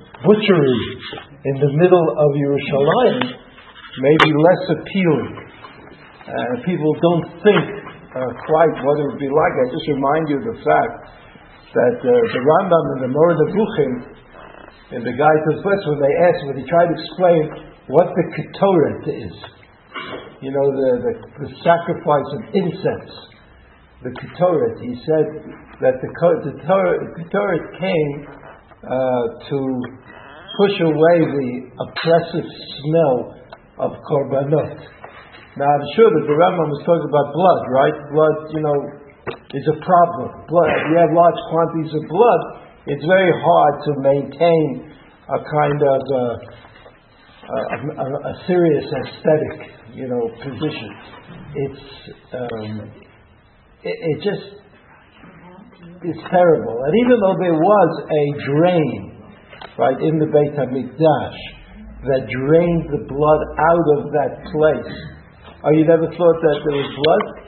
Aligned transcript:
butchery 0.00 0.78
in 1.44 1.56
the 1.60 1.72
middle 1.76 2.06
of 2.16 2.30
Yerushalayim 2.32 3.28
may 3.28 4.16
be 4.24 4.32
less 4.32 4.62
appealing. 4.72 5.36
Uh, 5.36 6.32
people 6.64 6.92
don't 7.02 7.26
think 7.44 7.64
uh, 8.16 8.32
quite 8.46 8.74
what 8.88 8.96
it 9.02 9.04
would 9.12 9.20
be 9.20 9.28
like. 9.28 9.52
I 9.52 9.66
just 9.68 9.86
remind 9.92 10.24
you 10.32 10.36
of 10.40 10.46
the 10.48 10.58
fact 10.64 10.96
that 11.76 11.96
uh, 12.00 12.08
the 12.08 12.40
Rambam 12.40 12.84
and 12.96 13.00
the 13.04 13.12
Moreh 13.12 13.36
Nevuchim 13.36 13.92
and 14.96 15.02
the 15.04 15.12
guy 15.12 15.34
to 15.44 15.50
the 15.56 15.60
when 15.60 16.00
they 16.00 16.14
asked, 16.24 16.40
when 16.48 16.56
he 16.56 16.64
tried 16.64 16.88
to 16.88 16.96
explain 16.96 17.42
what 17.92 18.08
the 18.16 18.24
Ketoret 18.32 19.04
is, 19.12 19.34
you 20.40 20.56
know, 20.56 20.66
the, 20.72 20.90
the, 21.04 21.12
the 21.44 21.50
sacrifice 21.60 22.28
of 22.32 22.40
incense, 22.56 23.12
the 24.00 24.12
Ketoret, 24.16 24.76
he 24.80 24.96
said 25.04 25.26
that 25.84 26.00
the 26.00 26.10
Ketoret 26.16 27.64
came 27.76 28.40
uh, 28.82 29.24
to 29.46 29.58
push 30.58 30.76
away 30.82 31.16
the 31.22 31.50
oppressive 31.78 32.48
smell 32.82 33.16
of 33.78 33.90
korbanot. 34.10 34.78
Now 35.56 35.68
I'm 35.68 35.86
sure 35.94 36.08
that 36.08 36.24
the 36.24 36.36
Rambam 36.36 36.68
was 36.72 36.82
talking 36.82 37.08
about 37.08 37.28
blood, 37.36 37.62
right? 37.70 37.96
Blood, 38.10 38.36
you 38.56 38.62
know, 38.64 38.78
is 39.52 39.66
a 39.68 39.78
problem. 39.84 40.48
Blood. 40.48 40.70
If 40.80 40.84
you 40.90 40.98
have 40.98 41.12
large 41.12 41.40
quantities 41.52 41.92
of 41.92 42.02
blood, 42.08 42.42
it's 42.88 43.04
very 43.04 43.30
hard 43.30 43.74
to 43.86 43.90
maintain 44.00 44.96
a 45.28 45.38
kind 45.38 45.80
of 45.84 46.00
uh, 46.08 46.36
a, 47.42 47.58
a, 48.00 48.06
a, 48.32 48.34
serious 48.46 48.86
aesthetic, 48.90 49.70
you 49.94 50.08
know, 50.08 50.24
position. 50.42 50.90
It's 51.54 51.84
um, 52.32 52.90
it, 53.84 53.96
it 54.00 54.16
just 54.24 54.61
it's 56.04 56.24
terrible. 56.30 56.76
And 56.82 56.92
even 57.06 57.16
though 57.22 57.36
there 57.38 57.58
was 57.58 57.90
a 58.06 58.24
drain 58.46 59.12
right, 59.78 59.98
in 60.02 60.18
the 60.18 60.26
Beit 60.26 60.52
HaMikdash 60.58 61.38
that 62.02 62.26
drained 62.26 62.84
the 62.90 63.02
blood 63.06 63.42
out 63.62 63.86
of 63.98 64.10
that 64.10 64.32
place. 64.50 64.94
Oh, 65.62 65.70
you 65.70 65.86
never 65.86 66.10
thought 66.10 66.38
that 66.42 66.58
there 66.66 66.76
was 66.76 66.90
blood? 66.98 67.42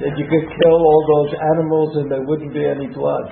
that 0.00 0.14
you 0.16 0.26
could 0.30 0.46
kill 0.62 0.78
all 0.78 1.02
those 1.04 1.34
animals 1.58 1.90
and 1.98 2.06
there 2.10 2.22
wouldn't 2.22 2.54
be 2.54 2.64
any 2.64 2.86
blood? 2.94 3.26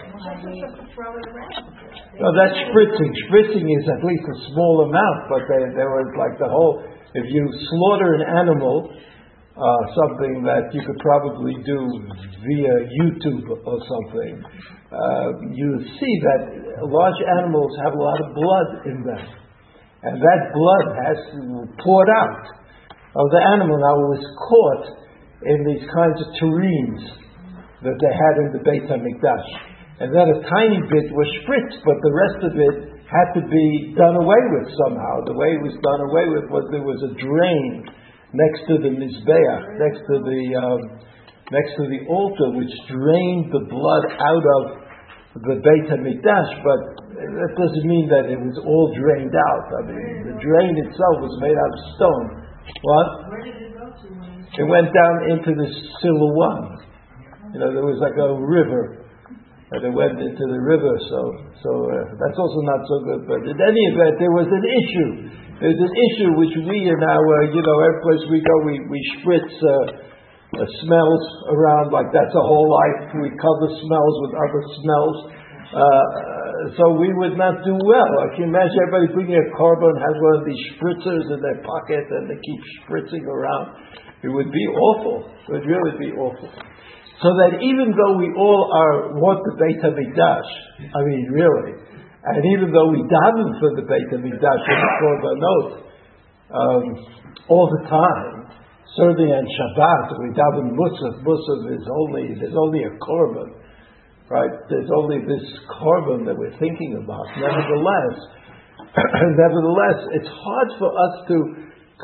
No, 2.19 2.29
that's 2.35 2.59
spritzing. 2.69 3.13
Spritzing 3.31 3.67
is 3.67 3.85
at 3.87 4.03
least 4.03 4.27
a 4.27 4.37
small 4.53 4.85
amount, 4.91 5.19
but 5.31 5.47
there, 5.47 5.71
there 5.73 5.91
was 5.95 6.11
like 6.19 6.35
the 6.39 6.51
whole. 6.51 6.83
If 7.15 7.25
you 7.25 7.43
slaughter 7.71 8.21
an 8.21 8.25
animal, 8.37 8.93
uh, 9.59 9.83
something 9.99 10.47
that 10.47 10.71
you 10.71 10.83
could 10.87 10.99
probably 11.03 11.59
do 11.67 11.81
via 12.47 12.75
YouTube 12.95 13.51
or 13.67 13.79
something, 13.83 14.39
uh, 14.95 15.29
you 15.51 15.71
see 15.83 16.15
that 16.23 16.43
large 16.87 17.21
animals 17.43 17.75
have 17.83 17.93
a 17.93 18.01
lot 18.01 18.19
of 18.23 18.29
blood 18.39 18.69
in 18.87 18.99
them. 19.03 19.25
And 20.07 20.15
that 20.23 20.41
blood 20.55 20.87
has 20.95 21.19
poured 21.83 22.11
out 22.23 22.45
of 23.19 23.27
the 23.35 23.43
animal. 23.51 23.75
Now 23.83 23.99
was 24.15 24.23
caught 24.47 24.85
in 25.43 25.59
these 25.67 25.85
kinds 25.91 26.19
of 26.23 26.29
tureens 26.39 27.03
that 27.83 27.99
they 27.99 28.13
had 28.15 28.35
in 28.47 28.49
the 28.55 28.63
Beit 28.63 28.87
HaMikdash. 28.87 29.49
And 29.99 30.15
then 30.15 30.31
a 30.31 30.39
tiny 30.47 30.79
bit 30.87 31.11
was 31.11 31.27
spritzed, 31.43 31.83
but 31.83 31.99
the 31.99 32.15
rest 32.15 32.41
of 32.47 32.55
it 32.55 32.77
had 33.11 33.29
to 33.35 33.43
be 33.43 33.95
done 33.99 34.15
away 34.15 34.43
with 34.55 34.71
somehow. 34.87 35.27
The 35.27 35.35
way 35.35 35.59
it 35.59 35.63
was 35.67 35.75
done 35.83 36.03
away 36.07 36.27
with 36.31 36.47
was 36.47 36.63
there 36.71 36.87
was 36.87 37.03
a 37.03 37.13
drain 37.19 37.98
next 38.35 38.61
to 38.69 38.75
the 38.81 38.93
Mizbeach, 38.93 39.63
next 39.81 40.01
to 40.05 40.17
the, 40.21 40.41
um, 40.59 40.81
next 41.53 41.73
to 41.81 41.85
the 41.89 42.01
altar, 42.09 42.49
which 42.57 42.73
drained 42.89 43.49
the 43.53 43.65
blood 43.69 44.05
out 44.21 44.45
of 44.61 44.63
the 45.45 45.57
Beit 45.61 45.87
HaMikdash, 45.89 46.51
but 46.65 46.81
that 47.19 47.53
doesn't 47.57 47.87
mean 47.87 48.09
that 48.09 48.31
it 48.31 48.39
was 48.39 48.57
all 48.65 48.87
drained 48.95 49.35
out. 49.35 49.67
I 49.77 49.81
mean, 49.91 50.33
the 50.33 50.37
drain 50.41 50.75
itself 50.77 51.17
was 51.21 51.35
made 51.43 51.57
out 51.57 51.73
of 51.73 51.81
stone. 51.99 52.27
What? 52.83 53.09
Where 53.29 53.43
did 53.45 53.57
it 53.59 53.73
go 53.75 53.87
to? 53.91 54.07
It 54.49 54.67
went 54.67 54.91
down 54.93 55.15
into 55.31 55.53
the 55.53 55.69
Silouan. 56.01 56.81
You 57.53 57.59
know, 57.65 57.71
there 57.73 57.85
was 57.85 58.01
like 58.01 58.17
a 58.17 58.29
river, 58.37 59.09
and 59.73 59.81
it 59.85 59.93
went 59.93 60.21
into 60.21 60.45
the 60.49 60.61
river, 60.65 60.93
so, 61.09 61.21
so 61.65 61.71
uh, 61.89 61.97
that's 62.17 62.39
also 62.41 62.61
not 62.65 62.81
so 62.89 62.97
good. 63.09 63.21
But 63.29 63.41
in 63.45 63.57
any 63.57 63.83
event, 63.93 64.21
there 64.21 64.33
was 64.33 64.49
an 64.49 64.65
issue. 64.65 65.11
There's 65.59 65.83
an 65.83 65.95
issue 65.95 66.31
which 66.39 66.55
we 66.71 66.87
in 66.87 67.01
our, 67.03 67.35
you 67.51 67.59
know, 67.59 67.77
every 67.83 68.01
place 68.07 68.23
we 68.31 68.39
go, 68.39 68.55
we, 68.63 68.79
we 68.87 68.99
spritz 69.19 69.51
uh, 69.59 70.07
uh, 70.55 70.65
smells 70.87 71.25
around 71.51 71.91
like 71.91 72.09
that's 72.15 72.31
a 72.31 72.45
whole 72.47 72.71
life. 72.71 73.11
We 73.19 73.35
cover 73.35 73.67
smells 73.67 74.15
with 74.23 74.33
other 74.39 74.63
smells. 74.79 75.19
Uh, 75.69 76.07
so 76.79 76.95
we 76.95 77.11
would 77.11 77.35
not 77.35 77.61
do 77.67 77.75
well. 77.75 78.13
I 78.23 78.39
can 78.39 78.55
imagine 78.55 78.79
everybody 78.87 79.11
bringing 79.13 79.37
a 79.37 79.47
korban 79.59 79.99
has 79.99 80.15
one 80.31 80.35
of 80.41 80.45
these 80.47 80.63
spritzers 80.79 81.27
in 81.27 81.43
their 81.43 81.61
pocket 81.67 82.07
and 82.07 82.31
they 82.31 82.39
keep 82.39 82.61
spritzing 82.87 83.27
around. 83.27 83.83
It 84.23 84.31
would 84.31 84.51
be 84.55 84.67
awful. 84.79 85.27
It 85.27 85.53
would 85.59 85.67
really 85.67 85.95
be 85.99 86.11
awful. 86.15 86.49
So 87.19 87.29
that 87.43 87.59
even 87.59 87.99
though 87.99 88.15
we 88.15 88.31
all 88.39 88.63
are 88.71 89.19
want 89.19 89.43
the 89.43 89.59
Beit 89.59 89.83
Hamikdash, 89.83 90.51
I 90.95 91.01
mean 91.03 91.27
really, 91.35 91.75
and 92.35 92.45
even 92.57 92.69
though 92.73 92.91
we 92.93 93.01
daven 93.09 93.49
for 93.57 93.71
the 93.73 93.85
Beit 93.89 94.09
HaMikdash 94.13 94.63
and 94.69 94.81
the 94.85 94.93
Korbanot 95.01 95.67
um, 96.53 96.85
all 97.49 97.69
the 97.73 97.89
time, 97.89 98.53
certainly 98.97 99.33
on 99.33 99.45
Shabbat 99.47 100.07
we 100.21 100.29
daven 100.37 100.77
Musaf. 100.77 101.25
Musaf 101.25 101.73
is 101.73 101.85
only 101.89 102.37
there's 102.41 102.57
only 102.57 102.85
a 102.85 102.93
korban, 103.01 103.57
right? 104.29 104.51
There's 104.69 104.91
only 104.95 105.25
this 105.25 105.47
korban 105.81 106.27
that 106.27 106.37
we're 106.37 106.57
thinking 106.59 107.01
about. 107.03 107.25
Nevertheless, 107.39 108.17
nevertheless, 109.41 109.99
it's 110.13 110.29
hard 110.29 110.69
for 110.79 110.91
us 110.93 111.15
to 111.29 111.37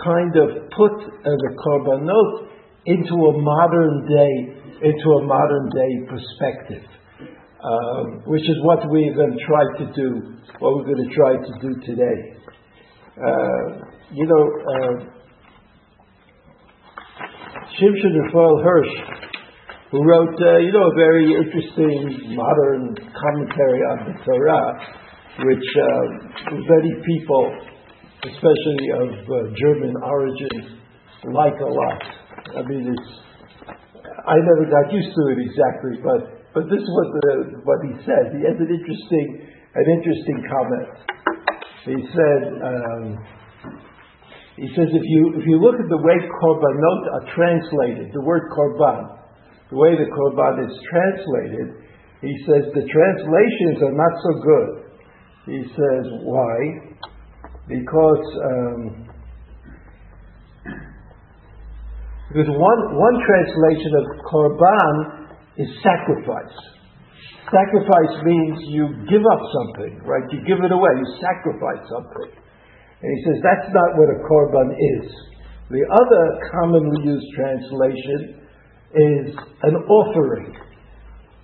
kind 0.05 0.33
of 0.41 0.49
put 0.73 0.95
uh, 1.05 1.37
the 1.37 1.53
korbanot 1.61 2.49
into 2.87 3.15
a 3.15 3.35
modern 3.41 4.09
day 4.09 4.65
into 4.85 5.09
a 5.21 5.23
modern 5.25 5.69
day 5.71 5.93
perspective 6.09 6.94
which 8.27 8.43
is 8.43 8.57
what 8.63 8.81
we're 8.91 9.15
going 9.15 9.33
to 9.33 9.45
try 9.47 9.65
to 9.79 9.93
do, 9.95 10.37
what 10.59 10.77
we're 10.77 10.95
going 10.95 11.09
to 11.09 11.15
try 11.15 11.33
to 11.37 11.53
do 11.61 11.71
today. 11.87 12.19
Uh, 13.17 13.87
you 14.13 14.27
know, 14.27 14.45
uh, 14.69 15.15
Shimshon 17.75 18.15
Raphael 18.27 18.63
Hirsch, 18.63 18.95
who 19.91 20.03
wrote, 20.05 20.35
uh, 20.43 20.59
you 20.59 20.73
know, 20.73 20.91
a 20.91 20.95
very 20.95 21.27
interesting 21.35 22.35
modern 22.37 22.95
commentary 22.95 23.81
on 23.95 23.99
the 24.07 24.15
Torah, 24.25 24.67
which 25.43 25.69
uh, 25.75 26.55
many 26.55 26.93
people, 27.07 27.51
especially 28.23 28.87
of 28.95 29.11
uh, 29.27 29.55
German 29.57 29.95
origin, 30.03 30.79
like 31.33 31.59
a 31.61 31.71
lot. 31.71 32.03
I 32.59 32.63
mean, 32.69 32.93
it's, 32.93 33.11
I 34.27 34.35
never 34.37 34.71
got 34.71 34.93
used 34.93 35.15
to 35.15 35.23
it 35.33 35.39
exactly, 35.47 36.03
but 36.03 36.44
but 36.55 36.71
this 36.71 36.79
is 36.79 36.91
what, 36.95 37.09
the, 37.11 37.35
what 37.67 37.81
he 37.83 37.93
says. 38.07 38.31
He 38.31 38.47
has 38.47 38.55
an 38.63 38.71
interesting, 38.71 39.27
an 39.75 39.87
interesting 39.91 40.39
comment. 40.47 40.95
He 41.83 41.99
said, 42.15 42.41
um, 42.63 43.03
he 44.57 44.71
says 44.79 44.87
if 44.87 45.03
you 45.03 45.35
if 45.35 45.45
you 45.51 45.59
look 45.59 45.75
at 45.83 45.89
the 45.91 45.99
way 45.99 46.15
korbanot 46.39 47.03
are 47.11 47.27
translated, 47.35 48.15
the 48.15 48.23
word 48.23 48.47
korban, 48.55 49.19
the 49.71 49.77
way 49.77 49.99
the 49.99 50.07
korban 50.07 50.63
is 50.63 50.73
translated, 50.95 51.75
he 52.23 52.33
says 52.47 52.71
the 52.71 52.87
translations 52.87 53.83
are 53.83 53.97
not 53.99 54.15
so 54.23 54.33
good. 54.47 54.71
He 55.51 55.61
says 55.75 56.05
why? 56.23 56.55
Because 57.67 58.27
um, 58.47 58.81
because 62.31 62.47
one 62.47 62.81
one 62.95 63.17
translation 63.27 63.93
of 63.99 64.05
korban 64.23 65.24
is 65.59 65.69
sacrifice. 65.83 66.57
Sacrifice 67.53 68.15
means 68.25 68.57
you 68.73 68.89
give 69.07 69.23
up 69.23 69.43
something, 69.53 70.01
right? 70.03 70.25
You 70.33 70.41
give 70.49 70.65
it 70.65 70.73
away, 70.73 70.93
you 70.97 71.09
sacrifice 71.21 71.83
something. 71.87 72.31
And 73.03 73.09
he 73.13 73.21
says 73.23 73.37
that's 73.45 73.69
not 73.71 73.91
what 74.01 74.09
a 74.09 74.19
korban 74.25 74.73
is. 74.73 75.07
The 75.71 75.85
other 75.85 76.25
commonly 76.51 77.05
used 77.05 77.27
translation 77.37 78.41
is 78.97 79.35
an 79.63 79.77
offering. 79.77 80.57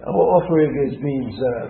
An 0.00 0.14
offering 0.14 0.72
is, 0.88 0.98
means 0.98 1.34
uh, 1.36 1.66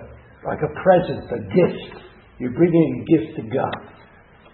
like 0.47 0.59
a 0.63 0.71
present, 0.81 1.27
a 1.31 1.41
gift. 1.51 2.03
You're 2.39 2.53
bringing 2.53 3.03
a 3.03 3.17
gift 3.17 3.35
to 3.35 3.43
God. 3.53 3.75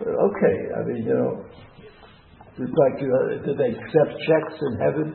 Okay, 0.02 0.58
I 0.76 0.84
mean, 0.86 1.04
you 1.06 1.14
know, 1.14 1.46
it's 2.60 2.74
like, 2.74 2.98
uh, 2.98 3.46
do 3.46 3.56
they 3.56 3.78
accept 3.78 4.18
checks 4.28 4.58
in 4.62 4.80
heaven? 4.80 5.14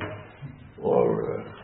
Or. 0.80 1.40
Uh, 1.40 1.61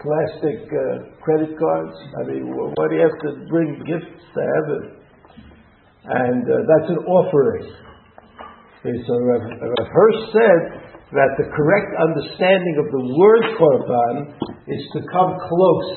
plastic 0.00 0.62
uh, 0.70 1.10
credit 1.22 1.58
cards. 1.58 1.96
I 2.18 2.22
mean, 2.30 2.54
what 2.54 2.90
do 2.90 2.96
you 2.96 3.02
have 3.02 3.18
to 3.26 3.46
bring 3.50 3.82
gifts 3.86 4.22
to 4.34 4.40
heaven? 4.40 4.82
And 6.04 6.42
uh, 6.46 6.54
that's 6.64 6.90
an 6.90 7.00
offering. 7.04 7.66
Okay, 8.80 8.96
so 9.06 9.12
Rav, 9.18 9.42
Rav 9.42 9.88
Hirsch 9.90 10.22
said 10.32 10.60
that 11.12 11.30
the 11.36 11.50
correct 11.50 11.90
understanding 11.98 12.76
of 12.78 12.86
the 12.94 13.02
word 13.16 13.44
korban 13.58 14.16
is 14.68 14.82
to 14.94 15.00
come 15.10 15.34
close. 15.34 15.90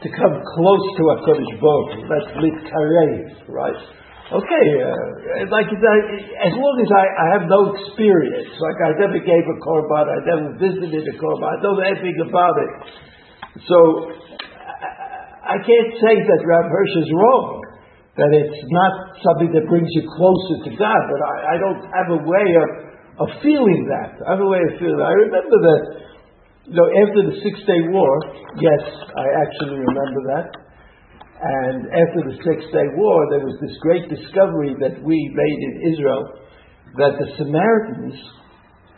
to 0.00 0.08
come 0.08 0.34
close 0.56 0.84
to 0.96 1.02
HaKadosh 1.20 1.54
Baruch. 1.60 1.92
That's 2.08 2.30
litkarev, 2.40 3.48
right? 3.48 4.03
Okay, 4.24 4.66
uh, 4.80 5.52
like 5.52 5.68
as 5.68 6.54
long 6.56 6.76
as 6.80 6.90
I, 6.96 7.04
I 7.04 7.26
have 7.36 7.44
no 7.44 7.76
experience, 7.76 8.56
like 8.56 8.80
I 8.80 8.96
never 8.96 9.20
gave 9.20 9.44
a 9.44 9.56
korban, 9.60 10.08
I 10.08 10.18
never 10.24 10.48
visited 10.56 11.04
a 11.04 11.14
korban, 11.20 11.44
I 11.44 11.60
don't 11.60 11.76
know 11.76 11.84
anything 11.84 12.16
about 12.24 12.56
it. 12.56 12.72
So 13.68 13.76
I, 15.44 15.44
I 15.44 15.56
can't 15.60 15.92
say 16.00 16.14
that 16.24 16.40
Rav 16.40 16.66
Hirsch 16.72 16.94
is 17.04 17.10
wrong, 17.12 17.68
that 18.16 18.32
it's 18.32 18.64
not 18.72 18.92
something 19.20 19.52
that 19.60 19.68
brings 19.68 19.92
you 19.92 20.08
closer 20.16 20.56
to 20.56 20.70
God, 20.72 21.02
but 21.12 21.20
I, 21.20 21.36
I 21.44 21.56
don't 21.60 21.84
have 21.84 22.08
a 22.16 22.20
way 22.24 22.48
of, 22.64 22.68
of 23.20 23.28
feeling 23.44 23.92
that. 23.92 24.24
I 24.24 24.40
have 24.40 24.42
a 24.42 24.48
way 24.48 24.64
of 24.72 24.80
feeling 24.80 25.04
that. 25.04 25.10
I 25.12 25.16
remember 25.20 25.58
that 25.68 25.82
you 26.64 26.80
know, 26.80 26.88
after 26.88 27.28
the 27.28 27.36
Six 27.44 27.60
Day 27.68 27.92
War, 27.92 28.12
yes, 28.56 28.82
I 28.88 29.26
actually 29.44 29.84
remember 29.84 30.20
that. 30.32 30.63
And 31.34 31.90
after 31.90 32.20
the 32.30 32.36
Six 32.38 32.66
Day 32.70 32.88
War, 32.94 33.18
there 33.30 33.42
was 33.42 33.58
this 33.58 33.74
great 33.82 34.06
discovery 34.06 34.78
that 34.78 35.02
we 35.02 35.18
made 35.18 35.58
in 35.66 35.74
Israel 35.94 36.22
that 36.94 37.18
the 37.18 37.28
Samaritans, 37.34 38.14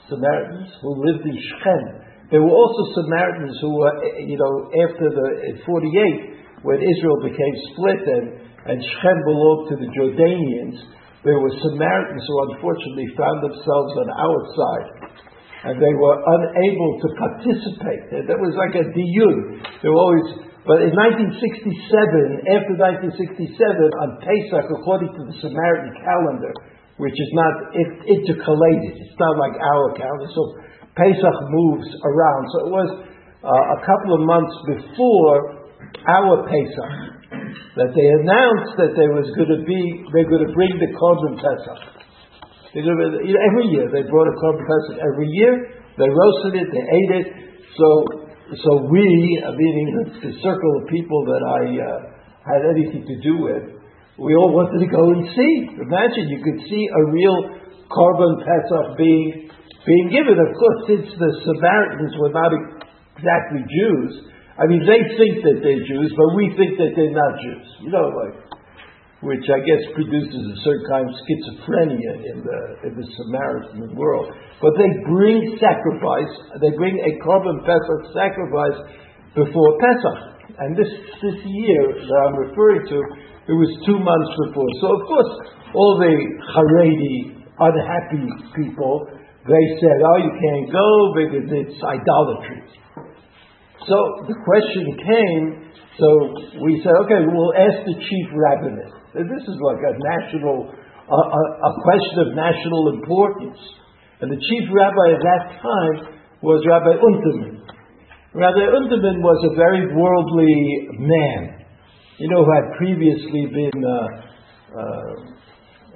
Samaritans 0.08 0.68
who 0.84 1.00
lived 1.00 1.24
in 1.24 1.36
Shechem, 1.36 1.84
there 2.30 2.42
were 2.42 2.52
also 2.52 2.82
Samaritans 3.06 3.56
who 3.62 3.72
were, 3.72 3.94
you 4.20 4.36
know, 4.36 4.54
after 4.84 5.06
the 5.08 5.26
48, 5.64 6.66
when 6.66 6.82
Israel 6.82 7.18
became 7.24 7.54
split 7.72 8.02
and, 8.04 8.26
and 8.68 8.76
Shechem 8.82 9.18
belonged 9.24 9.64
to 9.72 9.76
the 9.80 9.90
Jordanians, 9.94 10.76
there 11.24 11.40
were 11.40 11.54
Samaritans 11.72 12.22
who 12.26 12.36
unfortunately 12.52 13.08
found 13.16 13.42
themselves 13.42 13.92
on 13.96 14.08
our 14.12 14.40
side 14.54 15.16
and 15.66 15.82
they 15.82 15.94
were 15.98 16.14
unable 16.14 16.90
to 17.02 17.08
participate. 17.18 18.02
That 18.30 18.38
was 18.38 18.54
like 18.54 18.78
a 18.78 18.86
diyun. 18.86 19.36
They 19.82 19.90
were 19.90 19.98
always, 19.98 20.28
but 20.66 20.82
in 20.82 20.90
1967, 20.90 22.50
after 22.50 22.74
1967, 22.74 24.02
on 24.02 24.08
Pesach, 24.18 24.66
according 24.66 25.14
to 25.14 25.22
the 25.30 25.34
Samaritan 25.38 25.94
calendar, 26.02 26.52
which 26.98 27.14
is 27.14 27.30
not 27.38 27.54
intercalated, 27.76 28.98
it's 28.98 29.18
not 29.22 29.38
like 29.38 29.54
our 29.54 29.94
calendar, 29.94 30.26
so 30.34 30.42
Pesach 30.98 31.38
moves 31.54 31.86
around. 32.02 32.42
So 32.50 32.56
it 32.66 32.70
was 32.74 32.90
uh, 33.46 33.64
a 33.76 33.80
couple 33.86 34.18
of 34.18 34.26
months 34.26 34.54
before 34.66 35.62
our 36.10 36.42
Pesach 36.50 36.94
that 37.78 37.90
they 37.94 38.08
announced 38.24 38.74
that 38.80 38.92
there 38.98 39.12
was 39.14 39.28
going 39.38 39.52
to 39.54 39.62
be, 39.62 39.80
they're 40.10 40.28
going 40.28 40.44
to 40.48 40.54
bring 40.56 40.74
the 40.82 40.90
Korban 40.98 41.38
Pesach. 41.38 41.96
Know, 42.76 42.92
every 42.92 43.66
year 43.72 43.88
they 43.88 44.04
brought 44.04 44.28
a 44.28 44.36
korban 44.36 44.60
pesach. 44.68 45.00
Every 45.00 45.28
year 45.32 45.80
they 45.96 46.08
roasted 46.12 46.60
it, 46.60 46.68
they 46.68 46.84
ate 46.84 47.12
it. 47.24 47.26
So, 47.72 48.25
so 48.54 48.86
we, 48.86 49.02
meaning 49.02 49.86
the, 50.22 50.30
circle 50.38 50.72
of 50.78 50.86
people 50.86 51.26
that 51.26 51.42
I 51.42 51.62
uh, 51.82 51.98
had 52.46 52.62
anything 52.62 53.02
to 53.02 53.16
do 53.18 53.42
with, 53.42 53.74
we 54.22 54.38
all 54.38 54.54
wanted 54.54 54.86
to 54.86 54.90
go 54.90 55.02
and 55.10 55.26
see. 55.34 55.52
Imagine 55.82 56.30
you 56.30 56.38
could 56.46 56.62
see 56.70 56.82
a 56.86 57.02
real 57.10 57.38
korban 57.90 58.38
pesach 58.46 58.94
being 58.94 59.50
being 59.82 60.08
given. 60.14 60.38
Of 60.38 60.50
course, 60.54 60.78
since 60.86 61.06
the 61.10 61.30
Samaritans 61.42 62.14
were 62.22 62.30
not 62.30 62.54
exactly 63.18 63.66
Jews, 63.66 64.30
I 64.54 64.70
mean 64.70 64.86
they 64.86 65.02
think 65.18 65.42
that 65.42 65.58
they're 65.66 65.82
Jews, 65.82 66.10
but 66.14 66.28
we 66.38 66.54
think 66.54 66.78
that 66.78 66.94
they're 66.94 67.18
not 67.18 67.32
Jews. 67.42 67.66
You 67.82 67.90
know, 67.90 68.14
like 68.14 68.45
which 69.24 69.48
I 69.48 69.60
guess 69.64 69.82
produces 69.96 70.42
a 70.44 70.58
certain 70.60 70.86
kind 70.92 71.04
of 71.08 71.14
schizophrenia 71.24 72.12
in 72.20 72.38
the, 72.44 72.58
in 72.84 72.92
the 73.00 73.06
Samaritan 73.16 73.96
world. 73.96 74.28
But 74.60 74.76
they 74.76 74.90
bring 75.08 75.56
sacrifice, 75.56 76.32
they 76.60 76.72
bring 76.76 77.00
a 77.00 77.12
korban 77.24 77.64
Pesach 77.64 78.12
sacrifice 78.12 78.76
before 79.32 79.70
Pesach. 79.80 80.20
And 80.60 80.76
this, 80.76 80.88
this 81.20 81.38
year 81.44 81.84
that 81.96 82.18
I'm 82.28 82.36
referring 82.36 82.84
to, 82.92 82.98
it 83.48 83.56
was 83.56 83.70
two 83.88 83.96
months 83.96 84.32
before. 84.48 84.68
So 84.84 84.86
of 85.00 85.02
course, 85.08 85.32
all 85.72 85.96
the 85.96 86.14
Haredi, 86.52 87.40
unhappy 87.56 88.26
people, 88.52 89.08
they 89.48 89.64
said, 89.80 89.96
oh, 90.02 90.18
you 90.20 90.32
can't 90.34 90.68
go 90.68 90.88
because 91.16 91.46
it's 91.56 91.78
idolatry. 91.80 92.62
So 93.86 93.96
the 94.26 94.36
question 94.44 94.84
came, 94.98 95.44
so 95.96 96.08
we 96.60 96.82
said, 96.82 96.92
okay, 97.06 97.22
we'll 97.24 97.54
ask 97.54 97.86
the 97.86 97.94
chief 97.96 98.26
rabbinate. 98.34 98.95
This 99.24 99.44
is 99.48 99.58
like 99.64 99.80
a 99.80 99.94
national, 99.96 100.68
a, 100.68 101.16
a, 101.16 101.42
a 101.64 101.72
question 101.80 102.16
of 102.20 102.28
national 102.36 103.00
importance. 103.00 103.56
And 104.20 104.28
the 104.28 104.36
chief 104.36 104.64
rabbi 104.68 105.16
at 105.16 105.22
that 105.24 105.44
time 105.60 105.96
was 106.44 106.60
Rabbi 106.68 107.00
Unterman. 107.00 107.64
Rabbi 108.36 108.64
Unterman 108.68 109.24
was 109.24 109.40
a 109.48 109.52
very 109.56 109.88
worldly 109.96 110.56
man, 111.00 111.64
you 112.20 112.28
know, 112.28 112.44
who 112.44 112.52
had 112.52 112.76
previously 112.76 113.48
been, 113.48 113.78
uh, 113.80 114.08
uh, 114.76 115.12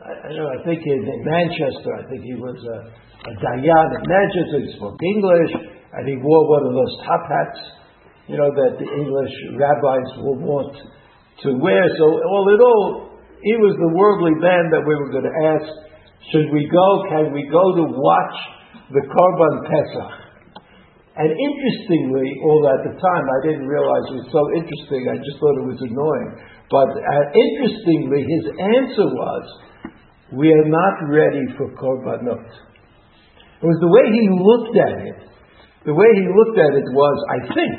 I, 0.00 0.32
know, 0.32 0.48
I 0.48 0.64
think 0.64 0.80
in, 0.80 1.00
in, 1.04 1.20
Manchester, 1.20 1.92
I 2.00 2.08
think 2.08 2.24
he 2.24 2.36
was 2.40 2.56
a, 2.56 2.78
a 3.28 3.32
Dayan 3.36 3.88
in 4.00 4.04
Manchester, 4.08 4.64
he 4.64 4.72
spoke 4.80 4.96
English, 4.96 5.52
and 5.92 6.08
he 6.08 6.16
wore 6.16 6.48
one 6.48 6.64
of 6.64 6.72
those 6.72 6.94
top 7.04 7.28
hats, 7.28 7.60
you 8.28 8.40
know, 8.40 8.48
that 8.48 8.80
the 8.80 8.88
English 8.88 9.34
rabbis 9.60 10.08
will 10.24 10.40
want 10.40 10.76
to 11.44 11.48
wear. 11.60 11.84
So 12.00 12.04
all 12.24 12.48
in 12.48 12.60
all, 12.60 13.09
he 13.42 13.54
was 13.56 13.74
the 13.80 13.92
worldly 13.96 14.36
man 14.36 14.68
that 14.72 14.84
we 14.84 14.92
were 14.92 15.08
going 15.08 15.28
to 15.28 15.36
ask, 15.56 15.68
should 16.28 16.52
we 16.52 16.68
go, 16.68 16.88
can 17.08 17.32
we 17.32 17.48
go 17.48 17.64
to 17.80 17.84
watch 17.88 18.38
the 18.92 19.00
Korban 19.00 19.54
Pesach? 19.64 20.12
And 21.16 21.28
interestingly, 21.32 22.28
all 22.44 22.62
at 22.70 22.80
the 22.86 22.94
time, 22.96 23.24
I 23.28 23.38
didn't 23.44 23.66
realize 23.66 24.04
it 24.12 24.24
was 24.24 24.30
so 24.32 24.44
interesting, 24.56 25.08
I 25.10 25.16
just 25.20 25.36
thought 25.40 25.56
it 25.58 25.68
was 25.68 25.80
annoying. 25.84 26.30
But 26.70 26.90
uh, 26.96 27.24
interestingly, 27.34 28.22
his 28.24 28.44
answer 28.56 29.08
was, 29.10 29.44
we 30.32 30.52
are 30.52 30.68
not 30.70 30.94
ready 31.10 31.44
for 31.58 31.66
Korbanot. 31.74 32.46
It 33.60 33.66
was 33.66 33.80
the 33.82 33.92
way 33.92 34.06
he 34.14 34.24
looked 34.30 34.76
at 34.78 34.96
it. 35.02 35.18
The 35.84 35.96
way 35.96 36.08
he 36.14 36.24
looked 36.28 36.56
at 36.60 36.72
it 36.76 36.86
was, 36.92 37.16
I 37.26 37.38
think, 37.52 37.74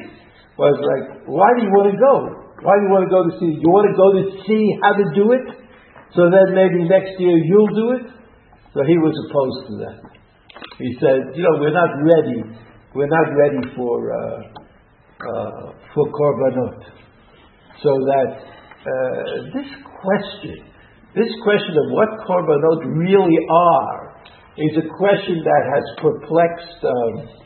was 0.57 0.75
like, 0.77 1.25
why 1.25 1.49
do 1.55 1.63
you 1.63 1.71
want 1.71 1.93
to 1.93 1.97
go? 1.97 2.40
Why 2.61 2.77
do 2.77 2.81
you 2.85 2.91
want 2.93 3.05
to 3.09 3.13
go 3.13 3.21
to 3.25 3.33
see? 3.41 3.51
You 3.57 3.69
want 3.73 3.89
to 3.89 3.95
go 3.97 4.07
to 4.21 4.23
see 4.45 4.63
how 4.85 4.93
to 4.93 5.05
do 5.17 5.25
it? 5.33 5.45
So 6.13 6.29
then 6.29 6.53
maybe 6.53 6.85
next 6.85 7.17
year 7.17 7.33
you'll 7.33 7.73
do 7.73 7.87
it? 7.97 8.05
So 8.73 8.85
he 8.85 8.95
was 9.01 9.13
opposed 9.25 9.61
to 9.67 9.73
that. 9.83 9.99
He 10.77 10.93
said, 11.01 11.33
you 11.33 11.43
know, 11.43 11.57
we're 11.57 11.73
not 11.73 11.89
ready. 12.05 12.45
We're 12.93 13.09
not 13.09 13.27
ready 13.33 13.63
for, 13.75 13.97
uh, 14.13 14.39
uh, 15.25 15.73
for 15.93 16.05
korbanot. 16.11 16.85
So 17.81 17.89
that 17.89 18.29
uh, 18.81 19.57
this 19.57 19.69
question, 19.97 20.65
this 21.15 21.31
question 21.43 21.73
of 21.81 21.87
what 21.97 22.09
korbanot 22.29 22.85
really 22.93 23.39
are, 23.49 24.11
is 24.57 24.77
a 24.77 24.87
question 24.97 25.41
that 25.41 25.63
has 25.73 25.85
perplexed 25.97 26.79
um, 26.83 27.40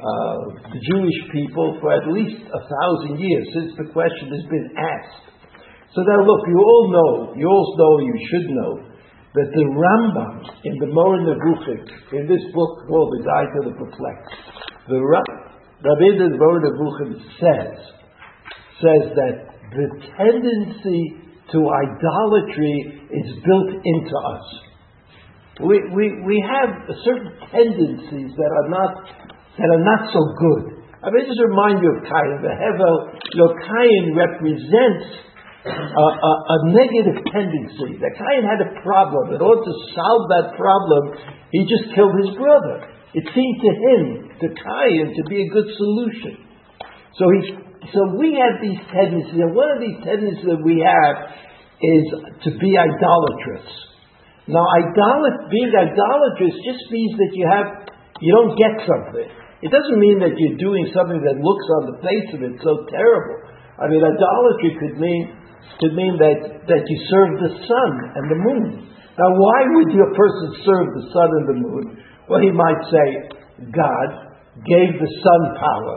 uh, 0.00 0.72
the 0.72 0.80
Jewish 0.80 1.20
people 1.32 1.76
for 1.80 1.92
at 1.92 2.08
least 2.08 2.40
a 2.48 2.62
thousand 2.64 3.20
years 3.20 3.44
since 3.52 3.70
the 3.76 3.92
question 3.92 4.32
has 4.32 4.44
been 4.48 4.68
asked. 4.72 5.28
So 5.92 6.00
now 6.00 6.24
look, 6.24 6.42
you 6.48 6.56
all 6.56 6.86
know, 6.88 7.10
you 7.36 7.46
all 7.46 7.68
know, 7.76 7.92
you 8.00 8.16
should 8.32 8.48
know, 8.48 8.72
that 9.34 9.48
the 9.52 9.64
Rambam 9.76 10.42
in 10.64 10.74
the 10.80 10.88
Moreh 10.90 11.22
Nevuchim, 11.22 11.84
in 12.18 12.26
this 12.26 12.42
book 12.54 12.88
called 12.88 13.14
The 13.18 13.22
Guide 13.22 13.50
to 13.54 13.60
the 13.70 13.74
Perplexed, 13.76 14.34
the 14.88 14.98
Rabbi 14.98 16.10
the 16.16 16.28
Moreh 16.34 16.64
Nevuchim 16.64 17.20
says, 17.38 17.78
says 18.80 19.04
that 19.14 19.34
the 19.70 19.86
tendency 20.16 21.20
to 21.52 21.58
idolatry 21.58 23.06
is 23.10 23.28
built 23.44 23.70
into 23.84 24.16
us. 24.34 24.46
We, 25.60 25.76
we, 25.94 26.04
we 26.24 26.44
have 26.48 26.88
certain 27.04 27.32
tendencies 27.52 28.30
that 28.34 28.50
are 28.50 28.68
not 28.70 29.29
that 29.60 29.68
are 29.68 29.84
not 29.84 30.08
so 30.08 30.20
good. 30.40 30.80
I 31.00 31.08
mean, 31.08 31.24
just 31.24 31.40
remind 31.40 31.80
you 31.80 31.96
of. 31.96 32.04
The 32.04 32.52
Hevel, 32.52 32.94
your 33.36 33.52
Cain 33.56 34.12
represents 34.12 35.08
a, 35.64 36.04
a, 36.04 36.32
a, 36.44 36.56
negative 36.72 37.24
tendency. 37.28 38.00
That 38.00 38.16
Cain 38.16 38.44
had 38.44 38.60
a 38.64 38.80
problem. 38.80 39.36
In 39.36 39.40
order 39.40 39.64
to 39.64 39.74
solve 39.96 40.28
that 40.32 40.56
problem, 40.56 41.16
he 41.52 41.64
just 41.68 41.92
killed 41.96 42.16
his 42.20 42.36
brother. 42.36 42.84
It 43.12 43.24
seemed 43.32 43.58
to 43.64 43.72
him, 43.72 44.02
to 44.44 44.46
Cain, 44.48 45.04
to 45.16 45.22
be 45.28 45.44
a 45.44 45.48
good 45.52 45.68
solution. 45.76 46.40
So 47.16 47.24
he, 47.32 47.40
so 47.92 48.16
we 48.16 48.36
have 48.36 48.60
these 48.60 48.80
tendencies, 48.92 49.40
and 49.40 49.56
one 49.56 49.72
of 49.72 49.80
these 49.80 50.00
tendencies 50.04 50.44
that 50.44 50.60
we 50.60 50.84
have 50.84 51.32
is 51.80 52.04
to 52.44 52.50
be 52.60 52.76
idolatrous. 52.76 53.68
Now, 54.48 54.64
idolat- 54.68 55.48
being 55.48 55.72
idolatrous 55.72 56.56
just 56.60 56.92
means 56.92 57.16
that 57.16 57.32
you 57.32 57.44
have, 57.48 57.66
you 58.20 58.32
don't 58.36 58.56
get 58.56 58.84
something. 58.84 59.39
It 59.60 59.68
doesn't 59.68 60.00
mean 60.00 60.20
that 60.24 60.36
you're 60.40 60.56
doing 60.56 60.88
something 60.96 61.20
that 61.20 61.36
looks 61.36 61.66
on 61.80 61.82
the 61.92 61.98
face 62.00 62.28
of 62.32 62.40
it 62.40 62.54
so 62.64 62.88
terrible. 62.88 63.38
I 63.76 63.88
mean, 63.88 64.00
idolatry 64.00 64.72
could 64.80 64.96
mean 64.96 65.40
could 65.80 65.94
mean 65.96 66.16
that, 66.20 66.66
that 66.68 66.82
you 66.84 66.98
serve 67.08 67.30
the 67.40 67.52
sun 67.64 67.90
and 68.16 68.24
the 68.28 68.40
moon. 68.40 68.90
Now, 69.16 69.30
why 69.32 69.60
would 69.76 69.90
your 69.92 70.12
person 70.12 70.48
serve 70.64 70.88
the 70.96 71.06
sun 71.12 71.28
and 71.40 71.46
the 71.48 71.58
moon? 71.60 71.84
Well, 72.28 72.40
he 72.40 72.52
might 72.52 72.80
say, 72.88 73.06
God 73.68 74.08
gave 74.64 74.96
the 74.96 75.12
sun 75.20 75.42
power 75.56 75.96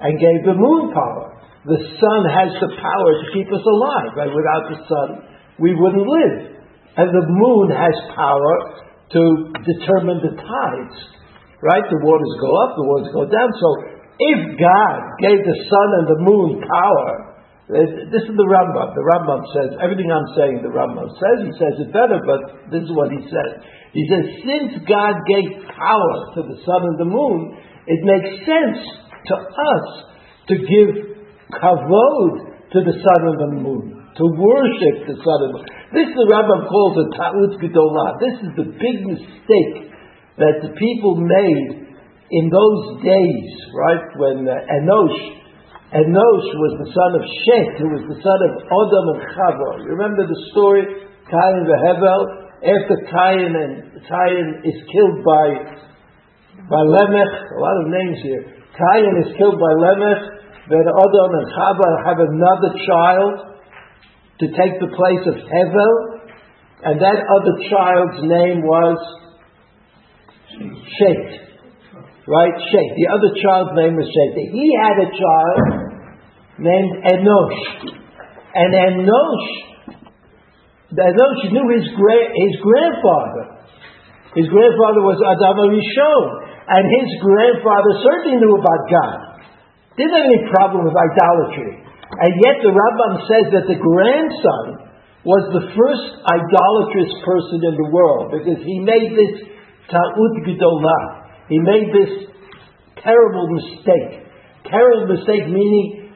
and 0.00 0.20
gave 0.20 0.40
the 0.44 0.56
moon 0.56 0.92
power. 0.92 1.30
the 1.64 1.80
sun 2.00 2.20
has 2.28 2.52
the 2.60 2.72
power 2.76 3.10
to 3.20 3.26
keep 3.32 3.48
us 3.48 3.64
alive. 3.64 4.12
Right? 4.16 4.32
Without 4.32 4.64
the 4.68 4.80
sun, 4.84 5.08
we 5.60 5.72
wouldn't 5.72 6.04
live. 6.04 6.36
And 6.96 7.08
the 7.10 7.26
moon 7.28 7.68
has 7.72 7.96
power 8.14 8.54
to 9.12 9.22
determine 9.64 10.20
the 10.20 10.36
tides. 10.36 10.98
Right? 11.62 11.84
The 11.86 12.00
waters 12.02 12.34
go 12.40 12.50
up, 12.64 12.70
the 12.74 12.86
waters 12.86 13.10
go 13.14 13.24
down. 13.28 13.50
So 13.54 13.68
if 14.18 14.38
God 14.58 14.96
gave 15.18 15.38
the 15.42 15.58
sun 15.66 15.88
and 16.02 16.06
the 16.06 16.20
moon 16.22 16.50
power, 16.62 17.34
this 17.66 18.24
is 18.28 18.36
the 18.36 18.44
Rambam. 18.44 18.92
The 18.92 19.06
Rambam 19.08 19.40
says, 19.56 19.68
everything 19.80 20.12
I'm 20.12 20.28
saying, 20.36 20.60
the 20.60 20.70
Rambam 20.70 21.08
says, 21.16 21.48
he 21.48 21.52
says 21.56 21.74
it 21.80 21.90
better, 21.96 22.20
but 22.20 22.68
this 22.68 22.84
is 22.84 22.92
what 22.92 23.08
he 23.08 23.24
says. 23.24 23.52
He 23.96 24.04
says, 24.04 24.24
since 24.44 24.84
God 24.84 25.14
gave 25.24 25.64
power 25.72 26.14
to 26.36 26.40
the 26.44 26.58
sun 26.60 26.82
and 26.92 26.98
the 27.00 27.08
moon, 27.08 27.56
it 27.88 28.00
makes 28.04 28.44
sense 28.44 28.80
to 29.32 29.34
us 29.40 29.86
to 30.52 30.54
give 30.60 30.88
kavod 31.56 32.32
to 32.68 32.78
the 32.84 32.96
sun 33.00 33.20
and 33.32 33.38
the 33.40 33.52
moon, 33.56 33.96
to 34.12 34.24
worship 34.36 35.08
the 35.08 35.16
sun 35.16 35.38
and 35.48 35.52
the 35.56 35.60
moon. 35.64 35.68
This 35.94 36.10
the 36.12 36.26
Rambam 36.28 36.68
calls 36.68 37.00
a 37.00 37.06
ta'ut 37.16 37.52
gedolah. 37.64 38.18
This 38.20 38.36
is 38.44 38.50
the 38.60 38.68
big 38.76 38.96
mistake 39.08 39.93
that 40.38 40.62
the 40.62 40.72
people 40.74 41.14
made 41.20 41.84
in 42.30 42.50
those 42.50 42.82
days, 43.04 43.48
right, 43.70 44.06
when 44.18 44.48
uh, 44.48 44.56
Enosh, 44.66 45.20
Enosh 45.94 46.48
was 46.58 46.72
the 46.82 46.90
son 46.90 47.10
of 47.14 47.22
Shet, 47.22 47.70
who 47.78 47.88
was 47.94 48.04
the 48.10 48.18
son 48.18 48.40
of 48.42 48.52
Adam 48.66 49.06
and 49.14 49.22
Chava. 49.30 49.70
You 49.86 49.94
remember 49.94 50.26
the 50.26 50.40
story, 50.50 50.82
Cain 51.30 51.54
and 51.62 51.70
Hevel? 51.70 52.20
After 52.64 52.96
Cain 53.06 53.50
and 53.54 53.72
Cain 54.02 54.44
is 54.66 54.78
killed 54.90 55.22
by 55.22 55.46
by 56.64 56.80
Lemech, 56.80 57.34
a 57.52 57.60
lot 57.60 57.76
of 57.84 57.92
names 57.92 58.18
here. 58.24 58.42
Cain 58.72 59.12
is 59.20 59.36
killed 59.36 59.60
by 59.60 59.72
Lemech, 59.78 60.22
then 60.72 60.80
Adam 60.80 61.30
and 61.36 61.46
Chava 61.52 61.90
have 62.08 62.18
another 62.24 62.70
child 62.88 63.32
to 64.40 64.46
take 64.48 64.80
the 64.80 64.90
place 64.96 65.24
of 65.28 65.36
Hevel, 65.44 65.92
and 66.88 66.96
that 66.98 67.20
other 67.20 67.54
child's 67.68 68.18
name 68.24 68.64
was 68.64 68.98
Shet. 70.58 71.24
Right? 72.26 72.56
Shet. 72.70 72.88
The 72.96 73.08
other 73.12 73.30
child's 73.36 73.74
name 73.76 73.94
was 73.98 74.08
Shet. 74.08 74.34
He 74.54 74.66
had 74.80 74.96
a 75.02 75.08
child 75.10 75.60
named 76.58 76.92
Enosh. 77.04 77.62
And 78.54 78.70
Enosh, 78.70 79.48
Enosh 80.94 81.42
knew 81.50 81.66
his, 81.74 81.86
gra- 81.98 82.32
his 82.32 82.54
grandfather. 82.62 83.54
His 84.38 84.46
grandfather 84.50 85.02
was 85.02 85.18
Adam 85.22 85.70
Rishon, 85.70 86.26
and 86.66 86.82
his 86.86 87.08
grandfather 87.22 87.92
certainly 88.02 88.38
knew 88.42 88.54
about 88.58 88.82
God. 88.90 89.18
Didn't 89.94 90.10
have 90.10 90.26
any 90.26 90.42
problem 90.50 90.86
with 90.86 90.94
idolatry. 90.94 91.82
And 92.14 92.32
yet 92.42 92.62
the 92.62 92.74
Rambam 92.74 93.14
says 93.30 93.46
that 93.54 93.66
the 93.70 93.78
grandson 93.78 94.84
was 95.22 95.42
the 95.54 95.66
first 95.72 96.06
idolatrous 96.26 97.12
person 97.24 97.58
in 97.62 97.74
the 97.78 97.88
world 97.90 98.34
because 98.34 98.60
he 98.60 98.76
made 98.82 99.14
this 99.16 99.53
ta'ut 99.90 100.34
gedolah. 100.44 101.02
He 101.48 101.58
made 101.60 101.88
this 101.92 102.12
terrible 103.04 103.46
mistake. 103.52 104.24
Terrible 104.64 105.12
mistake 105.12 105.44
meaning, 105.52 106.08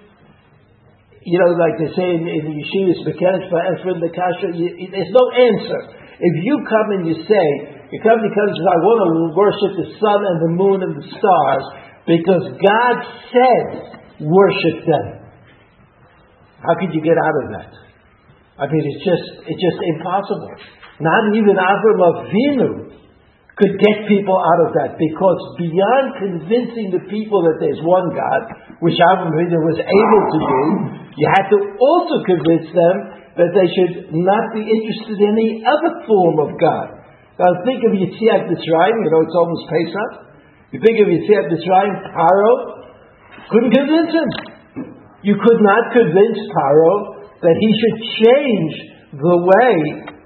you 1.21 1.37
know, 1.37 1.53
like 1.61 1.77
they 1.77 1.93
say 1.93 2.17
in, 2.17 2.25
in 2.25 2.43
the 2.49 2.55
yeshivas, 2.57 3.05
mechanics 3.05 3.53
the 3.53 4.11
kasha, 4.17 4.49
there's 4.57 5.13
no 5.13 5.25
answer. 5.37 5.81
If 6.19 6.35
you 6.43 6.65
come 6.65 6.89
and 6.99 7.03
you 7.07 7.17
say, 7.29 7.47
you 7.93 8.01
come 8.01 8.21
because 8.25 8.53
I 8.57 8.77
want 8.85 8.99
to 9.05 9.11
worship 9.37 9.73
the 9.85 9.89
sun 10.01 10.21
and 10.25 10.39
the 10.45 10.53
moon 10.57 10.79
and 10.83 10.93
the 10.97 11.07
stars 11.13 11.65
because 12.09 12.45
God 12.61 12.97
said 13.33 13.67
worship 14.25 14.85
them. 14.89 15.07
How 16.65 16.75
could 16.81 16.91
you 16.91 17.05
get 17.05 17.15
out 17.15 17.37
of 17.45 17.47
that? 17.55 17.71
I 18.59 18.67
mean, 18.67 18.83
it's 18.83 19.05
just 19.07 19.27
it's 19.47 19.63
just 19.63 19.79
impossible. 19.95 20.51
Not 20.99 21.31
even 21.37 21.55
Avram 21.55 22.01
Avinu 22.03 22.98
could 23.59 23.75
get 23.75 24.07
people 24.07 24.39
out 24.39 24.61
of 24.63 24.71
that 24.79 24.95
because 24.95 25.41
beyond 25.59 26.07
convincing 26.23 26.95
the 26.95 27.03
people 27.11 27.43
that 27.43 27.59
there's 27.59 27.83
one 27.83 28.15
God, 28.15 28.43
which 28.79 28.95
Avram 29.03 29.35
was 29.35 29.79
able 29.83 30.23
to 30.31 30.39
do, 30.39 30.63
you 31.19 31.27
had 31.27 31.51
to 31.51 31.59
also 31.83 32.23
convince 32.23 32.71
them 32.71 32.97
that 33.35 33.51
they 33.51 33.67
should 33.75 34.15
not 34.15 34.55
be 34.55 34.63
interested 34.63 35.19
in 35.19 35.35
any 35.35 35.51
other 35.67 36.07
form 36.07 36.39
of 36.39 36.55
God. 36.55 37.03
Now 37.39 37.51
think 37.67 37.83
of 37.83 37.99
Yitziat 37.99 38.47
Mitzrayim, 38.47 38.97
you 39.03 39.11
know, 39.11 39.23
it's 39.27 39.35
almost 39.35 39.67
Pesach. 39.67 40.11
You 40.71 40.79
think 40.79 41.03
of 41.03 41.07
Yitziat 41.11 41.51
Mitzrayim, 41.51 41.95
Paro, 42.15 42.53
couldn't 43.51 43.75
convince 43.75 44.11
him. 44.15 44.31
You 45.27 45.35
could 45.35 45.61
not 45.67 45.83
convince 45.91 46.39
Paro 46.55 46.95
that 47.43 47.57
he 47.59 47.71
should 47.75 47.99
change 48.23 48.73
the 49.19 49.39
way 49.39 49.75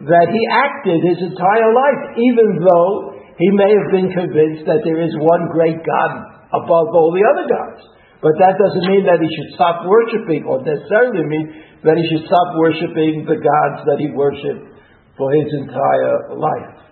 that 0.09 0.29
he 0.33 0.43
acted 0.53 0.99
his 1.05 1.21
entire 1.31 1.71
life, 1.71 2.03
even 2.19 2.49
though 2.65 3.12
he 3.39 3.49
may 3.53 3.71
have 3.73 3.91
been 3.95 4.11
convinced 4.13 4.69
that 4.69 4.85
there 4.85 5.01
is 5.01 5.13
one 5.17 5.49
great 5.53 5.81
God 5.81 6.13
above 6.53 6.89
all 6.93 7.11
the 7.13 7.25
other 7.33 7.47
gods. 7.49 7.81
But 8.23 8.39
that 8.39 8.55
doesn't 8.55 8.87
mean 8.87 9.03
that 9.11 9.19
he 9.19 9.27
should 9.35 9.51
stop 9.59 9.83
worshiping, 9.83 10.47
or 10.47 10.63
necessarily 10.63 11.27
mean 11.27 11.47
that 11.83 11.99
he 11.99 12.05
should 12.07 12.31
stop 12.31 12.55
worshiping 12.55 13.27
the 13.27 13.41
gods 13.41 13.79
that 13.83 13.99
he 13.99 14.15
worshipped 14.15 14.79
for 15.19 15.35
his 15.35 15.49
entire 15.59 16.39
life. 16.39 16.83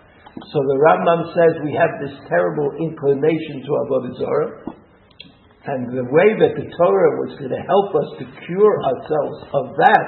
So 0.51 0.59
the 0.59 0.79
Rambam 0.83 1.31
says 1.31 1.63
we 1.63 1.77
have 1.79 2.03
this 2.03 2.17
terrible 2.27 2.75
inclination 2.83 3.63
to 3.63 3.71
Avodah 3.87 4.15
Zarah, 4.19 4.53
and 5.71 5.93
the 5.93 6.09
way 6.09 6.35
that 6.41 6.57
the 6.57 6.67
Torah 6.67 7.13
was 7.23 7.37
going 7.39 7.53
to 7.53 7.63
help 7.63 7.91
us 7.95 8.09
to 8.19 8.25
cure 8.49 8.77
ourselves 8.81 9.39
of 9.55 9.65
that 9.77 10.07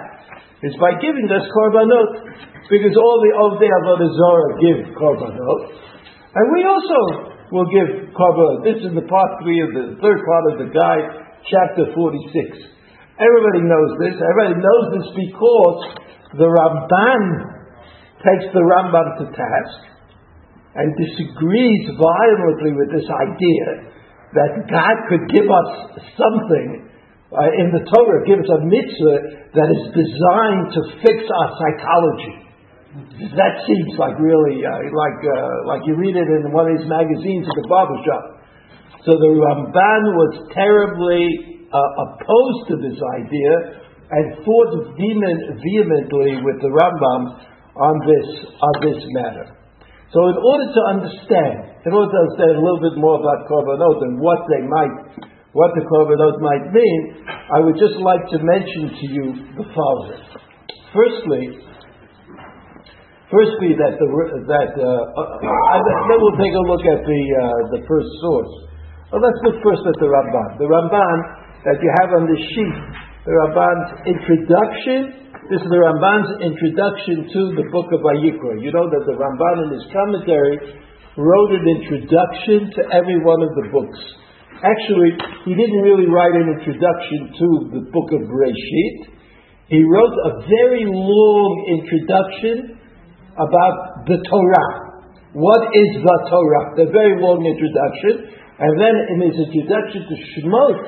is 0.66 0.74
by 0.80 0.96
giving 0.98 1.28
us 1.30 1.44
korbanot, 1.54 2.10
because 2.66 2.94
all 2.98 3.18
the 3.22 3.34
Ovdei 3.46 3.70
Avodah 3.70 4.10
Zarah 4.10 4.52
give 4.58 4.80
korbanot, 4.98 5.60
and 6.34 6.44
we 6.52 6.60
also 6.64 6.98
will 7.52 7.68
give 7.68 8.12
korbanot. 8.16 8.64
This 8.64 8.80
is 8.80 8.92
the 8.96 9.04
part 9.04 9.30
three 9.44 9.60
of 9.60 9.70
the 9.76 9.84
third 10.00 10.20
part 10.24 10.44
of 10.52 10.54
the 10.64 10.68
guide, 10.72 11.06
chapter 11.44 11.92
forty-six. 11.92 12.48
Everybody 13.20 13.68
knows 13.68 13.90
this. 14.00 14.16
Everybody 14.16 14.56
knows 14.56 14.84
this 14.96 15.08
because 15.12 15.78
the 16.40 16.48
Ramban 16.48 17.22
takes 18.24 18.48
the 18.56 18.64
Rambam 18.64 19.20
to 19.20 19.26
task 19.36 19.78
and 20.74 20.88
disagrees 20.96 21.84
violently 22.00 22.72
with 22.72 22.88
this 22.96 23.04
idea 23.04 23.92
that 24.32 24.64
God 24.72 24.96
could 25.12 25.28
give 25.28 25.44
us 25.44 26.00
something 26.16 26.88
uh, 27.28 27.60
in 27.60 27.68
the 27.72 27.84
Torah, 27.84 28.24
give 28.24 28.40
us 28.40 28.48
a 28.48 28.60
mitzvah 28.64 29.52
that 29.52 29.68
is 29.68 29.84
designed 29.92 30.72
to 30.72 30.80
fix 31.04 31.20
our 31.28 31.48
psychology. 31.60 32.41
That 32.92 33.54
seems 33.64 33.96
like 33.96 34.20
really 34.20 34.60
uh, 34.60 34.84
like 34.92 35.20
uh, 35.24 35.56
like 35.64 35.80
you 35.88 35.96
read 35.96 36.12
it 36.12 36.28
in 36.28 36.52
one 36.52 36.68
of 36.68 36.76
these 36.76 36.84
magazines 36.84 37.48
at 37.48 37.56
the 37.56 37.64
barber 37.64 37.96
shop. 38.04 38.24
So 39.08 39.16
the 39.16 39.32
Ramban 39.32 40.02
was 40.12 40.32
terribly 40.52 41.24
uh, 41.72 42.04
opposed 42.04 42.62
to 42.68 42.74
this 42.84 43.00
idea 43.16 43.52
and 44.12 44.44
fought 44.44 44.92
vehemently 44.92 46.44
with 46.44 46.60
the 46.60 46.68
Rambam 46.68 47.22
on 47.80 47.96
this 48.04 48.28
on 48.60 48.74
this 48.84 49.00
matter. 49.16 49.56
So 50.12 50.28
in 50.28 50.36
order 50.36 50.68
to 50.68 50.82
understand, 50.92 51.72
in 51.88 51.96
order 51.96 52.12
to 52.12 52.18
understand 52.28 52.60
a 52.60 52.62
little 52.62 52.84
bit 52.84 53.00
more 53.00 53.16
about 53.16 53.48
korbanot 53.48 54.04
and 54.04 54.20
what 54.20 54.44
they 54.52 54.60
might, 54.68 55.24
what 55.56 55.72
the 55.72 55.88
korbanot 55.88 56.36
might 56.44 56.68
mean, 56.68 57.24
I 57.24 57.64
would 57.64 57.80
just 57.80 57.96
like 58.04 58.28
to 58.36 58.38
mention 58.44 58.92
to 59.00 59.06
you 59.08 59.26
the 59.56 59.64
following. 59.72 60.20
Firstly, 60.92 61.71
firstly 63.32 63.72
that 63.80 63.96
the 63.96 64.08
that 64.46 64.70
uh, 64.76 64.86
uh, 65.16 65.80
then 65.80 66.18
we'll 66.20 66.36
take 66.36 66.52
a 66.52 66.64
look 66.68 66.84
at 66.84 67.00
the 67.00 67.22
uh, 67.40 67.60
the 67.72 67.80
first 67.88 68.10
source. 68.20 68.52
Well, 69.08 69.24
let's 69.24 69.40
look 69.48 69.58
first 69.64 69.82
at 69.88 69.96
the 69.96 70.08
Ramban. 70.08 70.60
The 70.60 70.68
Ramban 70.68 71.16
that 71.64 71.80
you 71.80 71.90
have 72.04 72.12
on 72.12 72.28
the 72.28 72.38
sheet, 72.52 72.78
the 73.24 73.32
Ramban's 73.32 73.90
introduction 74.06 75.22
this 75.50 75.58
is 75.58 75.68
the 75.74 75.82
Ramban's 75.82 76.38
introduction 76.38 77.26
to 77.26 77.40
the 77.58 77.66
book 77.74 77.90
of 77.90 77.98
Vayikra. 78.06 78.62
You 78.62 78.70
know 78.70 78.86
that 78.86 79.04
the 79.04 79.18
Ramban 79.18 79.66
in 79.66 79.68
his 79.74 79.84
commentary 79.90 80.54
wrote 81.18 81.52
an 81.52 81.66
introduction 81.66 82.70
to 82.78 82.80
every 82.94 83.18
one 83.20 83.42
of 83.42 83.50
the 83.58 83.66
books. 83.74 84.00
Actually, 84.62 85.18
he 85.42 85.52
didn't 85.58 85.82
really 85.82 86.06
write 86.06 86.38
an 86.38 86.46
introduction 86.56 87.34
to 87.36 87.48
the 87.74 87.82
book 87.90 88.08
of 88.14 88.22
Breshit. 88.30 89.12
He 89.66 89.82
wrote 89.82 90.16
a 90.30 90.32
very 90.46 90.86
long 90.86 91.52
introduction 91.74 92.78
about 93.36 94.06
the 94.08 94.18
Torah. 94.28 94.70
What 95.32 95.72
is 95.72 95.90
the 96.00 96.18
Torah? 96.28 96.64
The 96.76 96.88
very 96.92 97.16
long 97.20 97.40
introduction. 97.44 98.36
And 98.60 98.72
then 98.76 98.94
in 99.16 99.18
his 99.28 99.36
introduction 99.48 100.06
to 100.06 100.14
Shemot, 100.36 100.80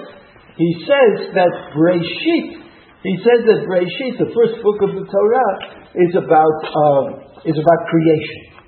he 0.56 0.70
says 0.84 1.34
that 1.34 1.52
Breshit 1.72 2.64
he 3.04 3.20
says 3.20 3.44
that 3.44 3.68
Breshit, 3.68 4.16
the 4.16 4.32
first 4.32 4.64
book 4.64 4.80
of 4.80 4.96
the 4.96 5.04
Torah, 5.04 5.50
is 5.92 6.12
about 6.16 6.58
um, 6.64 7.04
is 7.44 7.52
about 7.52 7.80
creation. 7.92 8.64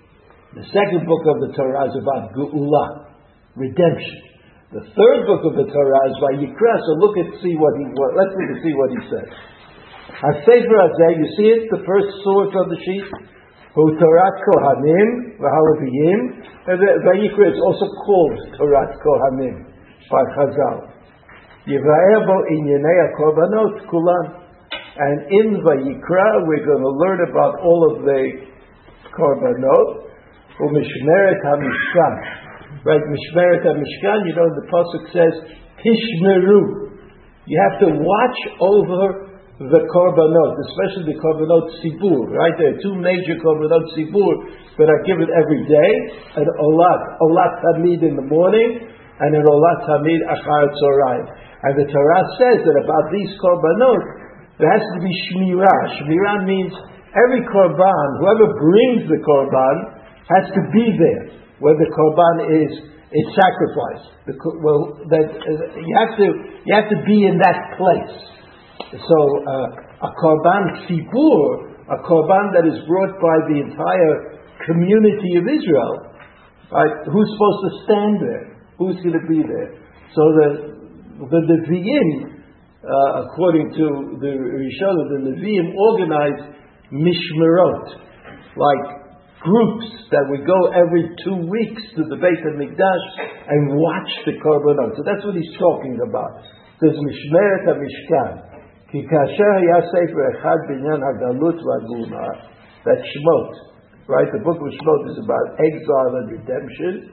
The 0.60 0.66
second 0.76 1.08
book 1.08 1.24
of 1.24 1.40
the 1.40 1.56
Torah 1.56 1.88
is 1.88 1.96
about 1.96 2.36
Geula, 2.36 3.16
redemption. 3.56 4.20
The 4.76 4.84
third 4.92 5.24
book 5.24 5.40
of 5.40 5.56
the 5.56 5.64
Torah 5.72 6.02
is 6.12 6.16
Vayikra. 6.20 6.74
So 6.84 6.90
look 7.00 7.16
and 7.16 7.32
see 7.40 7.56
what 7.56 7.80
he. 7.80 7.88
Let's 7.96 8.32
look 8.36 8.48
and 8.52 8.60
see 8.60 8.74
what 8.76 8.90
he 8.92 9.00
says. 9.08 9.28
Sefer 10.44 10.78
Azeh, 10.84 11.12
you 11.16 11.28
see 11.40 11.48
it, 11.56 11.72
the 11.72 11.80
first 11.88 12.12
source 12.20 12.52
of 12.60 12.68
the 12.68 12.76
sheet. 12.76 13.08
Who 13.76 13.84
Torah 14.00 14.32
Kohanim, 14.40 15.36
V'Halaviyim. 15.36 16.20
Vayikra 16.64 17.52
is 17.52 17.60
also 17.60 17.84
called 18.08 18.32
Torah 18.56 18.88
Kohanim 19.04 19.68
by 20.08 20.24
Chazal. 20.32 20.96
Yivaebo 21.68 22.36
Inyanei 22.56 23.12
Korbanot 23.20 23.84
Kulan. 23.90 24.48
And 24.96 25.20
in 25.28 25.60
Vayikra, 25.60 26.48
we're 26.48 26.64
going 26.64 26.80
to 26.80 26.94
learn 27.04 27.28
about 27.28 27.60
all 27.60 27.92
of 27.92 28.02
the 28.02 28.48
Korbanot. 29.12 30.08
Umishmeret 30.58 31.44
HaMishkan. 31.44 32.82
Right, 32.82 33.02
Mishmeret 33.02 33.60
HaMishkan, 33.60 34.24
you 34.24 34.34
know, 34.36 34.48
the 34.56 34.66
Pasuk 34.72 35.12
says, 35.12 35.34
Tishmeru. 35.84 36.96
You 37.44 37.60
have 37.68 37.80
to 37.80 37.88
watch 37.92 38.38
over 38.58 39.35
the 39.56 39.82
korbanot, 39.88 40.52
especially 40.68 41.16
the 41.16 41.16
korbanot 41.16 41.64
sibur, 41.80 42.28
right? 42.28 42.52
There 42.60 42.76
are 42.76 42.80
two 42.84 42.92
major 43.00 43.40
korbanot 43.40 43.88
sibur 43.96 44.32
that 44.76 44.88
are 44.92 45.02
given 45.08 45.32
every 45.32 45.64
day, 45.64 45.92
an 46.36 46.44
olat, 46.44 47.00
olat 47.24 47.52
tamid 47.64 48.04
in 48.04 48.20
the 48.20 48.26
morning, 48.28 48.84
and 48.84 49.30
an 49.32 49.44
olat 49.48 49.80
tamid 49.88 50.20
achar 50.28 50.64
tzoraim. 50.76 51.24
And 51.64 51.72
the 51.72 51.88
Torah 51.88 52.24
says 52.36 52.68
that 52.68 52.76
about 52.84 53.08
these 53.08 53.32
korbanot, 53.40 54.04
there 54.60 54.68
has 54.68 54.84
to 54.92 55.00
be 55.00 55.12
shmirah. 55.32 55.80
Shmirah 56.04 56.44
means 56.44 56.76
every 57.16 57.40
korban, 57.48 58.08
whoever 58.20 58.52
brings 58.60 59.08
the 59.08 59.24
korban, 59.24 59.76
has 60.36 60.52
to 60.52 60.62
be 60.68 60.84
there 61.00 61.32
when 61.64 61.80
the 61.80 61.88
korban 61.96 62.36
is 62.60 62.72
is 63.08 63.26
sacrificed. 63.32 64.08
The, 64.26 64.34
well, 64.60 65.00
that 65.08 65.32
uh, 65.32 65.80
you 65.80 65.94
have 65.96 66.12
to 66.20 66.26
you 66.60 66.72
have 66.76 66.90
to 66.92 67.00
be 67.08 67.24
in 67.24 67.40
that 67.40 67.80
place. 67.80 68.35
So 68.94 69.18
uh, 69.42 70.06
a 70.06 70.10
korban 70.14 70.86
sibur, 70.86 71.74
a 71.90 71.98
korban 72.06 72.46
that 72.54 72.66
is 72.70 72.78
brought 72.86 73.18
by 73.18 73.36
the 73.50 73.58
entire 73.66 74.38
community 74.62 75.38
of 75.38 75.44
Israel, 75.46 75.94
right? 76.70 76.94
Who's 77.10 77.28
supposed 77.34 77.62
to 77.66 77.70
stand 77.82 78.14
there? 78.22 78.44
Who's 78.78 78.96
going 79.02 79.18
to 79.18 79.26
be 79.26 79.42
there? 79.42 79.82
So 80.14 80.22
the 80.38 80.48
the 81.16 81.40
Nevi'im, 81.48 82.08
uh, 82.84 83.24
according 83.24 83.72
to 83.72 83.86
the 84.20 84.32
Rishonim, 84.36 85.06
the 85.10 85.20
Nevi'im 85.34 85.74
organize 85.74 86.40
mishmerot, 86.92 87.86
like 88.54 88.84
groups 89.42 89.86
that 90.10 90.24
would 90.30 90.46
go 90.46 90.58
every 90.74 91.10
two 91.24 91.48
weeks 91.50 91.82
to 91.96 92.02
the 92.06 92.16
Beit 92.16 92.40
HaMikdash 92.42 93.04
and 93.48 93.74
watch 93.74 94.10
the 94.26 94.32
Korbanot. 94.38 94.96
So 94.96 95.02
that's 95.04 95.24
what 95.24 95.34
he's 95.34 95.56
talking 95.58 95.98
about. 96.06 96.42
There's 96.80 96.96
Mishmeret 96.96 97.64
HaMishkan. 97.66 98.45
Kasher 98.92 99.52
haya 99.58 99.82
sefer 99.90 100.30
echad 100.30 100.60
binyan 100.70 101.02
hagalut 101.02 101.58
v'aguna. 101.58 102.54
That 102.84 103.02
Shmot, 103.02 103.50
right? 104.06 104.30
The 104.30 104.38
book 104.44 104.58
of 104.62 104.70
Shmot 104.78 105.10
is 105.10 105.18
about 105.24 105.58
exile 105.58 106.12
and 106.22 106.30
redemption. 106.30 107.10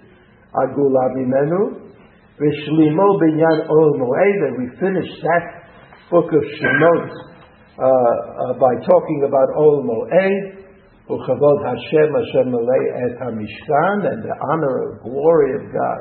Agula 0.53 1.09
mimenu. 1.17 1.89
V'shlimo 2.37 3.07
binyan 3.17 3.69
ol 3.69 3.97
moed. 3.97 4.39
And 4.47 4.57
we 4.61 4.69
finish 4.77 5.09
that 5.21 5.65
book 6.11 6.29
of 6.29 6.43
Shemot 6.61 7.09
uh, 7.09 7.81
uh, 7.81 8.53
by 8.59 8.73
talking 8.85 9.25
about 9.27 9.49
ol 9.57 9.81
moed. 9.81 10.61
Uchavod 11.09 11.59
Hashem 11.65 12.13
Hashem 12.15 12.47
Malay 12.53 12.85
et 13.03 13.19
HaMishkan, 13.19 14.07
and 14.07 14.23
the 14.23 14.35
honor 14.53 14.87
and 14.87 15.01
glory 15.01 15.51
of 15.59 15.73
God 15.73 15.99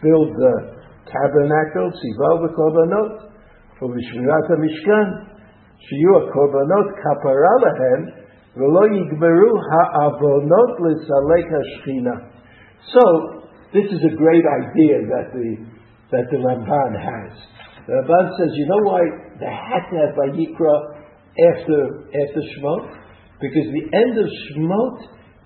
filled 0.00 0.32
the 0.32 0.54
tabernacle, 1.04 1.92
Tziva 1.92 2.40
v'korbanot, 2.40 3.31
HaMishkan, 3.82 5.06
shiyu 5.82 6.14
korbanot 6.30 6.88
kapara 7.02 7.54
lahem, 7.64 8.00
v'lo 8.56 8.84
yigberu 8.90 9.50
ha'avonot 9.70 10.80
l'salek 10.80 11.48
ha'shchina. 11.50 12.30
So, 12.92 13.02
this 13.72 13.84
is 13.90 14.00
a 14.04 14.16
great 14.16 14.44
idea 14.44 14.98
that 15.08 15.32
the, 15.32 15.56
that 16.10 16.26
the 16.30 16.36
Ramban 16.38 16.92
has. 17.00 17.38
The 17.86 17.92
Ramban 17.92 18.38
says, 18.38 18.50
you 18.54 18.66
know 18.66 18.82
why 18.90 19.02
they 19.40 19.46
had 19.46 19.90
to 19.90 19.96
have 20.06 20.14
Vayikra 20.14 20.74
after, 21.38 22.06
after 22.12 22.40
Shemot? 22.54 23.02
because 23.42 23.66
the 23.74 23.86
end 23.90 24.14
of 24.22 24.28
Shemot 24.46 24.96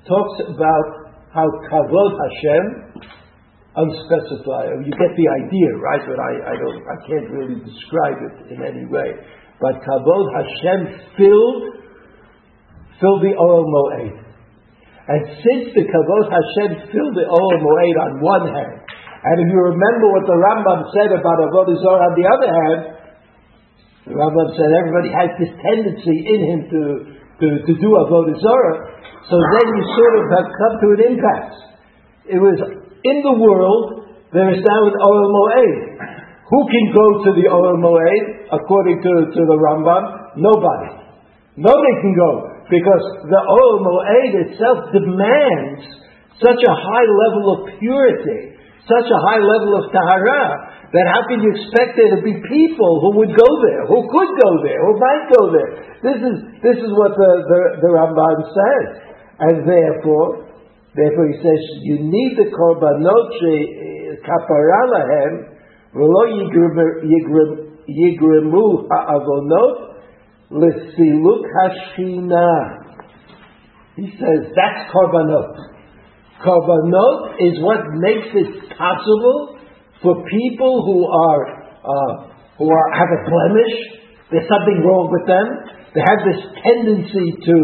talks 0.04 0.36
about 0.52 0.88
how 1.32 1.48
Kavod 1.72 2.12
Hashem, 2.20 2.64
unspecified. 3.76 4.80
You 4.82 4.92
get 4.96 5.12
the 5.12 5.28
idea, 5.44 5.70
right? 5.76 6.00
But 6.00 6.16
I, 6.16 6.32
I 6.50 6.54
don't, 6.56 6.80
I 6.80 6.96
can't 7.04 7.28
really 7.28 7.60
describe 7.60 8.18
it 8.24 8.36
in 8.56 8.58
any 8.64 8.88
way. 8.88 9.12
But 9.60 9.84
Kavod 9.84 10.26
Hashem 10.32 10.80
filled, 11.16 11.62
filled 13.00 13.22
the 13.24 13.36
Oel 13.36 13.64
Moed. 13.68 14.16
And 15.06 15.22
since 15.44 15.76
the 15.76 15.84
Kavod 15.84 16.24
Hashem 16.32 16.88
filled 16.88 17.14
the 17.14 17.28
Oel 17.28 17.56
Moed 17.60 17.96
on 18.00 18.10
one 18.24 18.46
hand, 18.48 18.80
and 19.26 19.36
if 19.42 19.48
you 19.48 19.60
remember 19.60 20.06
what 20.12 20.24
the 20.28 20.38
Rambam 20.38 20.80
said 20.92 21.10
about 21.12 21.38
Avodah 21.50 21.76
Zarah 21.82 22.04
on 22.10 22.14
the 22.14 22.26
other 22.28 22.50
hand, 22.52 22.80
the 24.06 24.14
Rambam 24.14 24.48
said 24.54 24.68
everybody 24.70 25.10
has 25.10 25.30
this 25.40 25.52
tendency 25.60 26.16
in 26.30 26.40
him 26.46 26.60
to 26.70 26.82
to, 27.36 27.46
to 27.68 27.72
do 27.76 27.88
Avodah 27.92 28.32
Zarah, 28.40 28.78
so 29.28 29.36
then 29.36 29.66
you 29.68 29.82
sort 29.92 30.14
of 30.16 30.24
have 30.40 30.48
come 30.48 30.74
to 30.80 30.88
an 30.96 31.00
impasse. 31.12 31.58
It 32.26 32.40
was 32.40 32.56
in 33.10 33.16
the 33.22 33.36
world, 33.38 34.06
there 34.32 34.50
is 34.50 34.60
now 34.62 34.80
an 34.86 34.96
Oel 34.98 35.26
Moed. 35.30 35.74
Who 36.46 36.60
can 36.70 36.84
go 36.94 37.06
to 37.26 37.30
the 37.34 37.46
Oel 37.50 37.78
Moed, 37.78 38.24
according 38.54 39.02
to, 39.02 39.12
to 39.34 39.40
the 39.46 39.58
Rambam? 39.58 40.36
Nobody. 40.38 40.90
Nobody 41.56 41.94
can 42.02 42.14
go, 42.14 42.30
because 42.70 43.04
the 43.26 43.42
Oel 43.42 43.76
Moed 43.82 44.32
itself 44.46 44.78
demands 44.92 46.06
such 46.36 46.60
a 46.60 46.74
high 46.76 47.08
level 47.08 47.44
of 47.54 47.58
purity, 47.80 48.60
such 48.84 49.08
a 49.08 49.20
high 49.30 49.42
level 49.42 49.80
of 49.80 49.90
tahara, 49.90 50.76
that 50.92 51.06
how 51.10 51.22
can 51.26 51.42
you 51.42 51.50
expect 51.50 51.98
there 51.98 52.14
to 52.14 52.22
be 52.22 52.38
people 52.46 52.92
who 53.02 53.18
would 53.18 53.34
go 53.34 53.50
there, 53.66 53.82
who 53.90 54.06
could 54.06 54.30
go 54.38 54.50
there, 54.62 54.80
who 54.86 54.94
might 55.00 55.24
go 55.34 55.42
there? 55.50 55.70
This 55.98 56.18
is, 56.22 56.36
this 56.62 56.78
is 56.78 56.90
what 56.94 57.18
the, 57.18 57.30
the, 57.42 57.60
the 57.82 57.90
Ramban 57.90 58.38
says. 58.54 58.86
And 59.36 59.66
therefore, 59.66 60.45
therefore 60.96 61.28
he 61.28 61.36
says, 61.44 61.60
you 61.82 61.98
need 62.00 62.36
the 62.36 62.48
korbanot 62.50 63.30
kapara 64.24 64.82
lahem, 64.92 65.32
v'lo 65.94 66.22
yigremu 67.88 68.88
ha'avonot 68.90 69.76
l'siluk 70.50 71.42
hashchina. 71.56 72.50
He 73.96 74.10
says, 74.18 74.52
that's 74.54 74.90
korbanot. 74.92 75.76
Korbanot 76.44 77.36
is 77.40 77.60
what 77.62 77.80
makes 77.94 78.28
it 78.34 78.76
possible 78.76 79.58
for 80.02 80.22
people 80.24 80.84
who 80.84 81.06
are 81.08 81.64
uh, 81.80 82.28
who 82.58 82.68
are 82.68 82.88
have 82.92 83.08
a 83.08 83.30
blemish. 83.30 83.76
There's 84.30 84.48
something 84.48 84.82
wrong 84.84 85.08
with 85.10 85.26
them. 85.26 85.46
They 85.94 86.02
have 86.04 86.20
this 86.28 86.40
tendency 86.60 87.40
to 87.46 87.56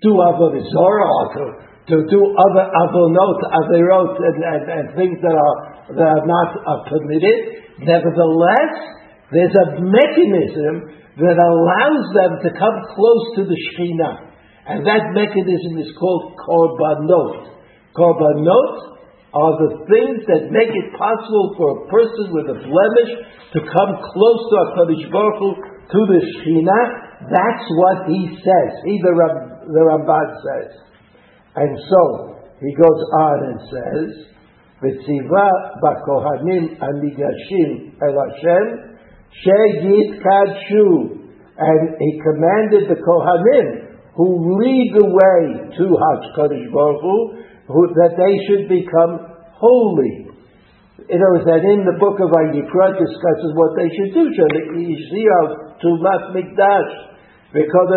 do 0.00 0.10
avodah 0.16 0.64
or 0.64 1.63
to 1.84 1.96
do 2.08 2.20
other 2.32 2.64
avonot, 2.64 3.38
averot, 3.44 4.16
and, 4.16 4.36
and, 4.40 4.62
and, 4.72 4.84
things 4.96 5.20
that 5.20 5.36
are 5.36 5.56
that 5.92 6.08
are 6.16 6.24
not 6.24 6.50
uh, 6.56 6.80
permitted. 6.88 7.60
Nevertheless, 7.84 8.72
there's 9.28 9.52
a 9.52 9.84
mechanism 9.84 10.96
that 11.20 11.36
allows 11.36 12.06
them 12.16 12.32
to 12.40 12.48
come 12.56 12.76
close 12.96 13.24
to 13.36 13.42
the 13.44 13.58
Shekhinah. 13.68 14.32
And 14.64 14.80
that 14.88 15.12
mechanism 15.12 15.76
is 15.76 15.92
called 16.00 16.32
korbanot. 16.40 17.52
Korbanot 17.92 18.94
are 19.34 19.54
the 19.60 19.70
things 19.84 20.24
that 20.24 20.48
make 20.48 20.72
it 20.72 20.88
possible 20.96 21.52
for 21.58 21.68
a 21.68 21.80
person 21.92 22.32
with 22.32 22.48
a 22.48 22.58
blemish 22.64 23.12
to 23.52 23.60
come 23.60 23.90
close 24.00 24.40
to 24.48 24.54
HaKadosh 24.72 25.06
Baruch 25.12 25.38
Hu, 25.38 25.48
to 25.84 26.00
the 26.08 26.20
Shekhinah. 26.32 27.28
That's 27.28 27.66
what 27.76 28.08
he 28.08 28.30
says. 28.40 28.72
He, 28.88 28.94
the, 29.04 29.12
Ram, 29.12 29.68
the 29.68 29.84
says. 30.40 30.93
And 31.56 31.78
so, 31.88 32.02
he 32.60 32.74
goes 32.74 33.02
on 33.14 33.38
and 33.46 33.60
says, 33.70 34.34
b'kohanim 35.82 36.78
anigashim 36.82 37.94
el 38.02 38.16
Hashem, 38.18 38.66
she'yitkadshu. 39.42 41.20
And 41.56 41.94
he 42.00 42.20
commanded 42.20 42.90
the 42.90 42.98
Kohanim 42.98 43.94
who 44.16 44.58
lead 44.58 44.94
the 44.94 45.06
way 45.06 45.70
to 45.78 45.84
HaKadosh 45.94 46.72
Baruch 46.72 47.02
Hu, 47.02 47.42
who, 47.66 47.82
that 47.94 48.14
they 48.18 48.34
should 48.46 48.68
become 48.68 49.18
holy. 49.54 50.26
Other 51.04 51.30
words, 51.34 51.46
that 51.46 51.62
in 51.66 51.84
the 51.86 51.98
book 51.98 52.18
of 52.22 52.30
Vayikra 52.30 52.98
discusses 52.98 53.50
what 53.54 53.74
they 53.76 53.90
should 53.90 54.14
do. 54.14 54.24
To 54.30 54.44
Tumat 55.82 56.32
Mikdash. 56.34 56.92
Because 57.52 57.88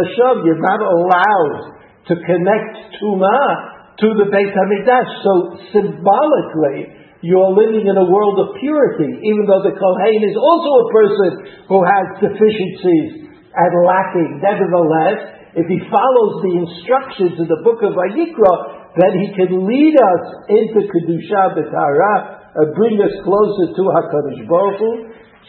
you're 0.45 0.61
not 0.61 0.81
allowed 0.81 1.77
to 2.07 2.13
connect 2.15 2.99
Tumah 2.99 3.99
to 3.99 4.07
the 4.15 4.27
Beit 4.31 4.51
HaMikdash. 4.53 5.09
So 5.25 5.31
symbolically, 5.73 6.95
you 7.25 7.35
are 7.41 7.53
living 7.53 7.89
in 7.89 7.97
a 7.97 8.07
world 8.07 8.37
of 8.39 8.55
purity, 8.61 9.09
even 9.25 9.43
though 9.49 9.65
the 9.65 9.73
Kohen 9.73 10.21
is 10.21 10.37
also 10.37 10.71
a 10.85 10.87
person 10.93 11.29
who 11.65 11.79
has 11.81 12.05
deficiencies 12.21 13.27
and 13.57 13.71
lacking. 13.83 14.37
Nevertheless, 14.37 15.37
if 15.57 15.65
he 15.65 15.81
follows 15.89 16.33
the 16.45 16.53
instructions 16.61 17.41
in 17.41 17.49
the 17.49 17.61
book 17.65 17.81
of 17.81 17.97
Vayikra, 17.97 18.53
then 19.01 19.17
he 19.17 19.33
can 19.33 19.65
lead 19.65 19.95
us 19.97 20.23
into 20.45 20.85
Kedusha 20.85 21.57
B'Tara 21.57 22.15
and 22.53 22.73
bring 22.77 23.01
us 23.01 23.13
closer 23.25 23.73
to 23.73 23.83
HaKadosh 23.97 24.41
Baruch 24.45 24.77
Hu. 24.77 24.91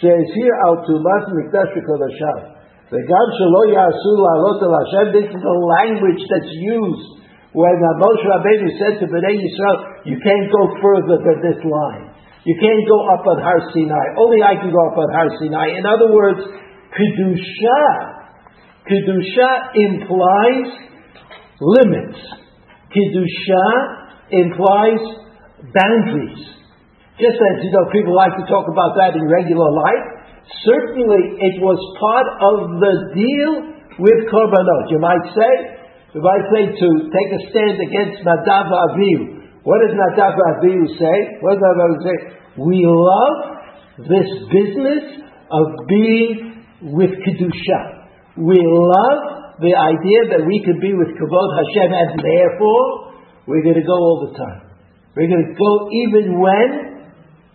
Says 0.00 0.26
here, 0.34 0.56
Al 0.66 0.88
Tumas 0.88 1.24
Mikdash 1.36 1.76
V'Kodashah. 1.76 2.57
The 2.88 3.04
Gam 3.04 3.28
Shelo 3.36 3.62
Yasu 3.68 4.12
La'alot 4.16 4.64
El 4.64 4.72
Hashem, 4.72 5.06
this 5.12 5.28
is 5.28 5.40
the 5.44 5.56
language 5.76 6.24
that's 6.24 6.52
used 6.56 7.20
when 7.52 7.76
uh, 7.76 8.00
Moshe 8.00 8.24
Rabbeinu 8.24 8.68
said 8.80 8.96
to 9.00 9.06
Bnei 9.12 9.36
Yisrael, 9.36 10.08
you 10.08 10.16
can't 10.24 10.48
go 10.48 10.72
further 10.80 11.20
than 11.20 11.36
this 11.44 11.60
line. 11.60 12.16
You 12.48 12.56
can't 12.56 12.84
go 12.88 12.98
up 13.12 13.28
on 13.28 13.44
Har 13.44 13.60
Sinai. 13.76 14.16
Only 14.16 14.40
I 14.40 14.56
can 14.56 14.72
go 14.72 14.80
up 14.88 14.96
on 14.96 15.08
Har 15.12 15.28
Sinai. 15.36 15.76
In 15.76 15.84
other 15.84 16.16
words, 16.16 16.40
Kedusha 16.96 18.18
Kedusha 18.88 19.50
implies 19.76 20.68
limits. 21.60 22.20
Kedusha 22.88 23.68
implies 24.32 25.02
boundaries. 25.76 26.40
Just 27.20 27.36
as, 27.36 27.54
you 27.60 27.68
know, 27.68 27.84
people 27.92 28.16
like 28.16 28.32
to 28.40 28.48
talk 28.48 28.64
about 28.64 28.96
that 28.96 29.12
in 29.12 29.28
regular 29.28 29.68
life. 29.76 30.17
Certainly 30.64 31.22
it 31.44 31.60
was 31.60 31.76
part 32.00 32.28
of 32.40 32.56
the 32.80 32.94
deal 33.12 33.52
with 34.00 34.18
Korbanot. 34.32 34.84
You 34.88 35.00
might 35.02 35.26
say, 35.36 35.52
you 36.14 36.22
might 36.24 36.44
say 36.54 36.62
to 36.72 36.88
take 37.12 37.30
a 37.36 37.40
stand 37.52 37.76
against 37.76 38.24
Nadav 38.24 38.72
Avihu. 38.72 39.60
What 39.62 39.84
does 39.84 39.92
Nadav 39.92 40.32
Avihu 40.32 40.88
say? 40.96 41.16
What 41.44 41.58
does 41.58 41.62
Nadav 41.62 41.84
Avihu 41.84 42.04
say? 42.06 42.16
We 42.56 42.80
love 42.88 43.36
this 44.08 44.28
business 44.48 45.04
of 45.52 45.64
being 45.88 46.64
with 46.96 47.10
Kedusha. 47.10 47.80
We 48.38 48.56
love 48.56 49.20
the 49.60 49.74
idea 49.74 50.32
that 50.32 50.46
we 50.46 50.62
could 50.64 50.80
be 50.80 50.94
with 50.94 51.12
Kavod 51.18 51.50
Hashem, 51.60 51.90
and 51.92 52.10
therefore 52.22 53.12
we're 53.46 53.62
going 53.62 53.80
to 53.82 53.86
go 53.86 53.98
all 53.98 54.30
the 54.30 54.38
time. 54.38 54.62
We're 55.16 55.28
going 55.28 55.50
to 55.50 55.58
go 55.58 55.72
even 56.06 56.38
when 56.38 56.68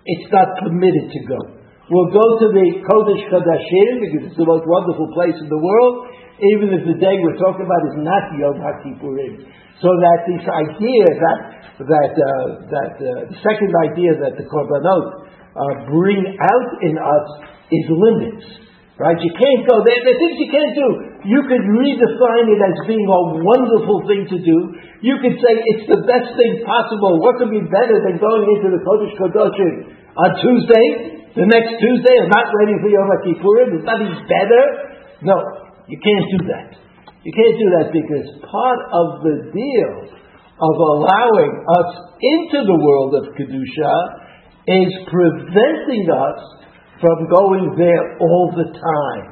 it's 0.05 0.27
not 0.31 0.47
permitted 0.61 1.09
to 1.09 1.19
go. 1.25 1.62
We'll 1.91 2.15
go 2.15 2.23
to 2.39 2.47
the 2.47 2.67
Kodesh 2.79 3.23
Kodashim 3.27 3.91
because 3.99 4.31
it's 4.31 4.39
the 4.39 4.47
most 4.47 4.63
wonderful 4.63 5.11
place 5.11 5.35
in 5.35 5.51
the 5.51 5.59
world, 5.59 6.07
even 6.39 6.71
if 6.71 6.87
the 6.87 6.95
day 6.95 7.19
we're 7.19 7.35
talking 7.35 7.67
about 7.67 7.83
is 7.91 7.97
not 7.99 8.23
Yom 8.39 8.55
HaKippurim. 8.55 9.43
So 9.83 9.91
that 9.91 10.19
this 10.23 10.47
idea 10.47 11.05
that 11.11 11.39
that 11.83 12.13
uh, 12.15 12.27
that 12.71 12.91
uh, 12.95 13.11
the 13.27 13.39
second 13.43 13.71
idea 13.83 14.15
that 14.15 14.39
the 14.39 14.47
Korbanot 14.47 15.27
uh, 15.27 15.73
bring 15.91 16.23
out 16.23 16.69
in 16.87 16.95
us 16.95 17.27
is 17.67 17.85
limits. 17.91 18.63
Right? 18.95 19.19
You 19.19 19.33
can't 19.35 19.67
go 19.67 19.83
there. 19.83 19.99
There 20.05 20.15
are 20.15 20.21
things 20.21 20.37
you 20.39 20.51
can't 20.53 20.75
do. 20.77 20.87
You 21.27 21.41
could 21.49 21.65
redefine 21.67 22.47
it 22.47 22.61
as 22.63 22.77
being 22.87 23.03
a 23.09 23.21
wonderful 23.43 24.05
thing 24.07 24.23
to 24.29 24.37
do. 24.39 24.57
You 25.03 25.19
could 25.19 25.35
say 25.35 25.51
it's 25.75 25.89
the 25.89 25.99
best 26.07 26.31
thing 26.37 26.63
possible. 26.63 27.19
What 27.19 27.41
could 27.41 27.51
be 27.51 27.65
better 27.67 27.97
than 28.07 28.21
going 28.21 28.45
into 28.55 28.71
the 28.71 28.79
Kodesh 28.85 29.17
Kodoshim 29.19 29.73
on 30.13 30.29
Tuesday, 30.39 31.22
the 31.33 31.49
next 31.49 31.81
Tuesday, 31.81 32.15
I'm 32.21 32.29
not 32.29 32.47
waiting 32.61 32.77
for 32.81 32.89
Yom 32.93 33.09
Kippurim? 33.25 33.69
Is 33.77 33.85
nothing 33.85 34.13
better? 34.29 34.63
No, 35.25 35.37
you 35.89 35.97
can't 35.97 36.27
do 36.37 36.39
that. 36.53 36.77
You 37.23 37.31
can't 37.31 37.57
do 37.57 37.67
that 37.79 37.87
because 37.95 38.27
part 38.45 38.81
of 38.91 39.07
the 39.23 39.35
deal 39.49 39.93
of 40.59 40.73
allowing 40.77 41.53
us 41.81 41.89
into 42.21 42.59
the 42.67 42.77
world 42.77 43.15
of 43.17 43.33
Kedusha 43.33 43.95
is 44.67 44.91
preventing 45.09 46.05
us 46.11 46.39
from 47.01 47.27
going 47.27 47.75
there 47.75 48.19
all 48.19 48.53
the 48.55 48.69
time. 48.71 49.25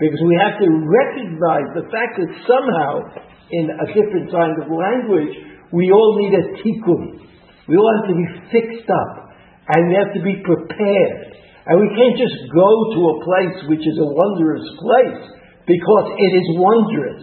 Because 0.00 0.18
we 0.26 0.34
have 0.42 0.58
to 0.58 0.68
recognize 0.70 1.68
the 1.78 1.86
fact 1.92 2.18
that 2.18 2.30
somehow, 2.48 3.06
in 3.52 3.70
a 3.70 3.86
different 3.92 4.32
kind 4.32 4.58
of 4.58 4.66
language, 4.72 5.34
we 5.70 5.92
all 5.92 6.18
need 6.18 6.34
a 6.34 6.44
tikkun. 6.58 7.22
We 7.68 7.76
all 7.76 7.90
have 8.00 8.08
to 8.10 8.16
be 8.16 8.28
fixed 8.50 8.90
up. 8.90 9.30
And 9.68 9.88
we 9.88 9.94
have 9.94 10.12
to 10.14 10.22
be 10.22 10.42
prepared. 10.42 11.31
And 11.62 11.78
we 11.78 11.88
can't 11.94 12.18
just 12.18 12.38
go 12.50 12.70
to 12.98 13.00
a 13.06 13.16
place 13.22 13.56
which 13.70 13.86
is 13.86 13.96
a 14.02 14.08
wondrous 14.08 14.66
place 14.82 15.22
because 15.62 16.06
it 16.18 16.32
is 16.34 16.48
wondrous. 16.58 17.22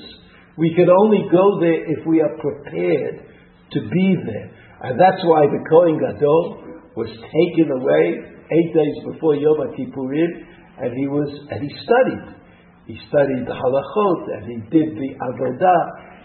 We 0.55 0.71
can 0.75 0.87
only 0.87 1.27
go 1.27 1.59
there 1.59 1.79
if 1.91 2.07
we 2.07 2.23
are 2.23 2.35
prepared 2.39 3.27
to 3.71 3.79
be 3.83 4.07
there. 4.23 4.47
And 4.83 4.95
that's 4.95 5.19
why 5.27 5.43
the 5.43 5.59
Kohen 5.67 5.99
Gadol 5.99 6.95
was 6.95 7.11
taken 7.11 7.67
away 7.67 8.03
eight 8.47 8.71
days 8.71 8.97
before 9.11 9.35
Yom 9.35 9.59
Kippurim, 9.75 10.31
and 10.79 10.91
he 10.95 11.07
was 11.11 11.27
and 11.51 11.59
he 11.59 11.71
studied. 11.83 12.39
He 12.87 12.95
studied 13.11 13.43
the 13.43 13.53
halachot 13.53 14.21
and 14.39 14.43
he 14.49 14.57
did 14.71 14.95
the 14.95 15.09
avodah 15.19 15.81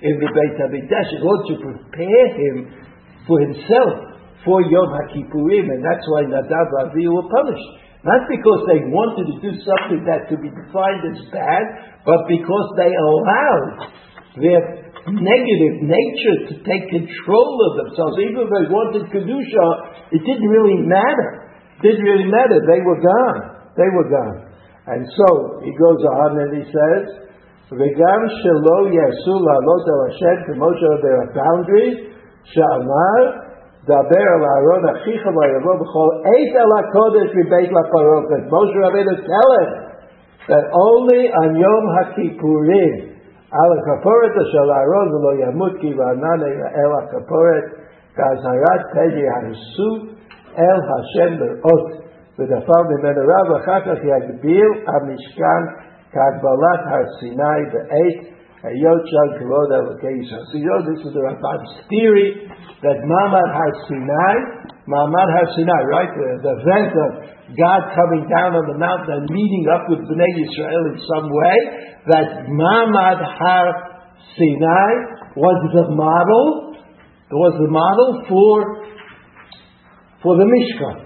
in 0.07 0.14
the 0.22 0.31
Beit 0.31 0.55
Hamikdash 0.57 1.11
in 1.18 1.22
order 1.27 1.44
to 1.50 1.57
prepare 1.61 2.27
him 2.31 2.57
for 3.27 3.42
himself 3.42 4.14
for 4.46 4.62
Yom 4.62 4.92
Kippurim, 5.11 5.66
and 5.66 5.83
that's 5.83 6.07
why 6.09 6.22
Nadav 6.31 6.68
and 6.79 6.94
Avihu 6.94 7.11
were 7.11 7.29
punished. 7.29 7.83
Not 8.04 8.28
because 8.28 8.60
they 8.68 8.84
wanted 8.92 9.32
to 9.32 9.36
do 9.40 9.52
something 9.64 10.04
that 10.04 10.28
could 10.28 10.44
be 10.44 10.52
defined 10.52 11.02
as 11.08 11.24
bad, 11.32 11.64
but 12.04 12.28
because 12.28 12.68
they 12.76 12.92
allowed 12.92 13.88
their 14.36 14.60
negative 15.08 15.74
nature 15.80 16.36
to 16.52 16.54
take 16.68 16.84
control 16.92 17.54
of 17.72 17.72
themselves. 17.84 18.20
Even 18.20 18.44
if 18.44 18.50
they 18.52 18.64
wanted 18.68 19.02
Kedusha, 19.08 19.68
it 20.12 20.20
didn't 20.20 20.48
really 20.52 20.84
matter. 20.84 21.48
It 21.80 21.92
Didn't 21.92 22.04
really 22.04 22.28
matter. 22.28 22.60
They 22.64 22.80
were 22.84 23.00
gone. 23.00 23.40
They 23.76 23.88
were 23.88 24.08
gone. 24.12 24.52
And 24.84 25.08
so 25.08 25.64
he 25.64 25.72
goes 25.72 26.00
on 26.04 26.30
and 26.44 26.50
he 26.60 26.64
says, 26.68 27.04
"V'gam 27.72 28.22
shelo 28.36 28.92
yasu 28.92 29.32
la'alot 29.32 29.84
el 29.88 30.00
Hashem 30.12 30.60
there 31.00 31.16
are 31.24 31.30
boundaries. 31.32 32.12
Sha'amar 32.52 33.43
daber 33.88 34.27
al 34.35 34.43
Aaron 34.43 34.83
achicha 34.93 35.29
v'yavo 35.29 35.73
b'chol 35.81 36.09
eight 36.33 36.53
el 36.55 36.71
hakodesh 36.77 37.31
v'beit 37.38 37.71
la'parot." 37.71 38.25
That 38.29 38.43
Moshe 38.53 38.77
Rabbeinu 38.85 39.15
tell 39.23 39.49
him 39.59 39.69
that 40.47 40.65
only 40.73 41.31
on 41.41 41.55
Yom 41.55 41.85
HaKippurim 41.97 42.93
al 43.51 43.71
kaporet 43.88 44.35
shel 44.51 44.69
Aaron 44.71 45.07
v'lo 45.13 45.31
yamut 45.43 45.79
ki 45.81 45.93
v'anan 45.93 46.41
el 46.43 46.93
kaporet 47.13 47.67
k'azharat 48.17 48.81
peji 48.93 49.25
ha'asu 49.25 50.09
אל 50.57 50.79
השם 50.91 51.33
לראות 51.33 51.91
ודפר 52.39 52.81
ממנו 52.89 53.21
רב, 53.21 53.51
ואחר 53.51 53.79
כך 53.79 54.03
יגביל 54.03 54.71
המשכן 54.88 55.62
כהגבלת 56.12 56.81
הר 56.85 57.05
סיני 57.19 57.62
בעת 57.73 58.32
so 58.64 58.72
this 58.72 58.81
is 61.05 61.12
the 61.12 61.20
Rabbi's 61.20 61.68
theory 61.92 62.48
that 62.81 62.96
Mamad 63.05 63.48
Har 63.53 63.72
Sinai, 63.85 64.37
Mamad 64.88 65.29
Har 65.37 65.53
Sinai, 65.53 65.85
right? 65.85 66.09
The, 66.09 66.40
the 66.40 66.55
event 66.64 66.96
of 66.96 67.11
God 67.61 67.92
coming 67.92 68.24
down 68.24 68.57
on 68.57 68.64
the 68.64 68.81
mountain 68.81 69.20
and 69.20 69.29
meeting 69.29 69.68
up 69.68 69.85
with 69.92 70.00
Bnei 70.09 70.48
Israel 70.48 70.96
in 70.96 70.98
some 71.05 71.29
way, 71.29 71.57
that 72.09 72.48
Mamad 72.48 73.20
Har 73.37 74.00
Sinai 74.33 74.92
was 75.37 75.59
the 75.77 75.85
model, 75.92 76.72
was 77.37 77.53
the 77.61 77.68
model 77.68 78.24
for, 78.33 78.81
for 80.24 80.40
the 80.40 80.48
Mishkan. 80.48 81.05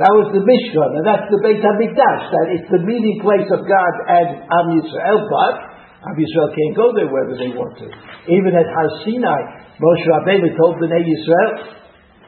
That 0.00 0.08
was 0.08 0.32
the 0.32 0.40
Mishkan, 0.40 0.88
and 0.96 1.04
that's 1.04 1.28
the 1.28 1.36
Beit 1.44 1.60
HaMikdash, 1.60 2.32
that 2.32 2.46
it's 2.56 2.70
the 2.72 2.80
meeting 2.80 3.20
place 3.20 3.44
of 3.52 3.60
God 3.68 3.92
and 4.08 4.40
Am 4.48 4.66
Yisrael, 4.72 5.20
but 5.28 5.73
Am 6.04 6.14
Yisrael 6.20 6.52
can't 6.52 6.76
go 6.76 6.92
there 6.92 7.08
whether 7.08 7.36
they 7.40 7.52
want 7.56 7.80
to. 7.80 7.88
Even 8.28 8.52
at 8.52 8.68
Har 8.68 8.88
Sinai, 9.08 9.40
Moshe 9.80 10.04
Rabbeinu 10.04 10.52
told 10.52 10.76
Bnei 10.76 11.00
Yisrael, 11.00 11.52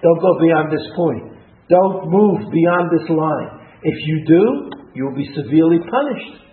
don't 0.01 0.21
go 0.21 0.33
beyond 0.41 0.73
this 0.73 0.87
point. 0.97 1.37
Don't 1.69 2.09
move 2.09 2.49
beyond 2.53 2.89
this 2.95 3.09
line. 3.11 3.51
If 3.83 3.97
you 4.07 4.17
do, 4.25 4.45
you'll 4.95 5.17
be 5.17 5.29
severely 5.37 5.81
punished. 5.85 6.47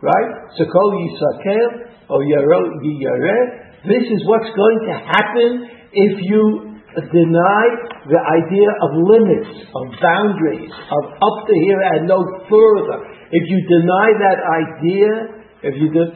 Right? 0.00 0.30
Sakol 0.56 0.96
Yisakel, 0.96 1.86
or 2.08 2.22
Yiyareh. 2.24 3.42
This 3.84 4.06
is 4.08 4.20
what's 4.26 4.50
going 4.54 4.80
to 4.88 4.94
happen 4.96 5.50
if 5.92 6.12
you 6.22 6.76
deny 6.96 7.64
the 8.08 8.20
idea 8.22 8.68
of 8.80 8.90
limits, 9.04 9.52
of 9.74 9.84
boundaries, 10.00 10.70
of 10.72 11.02
up 11.20 11.36
to 11.46 11.54
here 11.64 11.80
and 11.92 12.08
no 12.08 12.24
further. 12.48 12.98
If 13.30 13.44
you 13.44 13.58
deny 13.68 14.08
that 14.24 14.38
idea, 14.40 15.10
if 15.62 15.74
you 15.76 15.90
de- 15.90 16.14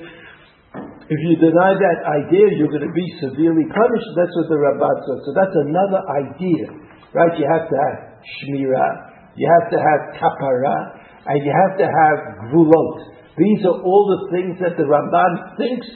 if 1.10 1.18
you 1.26 1.34
deny 1.42 1.74
that 1.74 1.98
idea, 2.06 2.54
you're 2.54 2.70
going 2.70 2.86
to 2.86 2.94
be 2.94 3.08
severely 3.18 3.66
punished. 3.66 4.10
That's 4.14 4.30
what 4.38 4.46
the 4.46 4.62
Rabbah 4.62 4.94
said. 5.10 5.18
So 5.26 5.30
that's 5.34 5.56
another 5.66 6.06
idea, 6.06 6.70
right? 7.10 7.34
You 7.34 7.50
have 7.50 7.66
to 7.66 7.74
have 7.74 7.96
shmirah, 8.22 9.34
you 9.34 9.50
have 9.50 9.66
to 9.74 9.78
have 9.82 10.00
kapara, 10.14 10.78
and 11.26 11.42
you 11.42 11.50
have 11.50 11.74
to 11.82 11.86
have 11.90 12.18
gvulot. 12.54 13.10
These 13.34 13.66
are 13.66 13.82
all 13.82 14.06
the 14.06 14.22
things 14.30 14.54
that 14.62 14.78
the 14.78 14.86
Ramban 14.86 15.58
thinks 15.58 15.90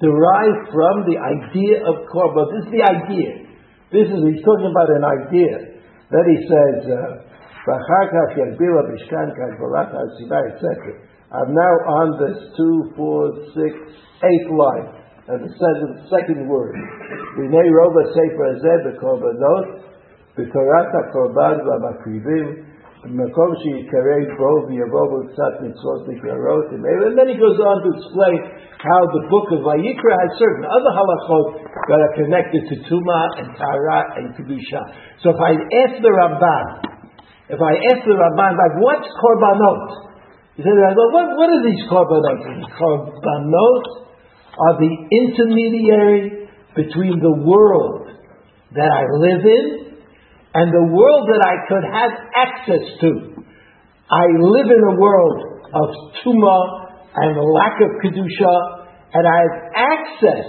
derive 0.00 0.72
from 0.72 1.12
the 1.12 1.20
idea 1.20 1.84
of 1.84 2.08
korban. 2.08 2.48
This 2.56 2.64
is 2.64 2.72
the 2.72 2.84
idea. 2.88 3.44
This 3.92 4.08
is 4.08 4.16
he's 4.16 4.44
talking 4.48 4.72
about 4.72 4.88
an 4.96 5.04
idea. 5.04 5.76
Then 6.08 6.24
he 6.24 6.38
says, 6.48 6.78
uh, 6.88 7.20
"V'chakach 7.68 8.32
yagbiru 8.32 8.80
b'shkan 8.96 9.28
etc. 9.28 11.13
I'm 11.34 11.50
now 11.50 11.74
on 11.98 12.06
this 12.22 12.38
two, 12.54 12.94
four, 12.94 13.26
six, 13.58 13.74
eighth 14.22 14.50
line, 14.54 14.86
and 15.26 15.42
the 15.42 15.50
second, 15.50 15.90
second 16.06 16.40
word. 16.46 16.78
Bnei 17.34 17.68
Rova 17.74 18.06
Sefer 18.14 18.62
Zeh 18.62 18.80
Bekorbanot, 18.86 19.82
בתורת 20.38 20.90
הקורבן 20.94 21.56
והמקריבים, 21.66 22.46
במקום 23.04 23.50
שיקרב 23.60 24.26
בו 24.38 24.52
ויבוא 24.66 25.06
בו 25.10 25.18
קצת 25.28 25.54
mitzvot 25.62 26.02
נקררות. 26.10 26.66
And 26.70 27.18
then 27.18 27.28
he 27.28 27.34
goes 27.34 27.58
on 27.58 27.76
to 27.82 27.88
explain 27.98 28.38
how 28.78 29.00
the 29.10 29.22
book 29.30 29.46
of 29.54 29.60
Vayikra 29.66 30.14
has 30.22 30.30
certain 30.38 30.66
other 30.70 30.92
halachot 30.98 31.46
that 31.90 31.98
are 31.98 32.14
connected 32.14 32.62
to 32.70 32.74
Tuma 32.86 33.20
and 33.38 33.48
Tara 33.58 33.98
and 34.18 34.34
Kedusha. 34.38 34.82
So 35.22 35.30
if 35.30 35.40
I 35.40 35.52
ask 35.82 35.94
the 35.98 36.12
Ramban, 36.14 36.66
if 37.50 37.60
I 37.60 37.74
ask 37.90 38.06
the 38.06 38.18
Ramban, 38.22 38.52
like, 38.54 38.74
what's 38.86 39.08
korbanot? 39.22 40.13
He 40.56 40.62
said, 40.62 40.70
what, 40.70 41.34
what 41.34 41.50
are 41.50 41.62
these 41.66 41.82
korbanot? 41.90 42.38
Korbanot 42.78 43.84
are 44.54 44.78
the 44.78 44.92
intermediary 45.10 46.46
between 46.76 47.18
the 47.18 47.34
world 47.42 48.06
that 48.74 48.86
I 48.86 49.02
live 49.18 49.42
in 49.42 49.98
and 50.54 50.70
the 50.70 50.86
world 50.94 51.26
that 51.34 51.42
I 51.42 51.56
could 51.66 51.82
have 51.82 52.12
access 52.38 52.86
to. 53.02 53.10
I 54.06 54.26
live 54.38 54.70
in 54.70 54.82
a 54.94 54.94
world 54.94 55.66
of 55.74 55.88
tuma 56.22 56.58
and 57.18 57.34
lack 57.50 57.74
of 57.82 57.90
kedusha, 57.98 58.54
and 59.10 59.26
I 59.26 59.38
have 59.42 59.56
access 59.74 60.46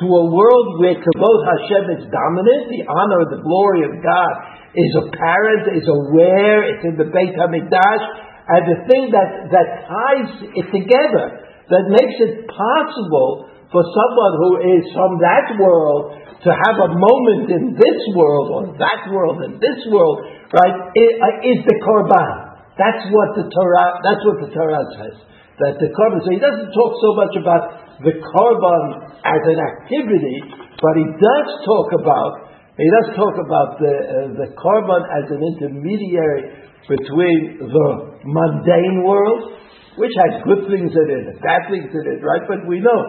to 0.00 0.04
a 0.08 0.24
world 0.32 0.66
where 0.80 0.96
kavod 0.96 1.40
Hashem 1.44 1.84
is 2.00 2.02
dominant, 2.08 2.72
the 2.72 2.88
honor, 2.88 3.28
the 3.36 3.42
glory 3.44 3.84
of 3.84 3.92
God 4.00 4.32
is 4.72 4.92
apparent, 4.96 5.76
is 5.76 5.84
aware, 5.84 6.72
it's 6.72 6.84
in 6.88 6.96
the 6.96 7.12
Beit 7.12 7.36
Hamikdash, 7.36 8.31
and 8.48 8.62
the 8.66 8.78
thing 8.90 9.14
that, 9.14 9.52
that 9.54 9.68
ties 9.86 10.32
it 10.50 10.66
together, 10.74 11.46
that 11.70 11.84
makes 11.88 12.16
it 12.18 12.46
possible 12.50 13.48
for 13.70 13.80
someone 13.80 14.34
who 14.36 14.50
is 14.76 14.82
from 14.92 15.16
that 15.22 15.56
world 15.56 16.18
to 16.42 16.50
have 16.50 16.76
a 16.76 16.90
moment 16.90 17.48
in 17.48 17.72
this 17.78 18.00
world 18.12 18.46
or 18.50 18.62
that 18.76 19.06
world 19.08 19.46
and 19.46 19.62
this 19.62 19.78
world, 19.88 20.26
right, 20.52 20.74
uh, 20.74 21.48
is 21.48 21.62
the 21.64 21.76
korban. 21.80 22.52
That's 22.74 23.04
what 23.14 23.38
the 23.38 23.46
Torah. 23.46 23.88
That's 24.02 24.22
what 24.26 24.38
the 24.42 24.50
Torah 24.50 24.84
says. 24.98 25.16
That 25.62 25.78
the 25.78 25.92
korban. 25.94 26.18
So 26.26 26.34
he 26.34 26.42
doesn't 26.42 26.72
talk 26.74 26.92
so 26.98 27.10
much 27.14 27.34
about 27.38 27.62
the 28.02 28.18
korban 28.18 28.84
as 29.22 29.42
an 29.46 29.58
activity, 29.62 30.36
but 30.82 30.94
he 30.98 31.06
does 31.14 31.46
talk 31.62 31.88
about. 31.94 32.50
He 32.74 32.88
does 32.88 33.14
talk 33.14 33.36
about 33.38 33.78
the 33.78 33.92
uh, 33.92 34.14
the 34.34 34.48
korban 34.58 35.04
as 35.14 35.30
an 35.30 35.44
intermediary 35.44 36.61
between 36.88 37.62
the 37.62 37.88
mundane 38.26 39.06
world, 39.06 39.58
which 40.00 40.14
has 40.26 40.42
good 40.42 40.66
things 40.72 40.90
in 40.90 41.06
it 41.12 41.36
bad 41.42 41.68
things 41.68 41.90
in 41.92 42.04
it, 42.08 42.20
right? 42.24 42.42
But 42.48 42.64
we 42.66 42.80
know 42.80 43.00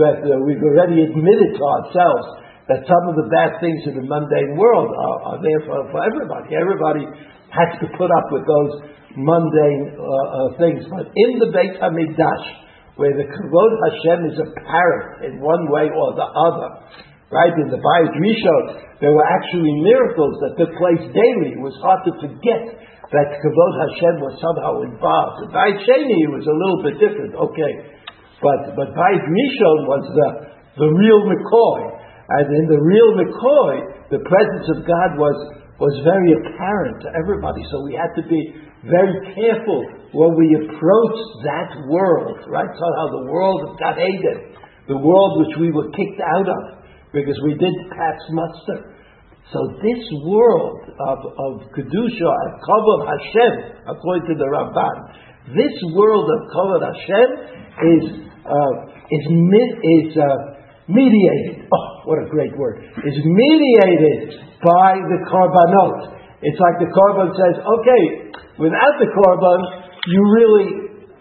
that 0.00 0.22
uh, 0.24 0.40
we've 0.46 0.62
already 0.62 1.04
admitted 1.04 1.50
to 1.58 1.62
ourselves 1.62 2.26
that 2.70 2.86
some 2.86 3.04
of 3.10 3.18
the 3.18 3.26
bad 3.34 3.58
things 3.58 3.82
in 3.90 3.98
the 3.98 4.06
mundane 4.06 4.54
world 4.54 4.88
are, 4.88 5.18
are 5.34 5.38
there 5.42 5.60
for, 5.66 5.78
for 5.90 6.00
everybody. 6.06 6.54
Everybody 6.54 7.04
has 7.50 7.70
to 7.82 7.86
put 7.98 8.06
up 8.06 8.26
with 8.30 8.46
those 8.46 8.72
mundane 9.18 9.98
uh, 9.98 9.98
uh, 9.98 10.48
things. 10.54 10.86
But 10.86 11.10
in 11.10 11.42
the 11.42 11.50
Beit 11.50 11.82
HaMikdash, 11.82 12.46
where 12.94 13.16
the 13.16 13.26
Kavod 13.26 13.72
Hashem 13.90 14.20
is 14.30 14.36
apparent 14.38 15.26
in 15.26 15.42
one 15.42 15.66
way 15.72 15.90
or 15.90 16.14
the 16.14 16.28
other, 16.30 16.68
right? 17.34 17.54
In 17.58 17.74
the 17.74 17.80
Bayit 17.82 18.14
Rishon, 18.14 18.62
there 19.02 19.10
were 19.10 19.26
actually 19.26 19.74
miracles 19.82 20.38
that 20.46 20.54
took 20.60 20.70
place 20.78 21.02
daily. 21.10 21.58
It 21.58 21.62
was 21.62 21.74
hard 21.82 22.06
to 22.06 22.12
forget 22.22 22.76
that 23.10 23.28
Kavod 23.42 23.72
Hashem 23.74 24.22
was 24.22 24.38
somehow 24.38 24.86
involved. 24.86 25.42
In 25.42 25.50
Bayit 25.50 25.82
Sheni, 25.82 26.18
it 26.26 26.30
was 26.30 26.46
a 26.46 26.54
little 26.54 26.80
bit 26.86 26.94
different, 27.02 27.34
okay. 27.34 27.72
But, 28.38 28.78
but 28.78 28.94
Bayit 28.94 29.24
Rishon 29.26 29.78
was 29.90 30.04
the, 30.14 30.28
the 30.78 30.90
real 30.94 31.20
McCoy. 31.26 31.80
And 32.30 32.46
in 32.46 32.66
the 32.70 32.78
real 32.78 33.10
McCoy, 33.18 33.74
the 34.14 34.22
presence 34.22 34.66
of 34.78 34.86
God 34.86 35.18
was, 35.18 35.34
was 35.82 35.94
very 36.06 36.38
apparent 36.38 37.02
to 37.02 37.10
everybody. 37.18 37.66
So 37.74 37.82
we 37.82 37.98
had 37.98 38.14
to 38.14 38.22
be 38.30 38.54
very 38.86 39.34
careful 39.34 39.82
when 40.14 40.38
we 40.38 40.54
approach 40.54 41.18
that 41.42 41.70
world, 41.90 42.38
right? 42.46 42.70
Somehow 42.70 43.06
the 43.10 43.26
world 43.26 43.58
of 43.66 43.70
Gan 43.82 43.98
Eden, 43.98 44.54
the 44.86 45.02
world 45.02 45.42
which 45.42 45.54
we 45.58 45.74
were 45.74 45.90
kicked 45.90 46.22
out 46.22 46.46
of 46.46 46.62
because 47.10 47.38
we 47.42 47.58
did 47.58 47.74
pass 47.90 48.18
muster. 48.30 48.94
So 49.50 49.58
this 49.82 50.02
world 50.22 50.78
of, 50.86 51.18
of 51.26 51.52
Kedusha 51.74 52.30
and 52.30 52.52
Kavod 52.62 53.00
Hashem, 53.02 53.52
according 53.82 54.30
to 54.30 54.34
the 54.38 54.46
Ramban, 54.46 54.96
this 55.58 55.74
world 55.90 56.26
of 56.30 56.40
Kavod 56.54 56.82
Hashem 56.86 57.28
is, 57.82 58.04
uh, 58.46 58.72
is, 59.10 59.24
is 59.26 60.08
uh, 60.14 60.50
mediated. 60.86 61.66
Oh, 61.66 61.86
what 62.06 62.22
a 62.22 62.30
great 62.30 62.54
word. 62.54 62.78
Is 63.02 63.18
mediated 63.26 64.38
by 64.62 65.02
the 65.02 65.18
korbanot. 65.26 66.14
It's 66.42 66.60
like 66.62 66.78
the 66.78 66.90
korban 66.94 67.34
says, 67.34 67.58
okay, 67.58 68.02
without 68.54 68.94
the 69.02 69.10
korban, 69.10 69.60
you 70.06 70.20
really 70.30 70.68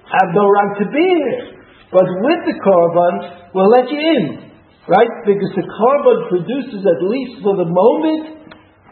have 0.05 0.29
no 0.37 0.45
right 0.45 0.73
to 0.77 0.85
be 0.85 1.01
here. 1.01 1.65
But 1.91 2.05
with 2.05 2.41
the 2.45 2.57
korban, 2.61 3.13
we'll 3.53 3.73
let 3.73 3.89
you 3.89 3.97
in. 3.97 4.48
Right? 4.89 5.13
Because 5.21 5.53
the 5.53 5.69
korban 5.69 6.17
produces, 6.33 6.81
at 6.81 6.99
least 7.05 7.45
for 7.45 7.53
the 7.61 7.69
moment, 7.69 8.41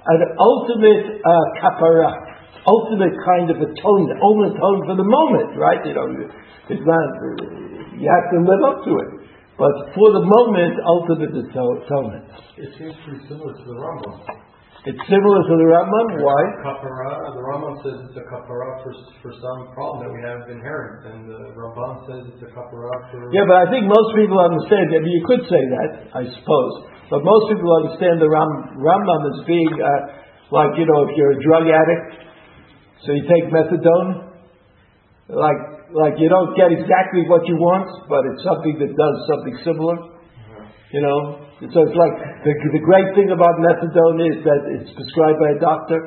an 0.05 0.19
ultimate 0.37 1.25
uh, 1.25 1.45
kapara, 1.57 2.13
ultimate 2.69 3.17
kind 3.25 3.49
of 3.49 3.57
atonement, 3.57 4.21
ultimate 4.21 4.53
atonement 4.55 4.85
for 4.85 4.97
the 5.01 5.09
moment, 5.09 5.57
right? 5.57 5.81
You 5.81 5.97
know, 5.97 6.05
it's 6.69 6.85
not, 6.85 7.07
you 7.97 8.05
have 8.05 8.27
to 8.29 8.37
live 8.45 8.61
up 8.61 8.85
to 8.85 8.93
it. 8.93 9.09
But 9.57 9.73
for 9.97 10.13
the 10.13 10.21
moment, 10.21 10.77
ultimate 10.85 11.33
atonement. 11.33 12.29
It 12.61 12.77
seems 12.77 12.93
pretty 13.01 13.25
similar 13.25 13.57
to 13.57 13.63
the 13.65 13.73
Rambam. 13.73 14.46
It's 14.87 15.03
similar 15.11 15.39
to 15.43 15.53
the 15.59 15.67
Rambam. 15.67 16.07
Why? 16.23 16.41
Kapara. 16.63 17.35
The 17.35 17.43
Rambam 17.43 17.75
says 17.83 18.07
it's 18.07 18.15
a 18.15 18.23
kapara 18.23 18.79
for, 18.87 18.95
for 19.19 19.31
some 19.35 19.59
problem 19.75 20.07
that 20.07 20.11
we 20.15 20.23
have 20.23 20.47
inherent, 20.47 21.11
and 21.11 21.27
the 21.27 21.51
Rambam 21.59 22.07
says 22.07 22.23
it's 22.31 22.39
a 22.39 22.51
kapara 22.55 22.95
for. 23.11 23.27
Yeah, 23.35 23.43
but 23.43 23.67
I 23.67 23.67
think 23.67 23.83
most 23.83 24.15
people 24.15 24.39
understand. 24.39 24.95
I 24.95 25.03
mean, 25.03 25.11
you 25.11 25.25
could 25.27 25.43
say 25.51 25.59
that, 25.59 25.89
I 26.15 26.23
suppose, 26.39 26.73
but 27.11 27.19
most 27.19 27.45
people 27.51 27.67
understand 27.83 28.23
the 28.23 28.31
Ram, 28.31 28.79
Rambam 28.79 29.21
as 29.27 29.43
being 29.43 29.75
uh, 29.75 29.91
like 30.55 30.79
you 30.79 30.87
know, 30.87 31.03
if 31.03 31.11
you're 31.19 31.35
a 31.35 31.41
drug 31.43 31.67
addict, 31.67 32.07
so 33.03 33.11
you 33.11 33.27
take 33.27 33.51
methadone, 33.51 34.39
like 35.27 35.61
like 35.91 36.15
you 36.15 36.31
don't 36.31 36.55
get 36.55 36.71
exactly 36.71 37.27
what 37.27 37.43
you 37.43 37.59
want, 37.59 37.91
but 38.07 38.23
it's 38.31 38.39
something 38.39 38.79
that 38.79 38.95
does 38.95 39.17
something 39.35 39.55
similar. 39.67 40.15
You 40.95 41.03
know, 41.03 41.43
so 41.59 41.77
it's 41.83 41.97
like 41.99 42.15
the, 42.47 42.53
the 42.71 42.83
great 42.83 43.11
thing 43.11 43.27
about 43.35 43.59
methadone 43.59 44.23
is 44.23 44.39
that 44.47 44.61
it's 44.71 44.91
prescribed 44.95 45.39
by 45.39 45.49
a 45.55 45.59
doctor. 45.59 45.99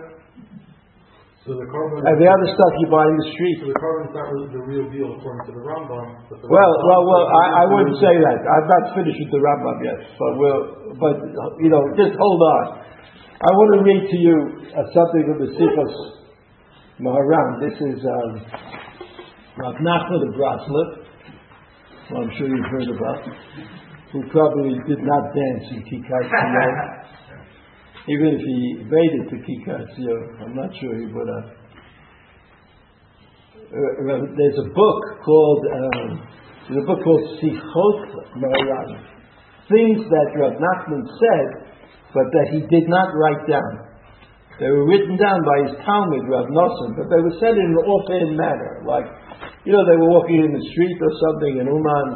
So 1.44 1.56
the 1.56 1.68
korban 1.68 2.04
and 2.04 2.16
the 2.20 2.28
other 2.28 2.48
stuff 2.52 2.72
you 2.84 2.88
buy 2.92 3.04
in 3.04 3.16
the 3.16 3.28
street. 3.32 3.56
So 3.60 3.66
the 3.68 3.76
is 3.76 4.12
not 4.12 4.28
really 4.28 4.50
the 4.52 4.64
real 4.64 4.86
deal 4.92 5.08
according 5.16 5.48
to 5.48 5.52
the 5.56 5.64
Rambam. 5.64 6.06
The 6.28 6.36
well, 6.48 6.72
Rambam 6.72 6.88
well, 6.88 7.02
well, 7.08 7.24
I, 7.28 7.44
I 7.60 7.64
wouldn't 7.68 7.96
say 7.96 8.12
that. 8.12 8.38
I'm 8.44 8.66
not 8.68 8.84
finished 8.96 9.20
with 9.20 9.32
the 9.32 9.40
Rambam 9.40 9.76
yet, 9.84 10.00
but 10.16 10.32
we'll, 10.36 10.62
but 11.00 11.16
you 11.64 11.72
know, 11.72 11.80
just 11.96 12.16
hold 12.16 12.40
on. 12.40 12.64
I 13.40 13.50
want 13.56 13.68
to 13.76 13.80
read 13.84 14.04
to 14.04 14.18
you 14.20 14.36
uh, 14.68 14.84
something 14.92 15.22
from 15.28 15.38
the 15.44 15.50
Sichos 15.56 15.94
Maharan. 17.00 17.48
This 17.68 17.76
is. 17.84 18.00
Um, 18.04 18.80
Rav 19.60 19.74
Nachman 19.74 20.22
of 20.24 20.34
Bratslav, 20.40 21.04
who 22.08 22.16
I'm 22.16 22.30
sure 22.38 22.48
you've 22.48 22.70
heard 22.70 22.88
about, 22.96 23.20
who 24.12 24.22
probably 24.30 24.74
did 24.88 24.98
not 25.02 25.34
dance 25.34 25.64
in 25.70 25.82
Kikar 25.86 26.22
Even 28.08 28.26
if 28.34 28.40
he 28.40 28.82
made 28.84 29.12
it 29.22 29.30
to 29.30 29.36
Kikar 29.36 29.86
I'm 30.42 30.54
not 30.56 30.70
sure 30.80 30.98
he 30.98 31.06
would 31.06 31.28
have. 31.28 31.60
Uh, 33.70 34.26
there's 34.34 34.58
a 34.58 34.68
book 34.74 35.00
called 35.22 35.62
um, 35.70 36.26
there's 36.66 36.82
a 36.82 36.86
book 36.86 37.02
called 37.02 37.22
Sichot 37.38 37.98
Haran, 38.34 38.90
things 39.70 40.02
that 40.06 40.28
Rav 40.34 40.58
Nachman 40.58 41.06
said, 41.06 41.48
but 42.14 42.26
that 42.34 42.46
he 42.50 42.66
did 42.66 42.86
not 42.90 43.14
write 43.14 43.46
down. 43.46 43.90
They 44.58 44.66
were 44.66 44.86
written 44.86 45.16
down 45.16 45.42
by 45.46 45.70
his 45.70 45.74
talmid, 45.86 46.26
Rav 46.26 46.50
Nosson, 46.50 46.98
but 46.98 47.08
they 47.14 47.22
were 47.22 47.34
said 47.38 47.54
in 47.54 47.74
an 47.74 47.78
offhand 47.78 48.36
manner, 48.36 48.82
like 48.86 49.06
you 49.64 49.72
know, 49.72 49.84
they 49.86 49.96
were 49.98 50.08
walking 50.08 50.40
in 50.40 50.52
the 50.52 50.64
street 50.72 50.98
or 50.98 51.12
something 51.30 51.60
in 51.60 51.66
Uman, 51.68 52.08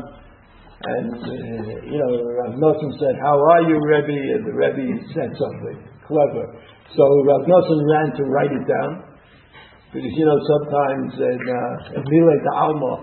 and, 0.82 1.14
uh, 1.14 1.86
you 1.86 1.98
know, 1.98 2.12
Rav 2.44 2.54
Nosson 2.58 2.90
said, 2.98 3.14
How 3.22 3.38
are 3.38 3.62
you, 3.62 3.78
Rebbe? 3.78 4.18
And 4.34 4.44
the 4.44 4.52
Rebbe 4.52 5.00
said 5.14 5.30
something 5.38 5.78
clever. 6.06 6.44
So 6.92 7.04
Rav 7.24 7.46
Nosson 7.46 7.80
ran 7.86 8.08
to 8.18 8.24
write 8.28 8.52
it 8.52 8.66
down, 8.66 9.14
because, 9.94 10.12
you 10.12 10.26
know, 10.26 10.38
sometimes 10.42 11.14
in, 11.14 11.40
uh, 11.46 11.98
in 11.98 12.02
Mile 12.02 12.54
Alma, 12.58 12.94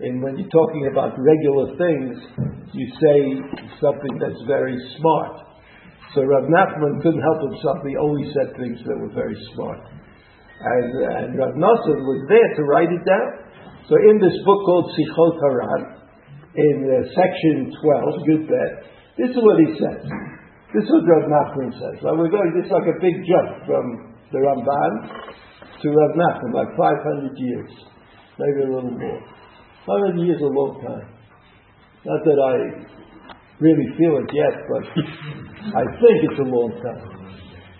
and 0.00 0.22
when 0.22 0.36
you're 0.36 0.52
talking 0.52 0.88
about 0.92 1.16
regular 1.16 1.72
things, 1.80 2.20
you 2.76 2.86
say 3.00 3.18
something 3.80 4.20
that's 4.20 4.44
very 4.46 4.76
smart. 5.00 5.40
So 6.14 6.20
Rav 6.20 6.44
Nachman 6.52 7.00
couldn't 7.00 7.24
help 7.24 7.40
himself. 7.48 7.80
He 7.88 7.96
always 7.96 8.28
said 8.36 8.52
things 8.60 8.78
that 8.84 8.96
were 9.00 9.12
very 9.16 9.36
smart. 9.56 9.80
And, 10.60 10.88
and 11.00 11.28
Rav 11.40 11.56
Nosson 11.56 11.98
was 12.04 12.20
there 12.28 12.50
to 12.56 12.62
write 12.68 12.92
it 12.92 13.04
down. 13.08 13.28
So 13.88 13.96
in 13.96 14.20
this 14.20 14.36
book 14.44 14.60
called 14.68 14.92
Sichot 14.92 15.36
Haran, 15.40 15.82
in 16.56 16.76
uh, 16.88 17.04
section 17.12 17.68
12, 17.68 18.26
good 18.26 18.44
bet, 18.48 18.72
this 19.16 19.30
is 19.32 19.40
what 19.40 19.56
he 19.60 19.76
says. 19.76 20.04
This 20.72 20.84
is 20.84 20.90
what 20.92 21.08
Rav 21.08 21.24
Nachman 21.28 21.72
says. 21.72 21.96
Now 22.04 22.16
we're 22.16 22.32
going, 22.32 22.52
this 22.56 22.68
is 22.68 22.72
like 22.72 22.88
a 22.88 22.98
big 23.00 23.16
jump 23.24 23.64
from 23.64 24.12
the 24.32 24.40
Ramban 24.44 24.92
to 25.80 25.86
Rav 25.88 26.12
Nachman, 26.16 26.52
like 26.52 26.72
500 26.76 27.32
years, 27.36 27.70
maybe 28.36 28.68
a 28.68 28.74
little 28.74 28.92
more. 28.92 29.20
500 29.86 30.20
years 30.20 30.36
is 30.36 30.42
a 30.42 30.52
long 30.52 30.76
time. 30.84 31.08
Not 32.04 32.20
that 32.24 32.38
I 32.40 32.54
really 33.60 33.88
feel 33.96 34.20
it 34.20 34.30
yet, 34.36 34.56
but 34.68 34.84
I 35.80 35.84
think 35.96 36.16
it's 36.28 36.40
a 36.40 36.48
long 36.48 36.72
time. 36.84 37.04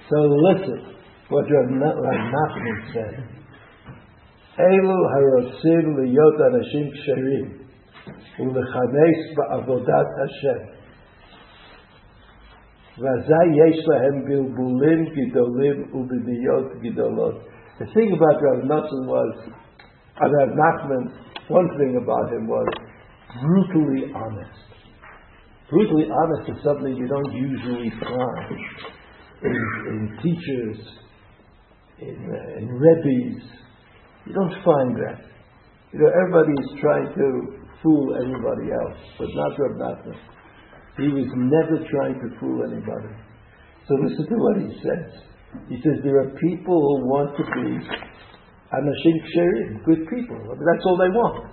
So 0.08 0.16
listen 0.40 0.96
what 1.28 1.44
Rav 1.50 1.68
Nachman 1.68 2.78
said. 2.94 3.14
Elu 4.56 4.98
harotzim 5.12 6.00
liyot 6.00 6.38
anashim 6.48 6.88
ksherim 6.96 7.65
ulechanes 8.39 9.21
ba'avodat 9.37 10.09
Hashem. 10.21 10.81
ואזי 12.99 13.45
יש 13.65 13.87
להם 13.87 14.25
בלבולים 14.25 15.05
גדולים 15.15 15.77
ובניות 15.93 16.67
גדולות. 16.81 17.35
The 17.79 17.85
thing 17.85 18.13
about 18.13 18.37
Rav 18.41 18.63
Nosson 18.63 19.07
was, 19.07 19.49
Rav 20.19 20.49
Nachman, 20.61 21.03
one 21.47 21.69
thing 21.77 21.97
about 22.03 22.31
him 22.31 22.47
was 22.47 22.67
brutally 23.41 24.13
honest. 24.13 24.61
Brutally 25.69 26.07
honest 26.11 26.49
is 26.51 26.63
something 26.63 26.95
you 26.95 27.07
don't 27.07 27.33
usually 27.33 27.89
find 27.89 28.59
in, 29.41 29.55
in 29.91 30.17
teachers, 30.21 30.77
in, 31.99 32.17
uh, 32.29 32.57
in 32.59 32.67
rebbes. 32.67 33.43
You 34.25 34.33
don't 34.33 34.55
find 34.63 34.95
that. 34.97 35.25
You 35.93 35.99
know, 35.99 36.11
everybody 36.21 36.53
is 36.53 36.69
trying 36.81 37.09
to 37.15 37.27
fool 37.86 38.18
anybody 38.18 38.74
else, 38.74 38.98
but 39.14 39.30
not 39.30 39.54
Rav 39.54 39.78
Nachman. 39.78 40.18
He 40.98 41.06
was 41.14 41.30
never 41.38 41.78
trying 41.86 42.18
to 42.18 42.28
fool 42.42 42.66
anybody. 42.66 43.14
So 43.86 43.94
listen 44.02 44.26
to 44.26 44.36
what 44.42 44.58
he 44.58 44.74
says. 44.82 45.22
He 45.70 45.78
says 45.86 46.02
there 46.02 46.18
are 46.18 46.34
people 46.42 46.74
who 46.74 47.06
want 47.06 47.30
to 47.38 47.44
be 47.46 47.78
anashim 48.74 49.16
ksherim, 49.30 49.86
good 49.86 50.02
people. 50.10 50.34
I 50.34 50.58
mean, 50.58 50.66
that's 50.66 50.82
all 50.90 50.98
they 50.98 51.14
want. 51.14 51.46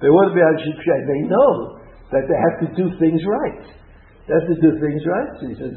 They 0.00 0.08
want 0.08 0.32
to 0.32 0.34
be 0.34 0.40
anashim 0.40 0.80
ksherim. 0.80 1.04
They 1.04 1.28
know 1.28 1.76
that 2.16 2.24
they 2.24 2.38
have 2.40 2.56
to 2.64 2.68
do 2.72 2.88
things 2.96 3.20
right. 3.28 3.68
They 4.24 4.32
have 4.32 4.48
to 4.48 4.58
do 4.64 4.80
things 4.80 5.02
right. 5.04 5.30
So 5.36 5.44
he 5.44 5.54
says, 5.60 5.76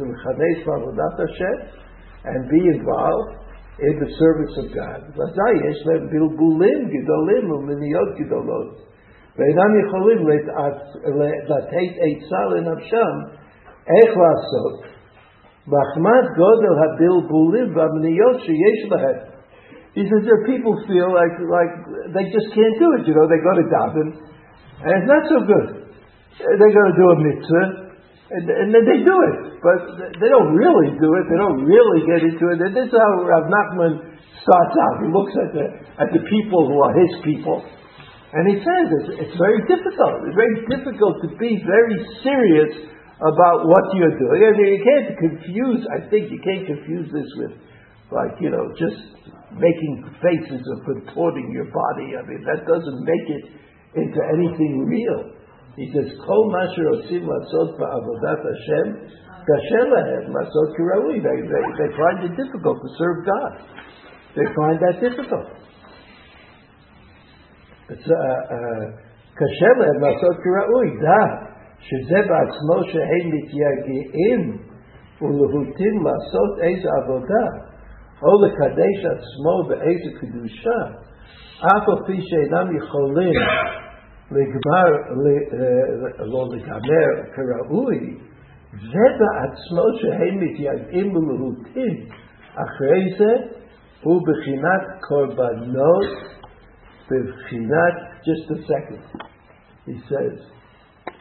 and 2.23 2.47
be 2.47 2.61
involved 2.71 3.35
in 3.83 3.99
the 3.99 4.07
service 4.15 4.55
of 4.63 4.71
God. 4.71 5.11
ואינם 9.38 9.86
יכולים 9.86 10.28
לתת 10.28 11.96
עצה 12.06 12.42
לנפשם 12.50 13.14
איך 13.88 14.16
לעשות 14.16 14.98
מחמת 15.66 16.26
גודל 16.36 16.74
הבלבולים 16.82 17.76
והמניות 17.76 18.40
שיש 18.40 18.92
להם. 18.92 19.28
He 19.94 20.04
says 20.06 20.22
there 20.22 20.38
are 20.38 20.46
people 20.46 20.74
feel 20.86 21.10
like 21.10 21.34
like 21.56 21.72
they 22.14 22.26
just 22.30 22.48
can't 22.54 22.76
do 22.78 22.88
it. 22.96 23.02
You 23.08 23.14
know, 23.18 23.26
they 23.26 23.40
go 23.42 23.52
to 23.60 23.66
daven, 23.66 24.08
and 24.84 24.90
it's 24.94 25.10
not 25.10 25.24
so 25.26 25.38
good. 25.42 25.68
They 26.38 26.70
go 26.78 26.82
to 26.86 26.94
do 27.02 27.06
a 27.14 27.16
mitzvah, 27.18 27.66
and, 28.30 28.44
and 28.46 28.68
then 28.70 28.84
they 28.86 29.00
do 29.02 29.16
it, 29.28 29.36
but 29.58 29.80
they 30.22 30.30
don't 30.30 30.54
really 30.54 30.94
do 31.02 31.10
it. 31.18 31.24
They 31.26 31.40
don't 31.40 31.64
really 31.66 32.00
get 32.06 32.20
into 32.30 32.44
it. 32.52 32.62
And 32.62 32.72
this 32.78 32.86
is 32.86 32.94
how 32.94 33.12
Rav 33.26 33.50
Nachman 33.50 33.92
starts 34.44 34.74
out. 34.86 34.94
He 35.02 35.08
looks 35.10 35.34
at 35.34 35.50
the 35.56 35.66
at 35.98 36.08
the 36.14 36.22
people 36.30 36.68
who 36.70 36.78
are 36.78 36.94
his 36.94 37.12
people, 37.26 37.64
and 38.33 38.49
he 38.49 38.57
says 38.57 38.85
it's, 38.97 39.09
it's 39.29 39.37
very 39.37 39.61
difficult. 39.69 40.25
It's 40.25 40.33
very 40.33 40.57
difficult 40.65 41.21
to 41.21 41.29
be 41.37 41.61
very 41.61 41.97
serious 42.25 42.89
about 43.21 43.69
what 43.69 43.85
you're 43.93 44.17
doing. 44.17 44.39
And 44.41 44.57
you 44.57 44.81
can't 44.81 45.13
confuse, 45.21 45.85
I 45.93 46.09
think 46.09 46.33
you 46.33 46.41
can't 46.41 46.65
confuse 46.65 47.13
this 47.13 47.29
with, 47.37 47.53
like, 48.09 48.33
you 48.41 48.49
know, 48.49 48.73
just 48.73 48.97
making 49.53 50.09
faces 50.17 50.65
or 50.65 50.77
contorting 50.81 51.53
your 51.53 51.69
body. 51.69 52.17
I 52.17 52.25
mean, 52.25 52.41
that 52.49 52.65
doesn't 52.65 52.99
make 53.05 53.25
it 53.37 53.43
into 54.01 54.19
anything 54.33 54.81
real. 54.81 55.37
He 55.77 55.93
says, 55.93 56.17
Kol 56.25 56.49
masher 56.49 56.89
osim 56.89 57.29
lasot 57.29 57.69
ba'avodat 57.77 58.41
Hashem, 58.41 59.13
kasher 59.45 59.85
lahem 59.93 60.33
lasot. 60.33 60.73
They, 60.73 61.65
they 61.85 61.89
find 61.93 62.17
it 62.25 62.33
difficult 62.33 62.81
to 62.81 62.89
serve 62.97 63.25
God. 63.29 63.53
They 64.33 64.47
find 64.57 64.81
that 64.81 64.97
difficult. 64.97 65.62
קשה 69.35 69.67
להם 69.77 70.01
לעשות 70.01 70.35
כראוי, 70.43 70.97
דע 71.01 71.25
שזה 71.79 72.15
בעצמו 72.15 72.83
שהם 72.91 73.31
מתייגעים 73.33 74.57
ולהוטים 75.21 76.03
לעשות 76.05 76.59
איזה 76.61 76.89
עבודה, 77.03 77.45
או 78.23 78.45
לקדש 78.45 79.05
עצמו 79.05 79.69
באיזה 79.69 80.19
קדושה, 80.19 80.79
אף 81.59 81.89
על 81.89 82.05
פי 82.07 82.21
שאינם 82.21 82.77
יכולים 82.77 83.33
לגמר, 84.31 84.89
לא 86.19 86.45
לגמר 86.55 87.23
כראוי, 87.35 88.17
זה 88.71 89.05
בעצמו 89.19 89.83
שהם 90.01 90.39
מתייגעים 90.39 91.15
ולהוטים, 91.15 92.05
אחרי 92.55 93.03
זה 93.17 93.33
הוא 94.03 94.21
בחינת 94.27 94.81
קורבנות 95.07 96.05
Bevchinat, 97.09 98.23
just 98.25 98.49
a 98.51 98.59
second. 98.67 99.03
He 99.85 99.99
says, 100.07 100.39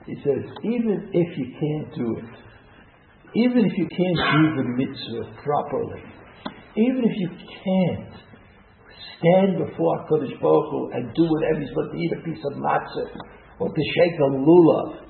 he 0.06 0.14
says, 0.22 0.42
even 0.62 1.10
if 1.12 1.38
you 1.38 1.46
can't 1.58 1.94
do 1.94 2.16
it, 2.18 2.34
even 3.34 3.64
if 3.64 3.72
you 3.78 3.88
can't 3.88 4.20
do 4.34 4.62
the 4.62 4.68
mitzvah 4.76 5.42
properly, 5.42 6.02
even 6.76 7.02
if 7.04 7.14
you 7.16 7.28
can't 7.28 8.14
stand 9.18 9.58
before 9.58 10.06
Kodesh 10.10 10.34
Baruch 10.40 10.70
Hu 10.70 10.90
and 10.94 11.14
do 11.14 11.24
whatever 11.26 11.60
you're 11.60 11.70
supposed 11.70 11.92
to 11.92 11.98
eat 11.98 12.12
a 12.12 12.20
piece 12.22 12.42
of 12.44 12.58
matzah, 12.58 13.08
or 13.58 13.68
to 13.68 13.82
shake 13.94 14.16
a 14.18 14.28
lulav, 14.34 15.06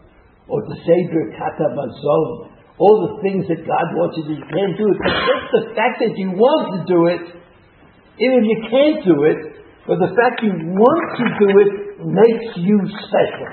or 0.48 0.60
to 0.60 0.74
say 0.84 0.98
birkat 1.08 1.56
hamazon, 1.60 2.52
all 2.78 2.96
the 3.08 3.22
things 3.22 3.46
that 3.48 3.60
God 3.64 3.86
wants 3.94 4.16
you 4.16 4.24
to 4.24 4.28
do, 4.28 4.34
you 4.40 4.48
can't 4.48 4.76
do 4.76 4.86
it. 4.88 4.98
But 5.00 5.12
just 5.12 5.46
the 5.52 5.64
fact 5.76 5.96
that 6.00 6.12
you 6.16 6.30
want 6.32 6.64
to 6.76 6.80
do 6.88 7.06
it, 7.06 7.24
even 8.18 8.36
if 8.42 8.46
you 8.48 8.60
can't 8.68 9.00
do 9.04 9.16
it, 9.28 9.51
but 9.86 9.98
the 9.98 10.14
fact 10.14 10.42
you 10.46 10.54
want 10.54 11.06
to 11.18 11.26
do 11.42 11.48
it 11.58 11.72
makes 12.06 12.54
you 12.56 12.78
special. 13.06 13.50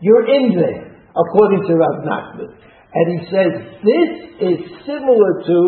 You're 0.00 0.26
in 0.30 0.54
there, 0.54 1.02
according 1.10 1.66
to 1.66 1.72
Rav 1.74 2.06
Nachman. 2.06 2.50
And 2.94 3.06
he 3.10 3.20
says 3.26 3.52
this 3.82 4.10
is 4.38 4.58
similar 4.86 5.32
to 5.42 5.58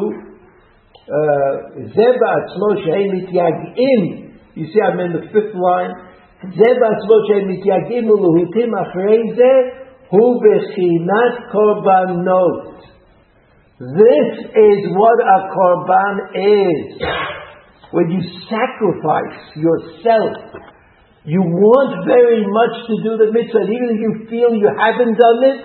uh, 1.07 1.55
Zeba 1.91 2.27
Atzmo 2.39 2.69
Shehem 2.87 3.19
You 4.55 4.67
see, 4.67 4.81
I'm 4.83 5.01
in 5.01 5.13
the 5.13 5.27
fifth 5.35 5.55
line. 5.55 5.91
Zeba 6.55 6.87
Atzmo 6.87 7.17
Shehem 7.27 7.51
Mityagim 7.51 8.07
Uluhitim 8.07 8.71
Achreze 8.79 9.53
Hu 10.11 10.39
Bechinat 10.39 11.51
Korbanot. 11.51 12.77
This 13.79 14.49
is 14.57 14.89
what 14.89 15.21
a 15.21 15.53
korban 15.53 16.17
is 16.33 16.97
when 17.91 18.11
you 18.11 18.23
sacrifice 18.51 19.39
yourself, 19.55 20.35
you 21.27 21.43
want 21.43 22.07
very 22.07 22.43
much 22.43 22.75
to 22.87 22.95
do 23.03 23.13
the 23.19 23.31
mitzvah, 23.31 23.67
even 23.67 23.89
if 23.95 23.99
you 23.99 24.13
feel 24.31 24.51
you 24.55 24.71
haven't 24.75 25.15
done 25.15 25.41
it, 25.43 25.59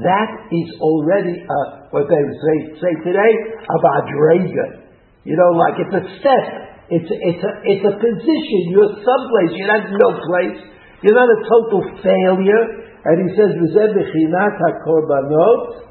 that 0.00 0.30
is 0.48 0.68
already 0.80 1.44
a, 1.44 1.60
what 1.92 2.08
they 2.08 2.20
say, 2.20 2.56
say 2.80 2.92
today, 3.04 3.32
a 3.60 3.76
badrega. 3.80 4.88
You 5.24 5.36
know, 5.36 5.50
like 5.56 5.76
it's 5.80 5.92
a 5.92 6.04
step. 6.20 6.44
It's, 6.88 7.08
it's, 7.08 7.42
a, 7.44 7.52
it's 7.64 7.84
a 7.84 7.94
position. 7.96 8.60
You're 8.72 8.96
someplace. 9.04 9.52
You're 9.56 9.72
not 9.72 9.84
no 9.88 10.08
place. 10.24 10.58
You're 11.00 11.16
not 11.16 11.28
a 11.28 11.40
total 11.48 11.80
failure. 12.00 12.64
And 13.04 13.28
he 13.28 13.36
says, 13.36 13.52
"V'zeh 13.56 13.92
b'chinat 13.92 14.56
ha-korbanot." 14.56 15.84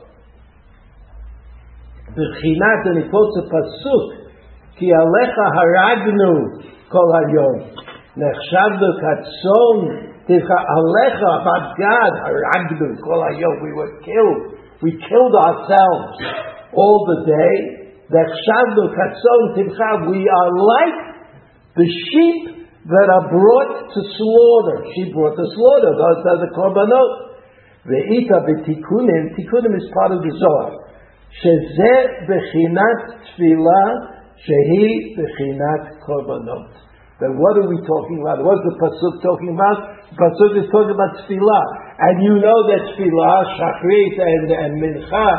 B'chinat, 2.14 2.82
and 2.90 2.98
he 3.04 3.10
quotes 3.10 3.36
a 3.42 3.46
pasuk 3.50 4.23
כי 4.77 4.87
עליך 4.95 5.35
הרגנו 5.59 6.33
כל 6.89 7.09
היום. 7.21 7.57
נחשבנו 8.17 8.89
כצאן, 9.03 9.79
תבחר 10.27 10.63
עליך, 10.77 11.21
but 11.47 11.67
God, 11.81 12.13
הרגנו 12.27 12.87
כל 13.01 13.21
היום. 13.29 13.55
We 13.67 13.73
were 13.79 13.93
killed. 14.07 14.43
We 14.83 14.91
killed 15.09 15.35
ourselves 15.47 16.13
all 16.73 16.99
the 17.11 17.21
day. 17.27 17.57
נחשבנו 18.11 18.83
כצאן, 18.97 19.43
תבחר. 19.57 19.95
We 20.13 20.23
are 20.39 20.51
like 20.73 20.99
the 21.79 21.89
sheep 22.07 22.59
that 22.93 23.09
are 23.17 23.27
brought 23.37 23.75
to 23.95 24.01
slaughter. 24.17 24.79
She 24.93 25.13
brought 25.13 25.37
to 25.37 25.47
slaughter. 25.55 25.93
Those 26.03 26.23
are 26.33 26.41
the 26.45 26.51
korbanot. 26.57 27.11
Ve'ita 27.91 28.39
b'tikunim. 28.47 29.25
Tikunim 29.37 29.75
is 29.77 29.87
part 29.97 30.13
of 30.13 30.21
the 30.23 30.33
Zohar. 30.43 30.73
שזה 31.31 31.95
בחינת 32.29 32.99
תפילה 33.23 33.85
Shehi 34.44 35.16
Bechinat 35.16 36.04
Korbanot. 36.04 36.76
Then 37.24 37.40
what 37.40 37.56
are 37.64 37.70
we 37.72 37.80
talking 37.88 38.20
about? 38.20 38.44
What's 38.44 38.60
the 38.68 38.76
Pasuk 38.76 39.24
talking 39.24 39.56
about? 39.56 40.04
The 40.12 40.18
Pasuk 40.20 40.52
is 40.60 40.68
talking 40.68 40.92
about 40.92 41.24
Tefillah. 41.24 41.64
And 42.04 42.16
you 42.20 42.44
know 42.44 42.60
that 42.68 42.82
Tefillah, 42.92 43.40
Shachrit, 43.56 44.16
and, 44.20 44.46
and 44.52 44.72
Mincha, 44.84 45.30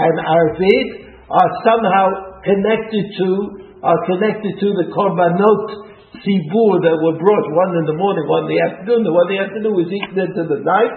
and 0.00 0.14
Arvit 0.16 0.88
are 1.28 1.50
somehow 1.60 2.40
connected 2.40 3.04
to, 3.20 3.28
are 3.84 4.00
connected 4.08 4.56
to 4.56 4.68
the 4.80 4.88
Korbanot 4.96 5.84
Tzibur 6.24 6.72
that 6.88 6.96
were 7.04 7.20
brought, 7.20 7.46
one 7.52 7.76
in 7.76 7.84
the 7.84 7.98
morning, 8.00 8.24
one 8.32 8.48
in 8.48 8.56
the 8.56 8.60
afternoon. 8.64 9.04
The 9.04 9.12
one 9.12 9.28
in 9.28 9.32
the 9.36 9.42
afternoon 9.44 9.74
was 9.76 9.90
eaten 9.92 10.16
into 10.16 10.42
the 10.48 10.64
night, 10.64 10.94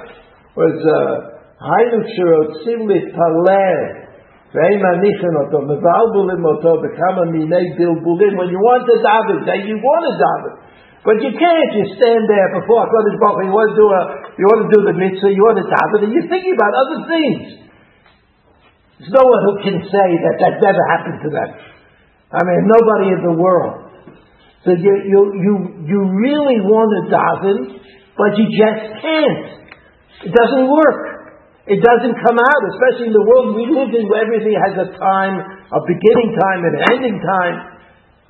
was 0.55 0.77
uh, 0.79 1.35
Hainu 1.59 1.99
Shirot 2.15 2.63
Simlit 2.63 3.11
Paleh, 3.11 4.06
ואין 4.54 4.78
מניחים 4.84 5.34
אותו, 5.40 5.58
מבלבלים 5.68 6.44
אותו 6.44 6.72
בכמה 6.82 7.24
מיני 7.32 7.66
בלבולים. 7.76 8.32
When 8.38 8.48
you 8.54 8.60
want 8.60 8.84
to 8.90 8.96
daven, 9.06 9.38
that 9.48 9.60
you 9.68 9.76
want 9.80 10.02
to 10.08 10.14
daven. 10.22 10.54
But 11.02 11.16
you 11.24 11.32
can't 11.34 11.70
just 11.74 11.98
stand 11.98 12.22
there 12.30 12.48
before 12.60 12.86
HaKadosh 12.86 13.18
Baruch 13.18 13.46
you 13.48 13.54
want 13.58 13.68
to 13.74 13.78
do 13.82 13.86
a, 13.90 14.02
you 14.38 14.44
want 14.46 14.60
to 14.62 14.70
do 14.70 14.80
the 14.86 14.96
mitzvah, 15.02 15.34
you 15.34 15.42
want 15.42 15.58
to 15.58 15.66
daven, 15.66 15.98
and 16.06 16.10
you're 16.14 16.30
thinking 16.30 16.54
about 16.54 16.72
other 16.78 16.98
things. 17.10 17.42
There's 19.00 19.14
no 19.18 19.24
one 19.26 19.40
who 19.50 19.54
can 19.66 19.78
say 19.82 20.08
that 20.14 20.36
that 20.38 20.54
never 20.62 20.82
happened 20.94 21.18
to 21.26 21.30
them. 21.32 21.50
I 22.30 22.40
mean, 22.46 22.60
nobody 22.70 23.06
in 23.18 23.20
the 23.24 23.34
world. 23.34 23.90
So 24.62 24.78
you, 24.78 24.94
you, 25.10 25.20
you, 25.42 25.54
you 25.90 25.98
really 26.06 26.62
want 26.62 26.88
to 26.94 27.00
daven, 27.10 27.58
but 28.14 28.38
you 28.38 28.46
just 28.52 29.02
can't. 29.02 29.42
It 30.22 30.30
doesn't 30.30 30.70
work. 30.70 31.15
It 31.67 31.83
doesn't 31.83 32.15
come 32.23 32.39
out, 32.39 32.61
especially 32.71 33.11
in 33.11 33.15
the 33.15 33.27
world 33.27 33.51
we 33.59 33.67
live 33.67 33.91
in 33.91 34.07
where 34.07 34.23
everything 34.23 34.55
has 34.55 34.87
a 34.87 34.87
time, 34.95 35.35
a 35.67 35.79
beginning 35.83 36.31
time 36.39 36.59
and 36.63 36.73
an 36.79 36.83
ending 36.95 37.17
time. 37.19 37.55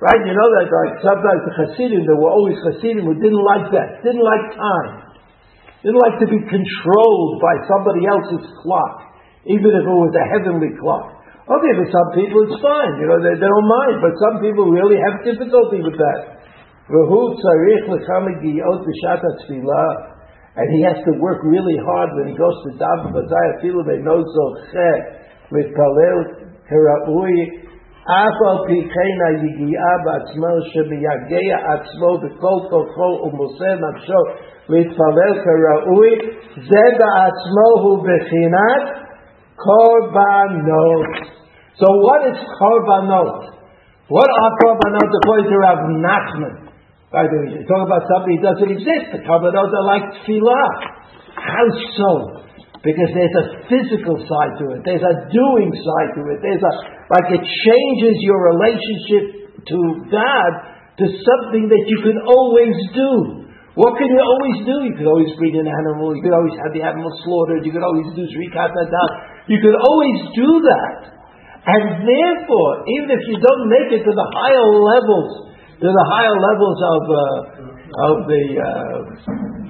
Right? 0.02 0.22
You 0.26 0.34
know 0.34 0.48
that 0.58 0.66
like 0.66 0.92
sometimes 1.02 1.40
the 1.46 1.54
Hasidim, 1.54 2.02
there 2.06 2.18
were 2.18 2.34
always 2.34 2.58
Hasidim 2.66 3.06
who 3.06 3.14
didn't 3.18 3.44
like 3.58 3.70
that, 3.74 4.02
didn't 4.02 4.22
like 4.22 4.44
time. 4.58 4.90
Didn't 5.86 6.02
like 6.02 6.18
to 6.18 6.26
be 6.26 6.42
controlled 6.50 7.38
by 7.38 7.54
somebody 7.70 8.06
else's 8.10 8.42
clock, 8.62 9.06
even 9.46 9.70
if 9.70 9.86
it 9.86 9.96
was 10.02 10.14
a 10.18 10.26
heavenly 10.34 10.74
clock. 10.74 11.14
Okay, 11.46 11.72
for 11.78 11.86
some 11.94 12.08
people 12.18 12.42
it's 12.50 12.58
fine, 12.58 12.94
you 12.98 13.06
know, 13.06 13.22
they, 13.22 13.38
they 13.38 13.46
don't 13.46 13.70
mind, 13.70 14.02
but 14.02 14.12
some 14.18 14.42
people 14.42 14.66
really 14.68 14.98
have 14.98 15.22
difficulty 15.22 15.80
with 15.80 15.94
that 15.94 16.38
and 20.57 20.67
he 20.75 20.81
has 20.85 20.97
to 21.05 21.13
work 21.17 21.41
really 21.43 21.77
hard 21.81 22.09
when 22.17 22.27
he 22.29 22.35
goes 22.37 22.57
to 22.65 22.77
daven 22.77 23.09
b'zayah 23.15 23.61
filu 23.61 23.81
be'no 23.89 24.17
zocheh 24.21 24.97
mitpalel 25.51 26.19
keraui 26.69 27.63
אף 28.03 28.37
על 28.49 28.57
פי 28.67 28.89
כן 28.93 29.17
היגיעה 29.27 29.93
בעצמו 30.05 30.47
שמייגע 30.61 31.57
עצמו 31.73 32.17
בכל 32.17 32.57
כוחו 32.69 33.23
ומוסר 33.23 33.75
נפשו 33.83 34.21
להתפלל 34.69 35.33
כראוי 35.43 36.11
זה 36.55 36.83
בעצמו 36.99 37.67
הוא 37.81 38.03
בחינת 38.03 38.83
קורבנות. 39.55 41.13
So 41.79 41.87
what 42.05 42.21
is 42.31 42.39
korbanot? 42.59 43.39
What 44.09 44.29
are 44.41 44.53
korbanot 44.61 45.09
according 45.19 45.49
to 45.51 45.57
Rav 45.57 45.79
Nachman? 46.05 46.66
By 47.08 47.24
the 47.24 47.40
way, 47.40 47.56
talk 47.64 47.88
about 47.88 48.04
something 48.04 48.36
that 48.36 48.52
doesn't 48.52 48.68
exist. 48.68 49.16
The 49.16 49.24
kabbalah 49.24 49.56
are 49.56 49.86
like 49.88 50.04
tefillah. 50.20 50.68
How 51.40 51.64
so? 51.96 52.12
Because 52.84 53.10
there's 53.16 53.36
a 53.40 53.46
physical 53.64 54.20
side 54.28 54.60
to 54.60 54.76
it. 54.76 54.84
There's 54.84 55.02
a 55.02 55.16
doing 55.32 55.72
side 55.72 56.10
to 56.20 56.22
it. 56.36 56.38
There's 56.44 56.60
a 56.60 56.72
like 57.08 57.32
it 57.32 57.40
changes 57.40 58.20
your 58.20 58.52
relationship 58.52 59.24
to 59.56 59.78
God 60.12 60.52
to 61.00 61.04
something 61.08 61.64
that 61.72 61.82
you 61.88 61.98
can 62.04 62.20
always 62.28 62.76
do. 62.92 63.12
What 63.72 63.96
can 63.96 64.10
you 64.10 64.20
always 64.20 64.58
do? 64.68 64.76
You 64.84 64.94
could 64.98 65.08
always 65.08 65.32
bring 65.40 65.56
an 65.56 65.64
animal. 65.64 66.12
You 66.12 66.20
could 66.20 66.36
always 66.36 66.58
have 66.60 66.76
the 66.76 66.84
animal 66.84 67.08
slaughtered. 67.24 67.64
You 67.64 67.72
could 67.72 67.86
always 67.86 68.12
do 68.12 68.26
zrikat 68.26 68.74
You 69.48 69.58
could 69.64 69.78
always 69.80 70.18
do 70.36 70.50
that. 70.68 70.98
And 71.64 72.04
therefore, 72.04 72.72
even 72.84 73.08
if 73.16 73.22
you 73.32 73.40
don't 73.40 73.64
make 73.72 73.96
it 73.96 74.02
to 74.04 74.12
the 74.12 74.28
higher 74.34 74.68
levels 74.76 75.47
to 75.78 75.86
the 75.86 76.06
higher 76.10 76.34
levels 76.34 76.78
of 76.82 77.02
uh, 77.06 77.20
of 78.10 78.16
the 78.26 78.44
uh, 78.58 78.98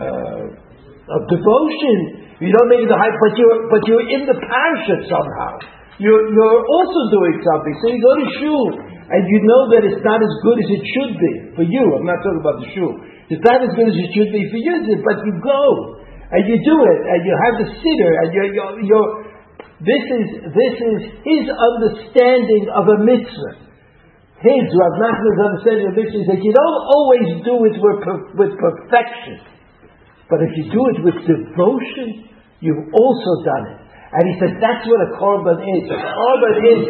uh, 0.00 1.14
of 1.16 1.20
devotion. 1.28 1.96
You 2.40 2.54
don't 2.54 2.70
make 2.70 2.86
it 2.86 2.88
the 2.88 2.96
high, 2.96 3.12
but 3.12 3.32
you're 3.36 3.58
but 3.68 3.82
you're 3.84 4.06
in 4.08 4.24
the 4.24 4.36
parashah 4.40 5.00
somehow. 5.04 5.52
You're 6.00 6.32
you're 6.32 6.60
also 6.64 7.00
doing 7.12 7.36
something. 7.44 7.74
So 7.82 7.84
you 7.92 8.00
go 8.00 8.14
to 8.16 8.26
shul 8.40 8.66
and 9.08 9.22
you 9.28 9.38
know 9.44 9.62
that 9.76 9.82
it's 9.84 10.04
not 10.04 10.20
as 10.20 10.32
good 10.44 10.58
as 10.64 10.68
it 10.68 10.82
should 10.96 11.12
be 11.18 11.32
for 11.60 11.64
you. 11.68 11.84
I'm 11.98 12.06
not 12.08 12.24
talking 12.24 12.40
about 12.40 12.56
the 12.64 12.68
shul. 12.72 12.92
It's 13.28 13.44
not 13.44 13.60
as 13.60 13.72
good 13.76 13.88
as 13.92 13.96
it 13.96 14.08
should 14.16 14.30
be 14.32 14.42
for 14.48 14.60
you, 14.64 14.74
but 15.04 15.16
you 15.26 15.32
go 15.44 15.64
and 16.32 16.42
you 16.44 16.56
do 16.60 16.76
it 16.88 17.00
and 17.04 17.20
you 17.24 17.34
have 17.36 17.54
the 17.60 17.68
siddur 17.72 18.12
and 18.24 18.28
you're, 18.36 18.50
you're, 18.52 18.74
you're 18.84 19.10
this 19.80 20.04
is 20.12 20.26
this 20.52 20.74
is 20.76 20.98
his 21.24 21.44
understanding 21.48 22.68
of 22.72 22.84
a 22.84 22.96
mitzvah 23.04 23.67
his, 24.38 24.64
Rav 24.70 24.94
Nachman's 25.02 25.40
understanding 25.50 25.86
of 25.90 25.96
this 25.98 26.10
is 26.14 26.24
that 26.30 26.38
you 26.38 26.52
don't 26.54 26.80
always 26.94 27.28
do 27.42 27.54
it 27.66 27.76
with, 27.82 27.98
with 28.38 28.52
perfection. 28.54 29.42
But 30.30 30.46
if 30.46 30.54
you 30.54 30.70
do 30.70 30.82
it 30.94 30.98
with 31.02 31.16
devotion, 31.26 32.30
you've 32.62 32.86
also 32.94 33.32
done 33.42 33.64
it. 33.74 33.78
And 34.14 34.22
he 34.30 34.34
says 34.38 34.52
that's 34.62 34.86
what 34.86 35.00
a 35.04 35.10
korban 35.18 35.58
is. 35.58 35.90
A 35.90 35.98
korban 35.98 36.54
is 36.70 36.82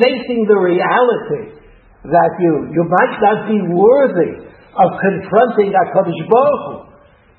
facing 0.00 0.48
the 0.48 0.56
reality 0.56 1.60
that 2.08 2.32
you, 2.40 2.72
you 2.72 2.82
might 2.88 3.14
not 3.20 3.44
be 3.44 3.60
worthy 3.76 4.48
of 4.48 4.88
confronting 4.96 5.76
HaKadosh 5.76 6.22
Baruch 6.32 6.64
Hu, 6.64 6.76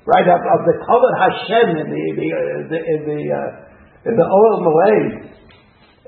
right, 0.06 0.28
of, 0.28 0.38
of 0.38 0.60
the 0.70 0.76
Kavod 0.86 1.14
Hashem 1.18 1.66
in 1.82 1.86
the, 1.90 2.04
the, 2.14 2.28
uh, 2.30 2.40
the, 2.70 2.78
in 2.78 3.00
the, 3.10 3.20
uh, 3.34 4.10
in 4.10 4.14
the 4.14 4.26
Ohel 4.26 4.58
Moed, 4.62 5.34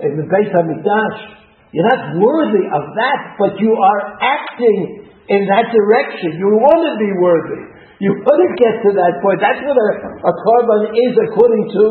in 0.07 0.13
the 0.23 0.27
Beit 0.31 0.55
HaMikdash. 0.55 1.39
You're 1.71 1.87
not 1.87 2.18
worthy 2.18 2.66
of 2.66 2.85
that, 2.99 3.21
but 3.39 3.55
you 3.62 3.71
are 3.71 4.01
acting 4.18 5.07
in 5.31 5.47
that 5.47 5.71
direction. 5.71 6.35
You 6.35 6.51
want 6.59 6.83
to 6.83 6.95
be 6.99 7.11
worthy. 7.14 7.62
You 8.03 8.11
want 8.16 8.41
to 8.43 8.51
get 8.59 8.75
to 8.83 8.91
that 8.99 9.23
point. 9.23 9.39
That's 9.39 9.62
what 9.62 9.79
a, 9.79 9.91
a 10.27 10.33
korban 10.35 10.83
is 10.91 11.14
according 11.31 11.64
to 11.71 11.85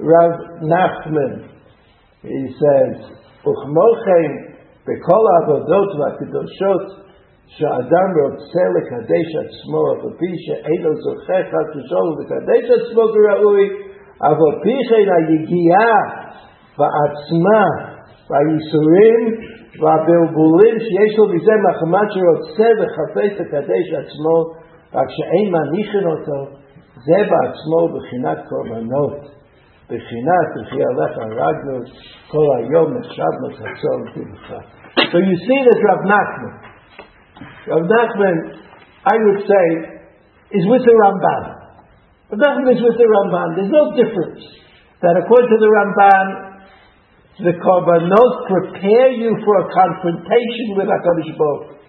Rav 0.00 0.32
Nachman. 0.64 1.52
He 2.24 2.48
says, 2.56 3.12
Uchmochem 3.44 4.50
בכל 4.86 5.24
העבודות 5.30 5.88
והקדושות 5.98 6.84
שאדם 7.46 8.08
רוצה 8.22 8.64
לקדש 8.76 9.28
עצמו, 9.42 9.82
אף 9.92 10.04
על 10.04 10.12
פי 10.18 10.32
שאינו 10.44 10.90
זוכה 10.94 11.40
חד 11.50 11.66
ושלום 11.76 12.08
לקדש 12.20 12.64
עצמו 12.76 13.02
כראוי, 13.14 13.64
אף 14.18 14.38
והייסורים 18.29 19.21
והבלבולים 19.79 20.75
שיש 20.79 21.11
לו 21.17 21.25
מזה 21.33 21.55
מחמת 21.65 22.07
שרוצה 22.13 22.69
וחפש 22.79 23.31
לקדש 23.39 23.85
עצמו 24.01 24.37
רק 24.93 25.07
שאין 25.15 25.47
מניחים 25.55 26.07
אותו 26.07 26.39
זה 27.05 27.19
בעצמו 27.29 27.79
בחינת 27.93 28.37
קורבנות 28.49 29.35
בחינת 29.89 30.47
וכי 30.55 30.81
הלך 30.83 31.17
הרגנו 31.17 31.77
כל 32.31 32.45
היום 32.57 32.97
נחשבנו 32.97 33.47
חצור 33.57 33.97
ובטחה 34.01 34.59
So 34.95 35.17
you 35.29 35.35
see 35.47 35.59
that 35.67 35.79
Rav 35.87 36.01
Nachman 36.11 36.53
Rav 37.67 37.83
Nachman 37.93 38.35
I 39.13 39.15
would 39.23 39.41
say 39.51 39.65
is 40.57 40.63
with 40.71 40.83
the 40.87 40.95
Ramban 41.01 41.43
Rav 42.31 42.39
Nachman 42.43 42.67
is 42.75 42.81
with 42.87 42.97
the 43.01 43.07
Ramban 43.15 43.49
there's 43.55 43.75
no 43.79 43.85
difference 43.99 44.43
that 45.03 45.15
according 45.21 45.49
to 45.53 45.59
the 45.65 45.71
Ramban 45.77 46.48
the 47.40 47.56
korbanot 47.56 48.32
prepare 48.48 49.10
you 49.16 49.32
for 49.44 49.54
a 49.64 49.66
confrontation 49.72 50.76
with 50.76 50.88
HaKadosh 50.88 51.32
Baruch 51.40 51.80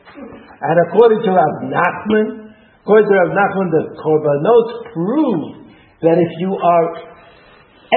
And 0.63 0.75
according 0.87 1.21
to 1.27 1.29
Rav 1.35 1.55
Nachman, 1.67 2.55
according 2.81 3.07
to 3.11 3.15
Rav 3.19 3.31
Nachman, 3.35 3.67
the 3.75 3.83
korbanot 3.99 4.67
prove 4.95 5.43
that 6.07 6.15
if 6.15 6.31
you 6.39 6.51
are 6.55 6.87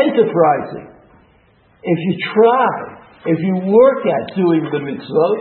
enterprising, 0.02 0.94
if 1.84 1.98
you 2.00 2.14
try, 2.34 2.68
if 3.26 3.38
you 3.38 3.54
work 3.70 4.02
at 4.02 4.34
doing 4.34 4.66
the 4.72 4.80
mitzvot, 4.82 5.38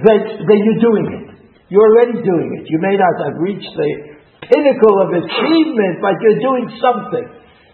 then, 0.00 0.18
then 0.48 0.58
you're 0.64 0.82
doing 0.82 1.06
it. 1.20 1.26
You're 1.68 1.84
already 1.84 2.16
doing 2.22 2.48
it. 2.60 2.64
You 2.68 2.78
may 2.80 2.96
not 2.96 3.16
have 3.28 3.36
reached 3.40 3.72
the 3.76 3.90
pinnacle 4.48 4.96
of 5.04 5.08
achievement, 5.20 6.00
but 6.00 6.16
you're 6.20 6.40
doing 6.40 6.66
something. 6.80 7.26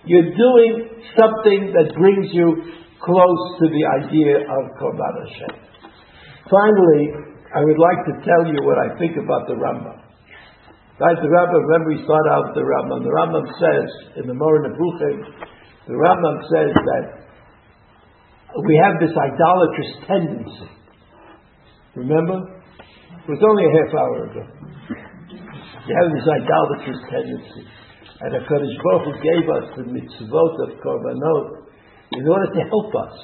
You're 0.06 0.32
doing 0.34 1.02
something 1.18 1.74
that 1.74 1.94
brings 1.98 2.32
you 2.32 2.78
close 3.02 3.42
to 3.62 3.66
the 3.70 3.84
idea 4.02 4.42
of 4.42 4.62
Korban 4.78 5.14
Hashem. 5.22 5.54
Finally, 6.50 7.04
I 7.54 7.60
would 7.64 7.80
like 7.80 8.00
to 8.08 8.14
tell 8.24 8.42
you 8.48 8.60
what 8.64 8.78
I 8.80 8.96
think 8.98 9.16
about 9.16 9.46
the 9.46 9.56
Rambam. 9.56 9.98
Right, 10.98 11.14
the 11.14 11.30
Rambam, 11.30 11.62
remember 11.62 11.94
we 11.94 12.02
start 12.02 12.26
out 12.34 12.50
with 12.50 12.56
the 12.58 12.66
Rambam. 12.66 13.06
The 13.06 13.14
Rambam 13.14 13.46
says, 13.56 13.88
in 14.18 14.24
the 14.26 14.34
Moreh 14.34 14.66
Nevuchim, 14.66 15.18
the 15.86 15.94
Rambam 15.94 16.36
says 16.50 16.72
that 16.74 17.04
we 18.66 18.74
have 18.82 18.98
this 18.98 19.14
idolatrous 19.14 19.92
tendency. 20.08 20.70
Remember? 21.94 22.58
It 23.22 23.28
was 23.30 23.42
only 23.44 23.64
a 23.68 23.72
half 23.78 23.92
hour 23.94 24.18
ago. 24.26 24.42
We 25.86 25.92
have 25.94 26.08
this 26.10 26.26
idolatrous 26.26 27.00
tendency. 27.12 27.64
And 28.20 28.34
the 28.34 28.42
Baruch 28.42 29.04
Hu 29.06 29.12
gave 29.22 29.46
us 29.46 29.66
the 29.78 29.84
mitzvot 29.86 30.54
of 30.66 30.80
Korbanot 30.82 31.67
in 32.18 32.26
order 32.26 32.50
to 32.50 32.62
help 32.66 32.90
us. 32.90 33.14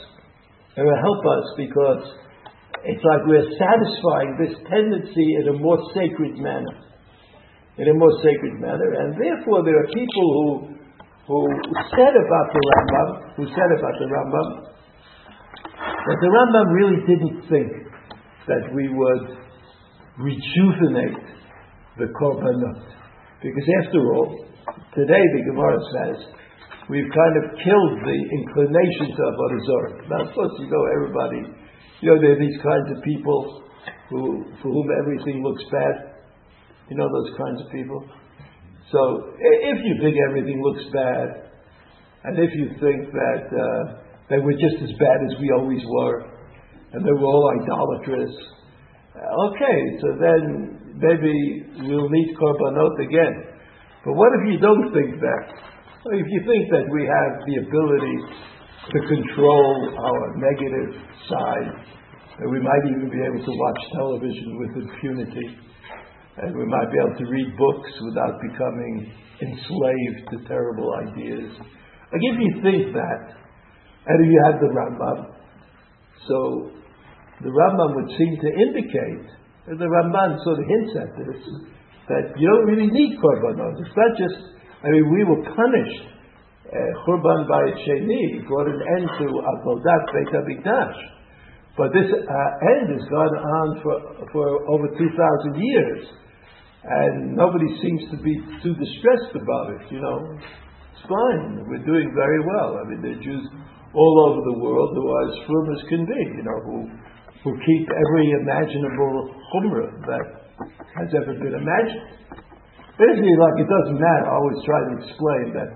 It 0.79 0.83
will 0.87 1.03
help 1.03 1.23
us 1.27 1.45
because 1.59 2.03
it's 2.87 3.03
like 3.03 3.23
we're 3.27 3.51
satisfying 3.59 4.39
this 4.39 4.55
tendency 4.71 5.27
in 5.43 5.51
a 5.51 5.57
more 5.59 5.79
sacred 5.95 6.39
manner. 6.39 6.79
In 7.75 7.91
a 7.91 7.95
more 7.95 8.15
sacred 8.23 8.63
manner. 8.63 8.87
And 9.03 9.19
therefore 9.19 9.67
there 9.67 9.83
are 9.83 9.89
people 9.91 10.27
who 10.39 10.75
who 11.27 11.41
said 11.97 12.13
about 12.13 12.47
the 12.53 12.61
Rambam, 12.61 13.09
who 13.37 13.45
said 13.49 13.71
about 13.73 13.97
the 13.97 14.09
Rambam, 14.13 14.49
that 16.05 16.19
the 16.21 16.29
Rambam 16.29 16.67
really 16.77 17.01
didn't 17.09 17.49
think 17.49 17.73
that 18.47 18.75
we 18.77 18.89
would 18.93 19.39
rejuvenate 20.21 21.17
the 21.97 22.13
Korbanot. 22.21 22.85
Because 23.41 23.69
after 23.85 24.01
all, 24.13 24.45
today 24.95 25.25
the 25.33 25.43
Gemara 25.49 25.79
says, 25.97 26.44
we've 26.91 27.09
kind 27.09 27.35
of 27.41 27.45
killed 27.61 27.95
the 28.05 28.19
inclinations 28.41 29.17
of 29.17 29.33
Arizor. 29.37 29.85
Now, 30.09 30.21
of 30.29 30.31
course, 30.35 30.53
you 30.61 30.69
know, 30.69 30.85
everybody, 30.93 31.41
you 32.01 32.07
know, 32.13 32.19
there 32.21 32.37
are 32.37 32.43
these 32.43 32.61
kinds 32.61 32.89
of 32.93 33.03
people 33.05 33.65
who, 34.11 34.45
for 34.61 34.69
whom 34.69 34.89
everything 35.01 35.43
looks 35.43 35.65
bad. 35.73 36.15
You 36.91 36.97
know 36.97 37.09
those 37.09 37.33
kinds 37.39 37.61
of 37.65 37.73
people? 37.73 38.05
So 38.93 39.33
if 39.41 39.79
you 39.81 39.95
think 40.03 40.17
everything 40.29 40.61
looks 40.61 40.85
bad, 40.93 41.51
and 42.25 42.39
if 42.39 42.51
you 42.53 42.69
think 42.81 43.09
that 43.13 43.45
uh, 43.49 44.05
they 44.29 44.39
were 44.39 44.53
just 44.53 44.77
as 44.85 44.93
bad 45.01 45.19
as 45.29 45.41
we 45.41 45.51
always 45.57 45.81
were, 45.89 46.29
and 46.93 47.05
they 47.05 47.13
were 47.13 47.25
all 47.25 47.49
idolatrous, 47.57 48.35
uh, 49.17 49.49
okay, 49.49 49.79
so 50.01 50.07
then 50.21 50.95
maybe 51.01 51.33
we'll 51.89 52.09
need 52.09 52.37
korbanot 52.37 53.01
again. 53.01 53.35
But 54.05 54.13
what 54.13 54.29
if 54.41 54.53
you 54.53 54.61
don't 54.61 54.93
think 54.93 55.21
that? 55.21 55.74
If 56.05 56.29
you 56.29 56.45
think 56.45 56.69
that 56.69 56.85
we 56.93 57.09
have 57.09 57.33
the 57.49 57.65
ability 57.65 58.17
to 58.93 58.99
control 59.09 59.97
our 59.97 60.37
negative 60.37 61.01
side, 61.01 61.81
that 61.81 62.45
we 62.45 62.61
might 62.61 62.85
even 62.93 63.09
be 63.09 63.25
able 63.25 63.41
to 63.41 63.55
watch 63.57 63.81
television 63.97 64.61
with 64.61 64.85
impunity, 64.85 65.57
and 66.45 66.53
we 66.53 66.69
might 66.69 66.93
be 66.93 67.01
able 67.01 67.17
to 67.17 67.25
read 67.25 67.57
books 67.57 67.89
without 68.05 68.37
becoming 68.37 69.17
enslaved 69.49 70.29
to 70.29 70.37
terrible 70.45 70.93
ideas. 71.09 71.57
Like 72.13 72.21
if 72.21 72.37
you 72.37 72.53
think 72.61 72.93
that, 72.93 73.41
and 74.05 74.17
if 74.21 74.29
you 74.29 74.41
have 74.45 74.61
the 74.61 74.77
Rambam, 74.77 75.33
so 76.29 76.69
the 77.41 77.49
Rambam 77.49 77.97
would 77.97 78.13
seem 78.13 78.37
to 78.45 78.51
indicate, 78.61 79.25
and 79.73 79.81
the 79.81 79.89
Rambam 79.89 80.37
sort 80.45 80.61
of 80.61 80.69
hints 80.69 80.93
at 81.01 81.11
this, 81.17 81.41
that 82.13 82.37
you 82.37 82.45
don't 82.45 82.69
really 82.77 82.93
need 82.93 83.17
korbanot. 83.17 83.81
It's 83.81 83.97
not 83.97 84.13
just, 84.21 84.54
I 84.85 84.91
mean, 84.93 85.09
we 85.11 85.25
were 85.25 85.43
punished. 85.43 86.05
Churban 87.09 87.41
uh, 87.45 87.49
Bayit 87.49 87.77
Sheni 87.89 88.47
brought 88.47 88.69
an 88.69 88.81
end 88.99 89.09
to 89.19 89.27
Avodat 89.41 90.05
Beit 90.13 90.29
HaMikdash. 90.29 90.99
But 91.77 91.93
this 91.93 92.07
uh, 92.07 92.71
end 92.77 92.93
has 92.93 93.05
gone 93.09 93.35
on 93.35 93.83
for, 93.83 93.97
for 94.33 94.47
over 94.71 94.89
2,000 94.89 95.01
years 95.57 96.07
and 96.85 97.33
nobody 97.33 97.67
seems 97.81 98.03
to 98.13 98.17
be 98.21 98.37
too 98.61 98.75
distressed 98.77 99.33
about 99.33 99.73
it. 99.73 99.89
You 99.91 100.01
know, 100.05 100.21
it's 100.37 101.05
fine. 101.09 101.65
We're 101.65 101.85
doing 101.85 102.13
very 102.13 102.41
well. 102.45 102.77
I 102.77 102.85
mean, 102.89 103.01
there 103.01 103.17
are 103.17 103.25
Jews 103.25 103.45
all 103.95 104.17
over 104.29 104.41
the 104.53 104.59
world 104.61 104.93
who 104.93 105.09
are 105.09 105.25
as 105.33 105.37
firm 105.49 105.67
as 105.73 105.83
can 105.89 106.05
be. 106.05 106.23
You 106.37 106.45
know, 106.45 106.59
who 106.69 106.77
who 107.45 107.53
keep 107.65 107.89
every 107.89 108.27
imaginable 108.41 109.33
chumrah 109.53 109.93
that 110.09 110.27
has 110.97 111.09
ever 111.17 111.33
been 111.35 111.55
imagined. 111.57 112.45
Basically, 112.95 113.35
like 113.35 113.57
it 113.59 113.67
doesn't 113.67 113.99
matter. 113.99 114.27
I 114.31 114.35
always 114.39 114.61
try 114.63 114.81
to 114.87 114.93
explain 115.03 115.47
that 115.59 115.71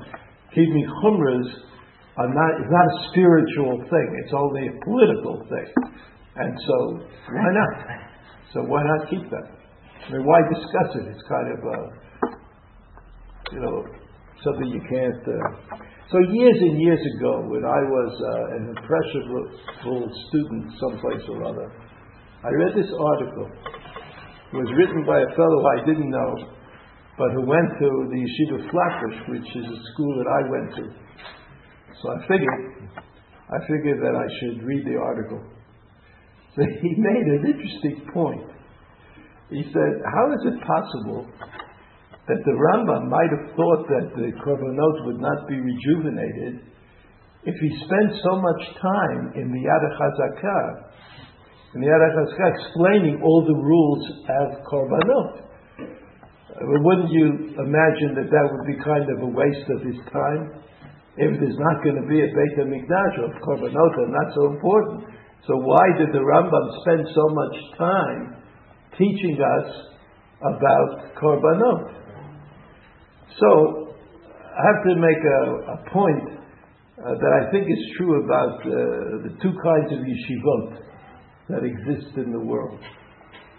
keeping 0.55 0.87
chumras 1.03 1.51
are 2.19 2.31
not 2.31 2.51
is 2.63 2.71
not 2.71 2.87
a 2.87 2.97
spiritual 3.11 3.79
thing. 3.91 4.09
It's 4.23 4.35
only 4.35 4.71
a 4.71 4.75
political 4.87 5.43
thing. 5.51 5.69
And 6.39 6.55
so, 6.55 6.77
why 7.35 7.51
not? 7.51 7.75
So 8.55 8.63
why 8.63 8.83
not 8.87 9.11
keep 9.11 9.27
them? 9.27 9.47
I 10.07 10.13
mean, 10.15 10.25
why 10.25 10.39
discuss 10.47 10.91
it? 10.95 11.05
It's 11.11 11.25
kind 11.27 11.49
of, 11.53 11.61
uh, 11.67 11.87
you 13.53 13.61
know, 13.61 13.85
something 14.43 14.69
you 14.71 14.81
can't. 14.89 15.23
Uh... 15.27 15.83
So 16.09 16.17
years 16.33 16.57
and 16.57 16.81
years 16.81 17.03
ago, 17.19 17.45
when 17.51 17.67
I 17.67 17.81
was 17.85 18.13
uh, 18.17 18.57
an 18.57 18.63
impressionable 18.73 20.09
student 20.31 20.73
someplace 20.81 21.25
or 21.29 21.45
other, 21.45 21.69
I 22.41 22.51
read 22.55 22.73
this 22.79 22.89
article. 22.89 23.51
It 24.55 24.57
was 24.57 24.71
written 24.79 25.05
by 25.05 25.21
a 25.21 25.31
fellow 25.37 25.61
I 25.77 25.85
didn't 25.85 26.09
know, 26.09 26.33
but 27.19 27.35
who 27.35 27.43
went 27.43 27.67
to 27.83 27.89
the 28.15 28.21
Yeshiva 28.23 28.71
Flatbush, 28.71 29.19
which 29.27 29.49
is 29.59 29.67
a 29.67 29.79
school 29.93 30.15
that 30.23 30.29
I 30.31 30.41
went 30.47 30.71
to. 30.79 30.85
So 31.99 32.15
I 32.15 32.19
figured, 32.31 32.63
I 33.51 33.59
figured 33.67 33.99
that 33.99 34.15
I 34.15 34.29
should 34.39 34.63
read 34.63 34.87
the 34.87 35.03
article. 35.03 35.43
So 36.55 36.63
he 36.83 36.95
made 36.95 37.27
an 37.27 37.43
interesting 37.43 38.07
point. 38.15 38.47
He 39.51 39.67
said, 39.75 39.93
How 40.07 40.31
is 40.31 40.55
it 40.55 40.63
possible 40.63 41.27
that 42.29 42.39
the 42.45 42.55
Rambam 42.55 43.11
might 43.11 43.33
have 43.35 43.57
thought 43.57 43.83
that 43.89 44.15
the 44.15 44.31
Korbanot 44.39 45.07
would 45.07 45.19
not 45.19 45.49
be 45.49 45.59
rejuvenated 45.59 46.63
if 47.43 47.55
he 47.59 47.71
spent 47.83 48.21
so 48.23 48.37
much 48.37 48.63
time 48.79 49.33
in 49.35 49.51
the 49.51 49.63
Yad 49.65 49.83
HaChazakah, 49.91 50.65
in 51.75 51.81
the 51.81 51.87
Yad 51.89 51.99
HaChazakah, 51.99 52.51
explaining 52.63 53.23
all 53.25 53.43
the 53.43 53.59
rules 53.59 54.05
of 54.29 54.63
Korbanot? 54.71 55.48
Wouldn't 56.57 57.13
you 57.13 57.55
imagine 57.61 58.17
that 58.17 58.33
that 58.33 58.47
would 58.49 58.67
be 58.67 58.79
kind 58.81 59.05
of 59.05 59.19
a 59.23 59.31
waste 59.31 59.69
of 59.69 59.85
his 59.85 60.01
time? 60.09 60.65
If 61.19 61.35
there's 61.37 61.61
not 61.61 61.83
going 61.83 61.99
to 62.01 62.07
be 62.09 62.23
a 62.23 62.31
Beit 62.31 62.55
HaMikdash 62.63 63.15
of 63.27 63.37
Korbanot, 63.43 63.95
not 64.09 64.29
so 64.35 64.55
important. 64.55 65.13
So 65.47 65.57
why 65.57 65.85
did 65.99 66.15
the 66.15 66.23
Rambam 66.23 66.67
spend 66.83 67.05
so 67.15 67.25
much 67.35 67.57
time 67.79 68.39
teaching 68.99 69.39
us 69.39 69.89
about 70.43 71.15
korbanot. 71.15 71.95
So 73.39 73.95
I 74.35 74.63
have 74.67 74.83
to 74.85 74.95
make 74.97 75.23
a, 75.25 75.41
a 75.73 75.91
point 75.91 76.39
uh, 76.99 77.15
that 77.15 77.33
I 77.43 77.51
think 77.51 77.67
is 77.67 77.85
true 77.97 78.25
about 78.25 78.61
uh, 78.61 78.71
the 79.23 79.35
two 79.43 79.55
kinds 79.63 79.93
of 79.93 79.99
yeshivot 79.99 80.83
that 81.49 81.65
exist 81.65 82.17
in 82.17 82.33
the 82.33 82.41
world. 82.41 82.81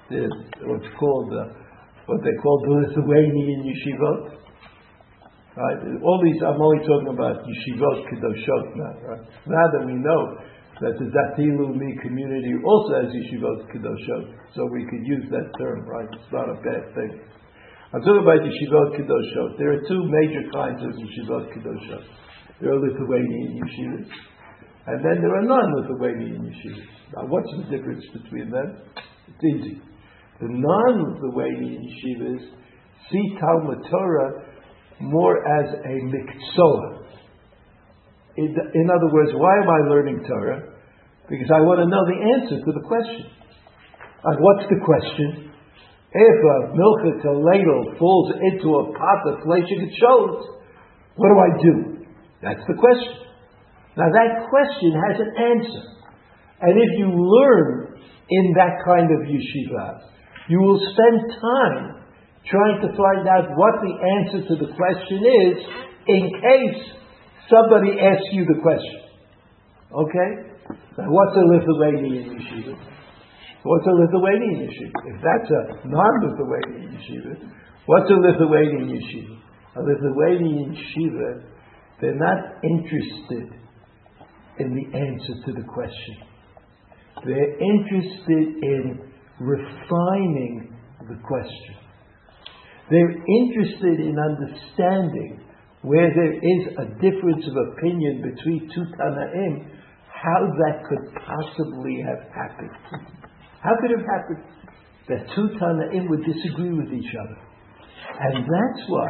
There's 0.09 0.31
what's 0.63 0.87
called 0.99 1.33
uh, 1.33 1.53
what 2.09 2.25
they 2.25 2.33
call 2.41 2.57
the 2.65 2.89
Lithuanian 2.89 3.69
yeshivot. 3.69 4.41
Right? 5.53 5.79
All 6.01 6.19
these, 6.25 6.41
I'm 6.41 6.57
only 6.57 6.81
talking 6.81 7.13
about 7.13 7.45
yeshivot 7.45 7.97
kedoshot 8.09 8.65
now. 8.73 8.93
Right? 9.05 9.23
Now 9.45 9.65
that 9.77 9.85
we 9.85 9.93
know 9.93 10.21
that 10.81 10.97
the 10.97 11.05
Dati 11.11 11.45
community 12.01 12.53
also 12.65 12.91
has 13.03 13.13
yeshivot 13.13 13.69
kedoshot, 13.69 14.25
so 14.55 14.65
we 14.73 14.89
could 14.89 15.05
use 15.05 15.29
that 15.29 15.53
term, 15.59 15.85
right? 15.85 16.07
It's 16.17 16.31
not 16.33 16.49
a 16.49 16.57
bad 16.65 16.95
thing. 16.95 17.19
I'm 17.93 18.01
talking 18.01 18.25
about 18.25 18.41
yeshivot 18.41 18.97
kedoshot. 18.97 19.59
There 19.59 19.75
are 19.77 19.81
two 19.85 20.01
major 20.07 20.49
kinds 20.49 20.81
of 20.81 20.97
yeshivot 20.97 21.53
kedoshot. 21.53 22.03
There 22.61 22.73
are 22.73 22.79
Lithuanian 22.79 23.59
yeshivas, 23.59 24.09
and 24.87 25.05
then 25.05 25.21
there 25.21 25.35
are 25.35 25.43
non-Lithuanian 25.43 26.41
yeshivas. 26.47 26.89
Now, 27.13 27.27
what's 27.27 27.51
the 27.57 27.77
difference 27.77 28.05
between 28.13 28.49
them? 28.49 28.81
It's 29.27 29.43
easy. 29.43 29.81
The 30.39 30.47
non-Lithuanian 30.47 31.83
yeshivas 31.83 32.43
see 33.11 33.37
Talmud 33.39 33.79
Torah 33.89 34.31
more 35.01 35.37
as 35.59 35.73
a 35.73 35.95
miktzoa, 36.07 36.99
in 38.37 38.87
other 38.87 39.11
words, 39.11 39.31
why 39.35 39.51
am 39.59 39.69
I 39.69 39.89
learning 39.89 40.23
Torah? 40.23 40.63
Because 41.27 41.51
I 41.51 41.59
want 41.59 41.83
to 41.83 41.87
know 41.91 42.03
the 42.07 42.19
answer 42.39 42.57
to 42.63 42.71
the 42.71 42.85
question. 42.87 43.27
And 44.23 44.35
what's 44.39 44.63
the 44.71 44.79
question? 44.79 45.51
If 46.11 46.37
a 46.39 46.57
milchik, 46.71 47.19
a 47.27 47.35
ladle, 47.35 47.99
falls 47.99 48.31
into 48.39 48.67
a 48.79 48.83
pot 48.95 49.21
of 49.27 49.43
fleshing 49.43 49.83
it 49.83 49.93
shows, 49.99 50.55
what 51.15 51.29
do 51.29 51.37
I 51.37 51.51
do? 51.61 51.75
That's 52.41 52.63
the 52.67 52.79
question. 52.79 53.27
Now 53.97 54.07
that 54.07 54.47
question 54.47 54.91
has 54.95 55.15
an 55.19 55.31
answer. 55.35 55.83
And 56.61 56.79
if 56.79 56.91
you 56.97 57.11
learn 57.11 57.99
in 58.29 58.53
that 58.55 58.79
kind 58.85 59.11
of 59.11 59.27
yeshiva, 59.27 59.99
you 60.49 60.59
will 60.59 60.81
spend 60.81 61.29
time 61.29 62.03
trying 62.49 62.81
to 62.81 62.89
find 62.97 63.23
out 63.29 63.53
what 63.53 63.77
the 63.85 63.93
answer 63.93 64.41
to 64.49 64.55
the 64.57 64.73
question 64.73 65.19
is 65.21 65.57
in 66.09 66.23
case 66.41 66.81
somebody 67.45 67.93
asks 68.01 68.33
you 68.33 68.45
the 68.45 68.59
question. 68.61 68.99
Okay? 69.93 70.29
Now, 70.97 71.05
what's 71.09 71.37
a 71.37 71.45
Lithuanian 71.45 72.33
yeshiva? 72.33 72.73
What's 73.61 73.85
a 73.85 73.93
Lithuanian 73.93 74.65
yeshiva? 74.65 74.97
If 75.13 75.21
that's 75.21 75.49
a 75.53 75.87
non-Lithuanian 75.87 76.97
yeshiva, 76.97 77.33
what's 77.85 78.09
a 78.09 78.17
Lithuanian 78.17 78.89
yeshiva? 78.89 79.37
A 79.77 79.81
Lithuanian 79.85 80.73
yeshiva, 80.73 81.43
they're 82.01 82.17
not 82.17 82.63
interested 82.63 83.53
in 84.57 84.73
the 84.73 84.97
answer 84.97 85.45
to 85.45 85.51
the 85.53 85.67
question. 85.67 86.17
They're 87.25 87.53
interested 87.59 88.63
in 88.63 89.09
refining 89.39 90.75
the 91.07 91.15
question. 91.25 91.75
They're 92.89 93.11
interested 93.11 93.99
in 94.01 94.17
understanding 94.17 95.41
where 95.81 96.11
there 96.13 96.33
is 96.33 96.61
a 96.75 96.85
difference 96.99 97.45
of 97.47 97.55
opinion 97.77 98.21
between 98.21 98.69
two 98.75 98.85
Tanaim, 98.99 99.71
how 100.11 100.41
that 100.43 100.83
could 100.89 101.05
possibly 101.15 102.03
have 102.03 102.27
happened. 102.35 102.75
How 103.61 103.75
could 103.79 103.91
it 103.91 103.99
have 103.99 104.07
happened 104.07 104.43
that 105.07 105.35
two 105.35 105.47
Tanaim 105.55 106.09
would 106.09 106.25
disagree 106.25 106.73
with 106.73 106.91
each 106.91 107.13
other? 107.15 107.37
And 108.19 108.43
that's 108.43 108.81
why, 108.89 109.09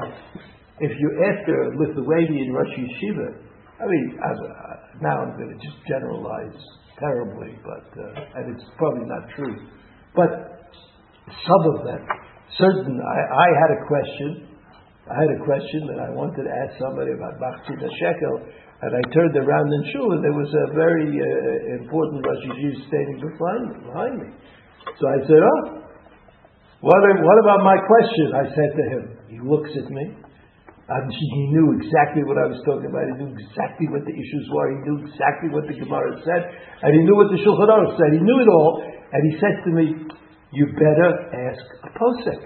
if 0.79 0.91
you're 0.99 1.33
after 1.33 1.53
a 1.63 1.77
Lithuanian 1.77 2.53
Rosh 2.53 2.67
Yeshiva, 2.77 3.49
I 3.81 3.85
mean, 3.87 4.19
uh, 4.21 4.99
now 5.01 5.23
I'm 5.23 5.37
going 5.37 5.57
to 5.57 5.65
just 5.65 5.77
generalize 5.87 6.59
terribly, 6.99 7.57
but 7.63 7.87
uh, 7.97 8.25
and 8.35 8.55
it's 8.55 8.65
probably 8.77 9.07
not 9.07 9.29
true. 9.35 9.55
But 10.15 10.29
some 11.29 11.63
of 11.75 11.85
them, 11.85 12.01
certain, 12.57 12.97
I, 12.97 13.17
I 13.29 13.47
had 13.61 13.69
a 13.77 13.81
question. 13.85 14.49
I 15.09 15.15
had 15.25 15.31
a 15.33 15.41
question 15.41 15.89
that 15.89 15.99
I 16.05 16.09
wanted 16.13 16.45
to 16.45 16.53
ask 16.53 16.77
somebody 16.77 17.13
about 17.13 17.41
Machzit 17.41 17.81
Shekel, 17.81 18.35
and 18.81 18.91
I 18.93 19.01
turned 19.11 19.35
around 19.35 19.67
in 19.67 19.81
shul, 19.91 20.13
and 20.13 20.21
there 20.23 20.37
was 20.37 20.49
a 20.49 20.65
very 20.73 21.09
uh, 21.09 21.81
important 21.81 22.25
Rosh 22.25 22.45
Yeshiva 22.45 22.79
standing 22.87 23.17
behind 23.19 23.63
me, 23.67 23.75
behind 23.89 24.15
me. 24.21 24.29
So 25.01 25.03
I 25.09 25.17
said, 25.25 25.41
"Oh, 25.41 25.61
what, 26.81 27.01
what 27.03 27.37
about 27.41 27.61
my 27.65 27.77
question?" 27.83 28.27
I 28.37 28.45
said 28.53 28.71
to 28.77 28.83
him. 28.87 29.03
He 29.27 29.39
looks 29.41 29.69
at 29.75 29.89
me. 29.91 30.28
And 30.89 31.05
he 31.05 31.53
knew 31.53 31.77
exactly 31.77 32.25
what 32.25 32.41
I 32.41 32.49
was 32.49 32.57
talking 32.65 32.89
about. 32.89 33.05
He 33.13 33.21
knew 33.21 33.29
exactly 33.37 33.85
what 33.93 34.01
the 34.09 34.15
issues 34.17 34.45
were. 34.49 34.73
He 34.73 34.79
knew 34.89 34.97
exactly 35.05 35.53
what 35.53 35.69
the 35.69 35.77
Gemara 35.77 36.17
said. 36.25 36.41
And 36.81 36.97
he 36.97 37.05
knew 37.05 37.13
what 37.13 37.29
the 37.29 37.37
Shulchan 37.45 37.69
Aruch 37.69 37.93
said. 37.93 38.09
He 38.17 38.21
knew 38.25 38.39
it 38.41 38.49
all. 38.49 38.81
And 38.81 39.21
he 39.29 39.33
said 39.37 39.61
to 39.65 39.69
me, 39.69 39.85
you 40.49 40.65
better 40.73 41.09
ask 41.29 41.61
a 41.85 41.93
posek. 41.93 42.41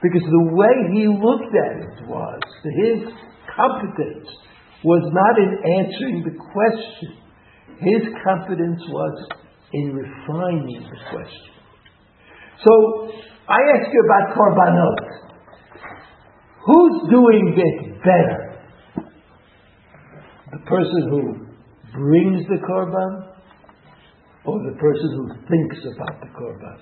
Because 0.00 0.24
the 0.24 0.44
way 0.56 0.76
he 0.96 1.04
looked 1.12 1.52
at 1.52 1.76
it 1.76 2.08
was, 2.08 2.40
his 2.64 3.04
competence 3.52 4.28
was 4.80 5.04
not 5.12 5.34
in 5.36 5.52
answering 5.76 6.24
the 6.24 6.32
question. 6.56 7.20
His 7.84 8.02
competence 8.24 8.80
was 8.88 9.28
in 9.72 9.92
refining 9.92 10.88
the 10.88 10.98
question. 11.12 11.52
So, 12.64 13.12
I 13.48 13.60
ask 13.76 13.92
you 13.92 14.02
about 14.08 14.36
korbanot. 14.36 15.31
Who's 16.62 17.10
doing 17.10 17.58
it 17.58 17.98
better? 18.06 18.54
The 20.52 20.62
person 20.62 21.02
who 21.10 21.22
brings 21.90 22.46
the 22.46 22.62
korban 22.62 23.34
or 24.46 24.62
the 24.70 24.78
person 24.78 25.08
who 25.10 25.26
thinks 25.50 25.78
about 25.90 26.22
the 26.22 26.30
korban? 26.38 26.78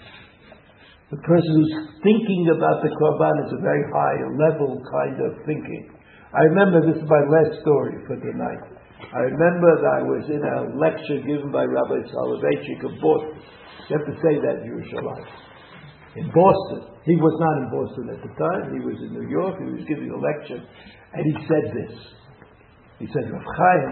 The 1.11 1.17
person 1.25 1.53
who's 1.57 1.75
thinking 2.05 2.53
about 2.53 2.85
the 2.85 2.93
korban 2.93 3.47
is 3.47 3.53
a 3.57 3.63
very 3.65 3.85
high 3.89 4.21
level 4.37 4.85
kind 4.85 5.17
of 5.17 5.41
thinking. 5.47 5.97
I 6.37 6.45
remember 6.53 6.85
this 6.85 7.01
is 7.01 7.09
my 7.09 7.25
last 7.25 7.61
story 7.63 8.05
for 8.07 8.21
tonight. 8.21 8.63
I 9.01 9.33
remember 9.33 9.81
that 9.81 9.93
I 9.97 10.03
was 10.05 10.29
in 10.29 10.45
a 10.45 10.77
lecture 10.77 11.25
given 11.25 11.51
by 11.51 11.65
Rabbi 11.65 12.05
Soloveitchik 12.05 12.85
of 12.85 13.01
Boston. 13.01 13.41
You 13.89 13.97
have 13.97 14.07
to 14.07 14.17
say 14.21 14.37
that 14.45 14.61
in 14.61 14.77
Yerushalayim 14.77 15.50
in 16.17 16.27
Boston. 16.35 16.91
He 17.07 17.15
was 17.17 17.35
not 17.39 17.55
in 17.63 17.67
Boston 17.71 18.07
at 18.11 18.21
the 18.23 18.33
time. 18.35 18.75
He 18.75 18.83
was 18.83 18.99
in 18.99 19.15
New 19.15 19.29
York. 19.31 19.57
He 19.63 19.71
was 19.71 19.85
giving 19.87 20.11
a 20.11 20.19
lecture, 20.19 20.59
and 20.59 21.23
he 21.23 21.35
said 21.47 21.65
this. 21.71 21.95
He 22.99 23.07
said, 23.15 23.31
Rav 23.33 23.41
Chaim, 23.41 23.91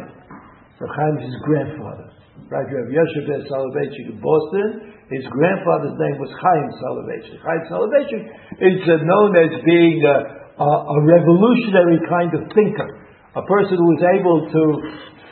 Rav 0.82 0.92
Chaim 0.92 1.14
is 1.22 1.32
his 1.32 1.38
grandfather. 1.46 2.12
Right, 2.52 2.68
Rav 2.68 2.88
Yosef 2.92 3.50
Soloveitchik 3.50 4.14
in 4.14 4.18
Boston. 4.20 4.94
His 5.08 5.24
grandfather's 5.32 5.96
name 5.96 6.20
was 6.20 6.30
Chaim 6.36 6.68
Soloveitchik. 6.78 7.40
Chaim 7.40 7.62
Soloveitchik 7.72 8.24
is 8.60 8.78
uh, 8.84 9.00
known 9.08 9.30
as 9.40 9.50
being 9.64 10.04
a, 10.04 10.16
a, 10.60 10.68
a 10.68 10.98
revolutionary 11.02 11.98
kind 12.06 12.30
of 12.36 12.44
thinker, 12.52 12.88
a 13.34 13.42
person 13.42 13.80
who 13.80 13.88
was 13.88 14.04
able 14.04 14.38
to 14.52 14.62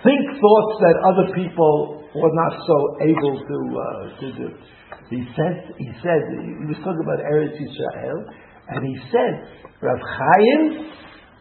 think 0.07 0.39
thoughts 0.39 0.75
that 0.87 0.97
other 1.03 1.27
people 1.35 2.07
were 2.15 2.35
not 2.47 2.55
so 2.63 2.77
able 3.03 3.35
to 3.43 3.59
uh, 3.75 3.87
to 4.23 4.27
do. 4.39 4.49
He 5.11 5.23
said, 5.35 5.75
he 5.79 5.91
said, 6.03 6.23
he 6.35 6.67
was 6.67 6.79
talking 6.83 7.03
about 7.03 7.23
Eretz 7.23 7.55
Yisrael, 7.55 8.19
and 8.71 8.81
he 8.87 8.95
said, 9.11 9.35
Rav 9.83 9.99
Chaim 10.03 10.91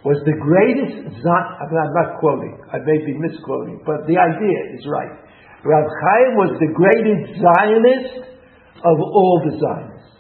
was 0.06 0.22
the 0.22 0.38
greatest, 0.38 1.18
Zionist. 1.18 1.58
I'm 1.66 1.94
not 1.98 2.22
quoting, 2.22 2.54
I 2.70 2.78
may 2.78 3.00
be 3.02 3.14
misquoting, 3.18 3.82
but 3.86 4.06
the 4.06 4.18
idea 4.22 4.60
is 4.78 4.86
right. 4.86 5.18
Rav 5.66 5.82
Chaim 5.82 6.38
was 6.38 6.54
the 6.62 6.70
greatest 6.78 7.42
Zionist 7.42 8.38
of 8.86 8.98
all 9.02 9.42
the 9.50 9.58
Zionists. 9.58 10.14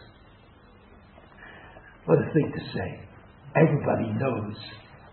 What 2.05 2.17
a 2.17 2.33
thing 2.33 2.49
to 2.49 2.63
say. 2.73 2.89
Everybody 3.53 4.09
knows 4.17 4.57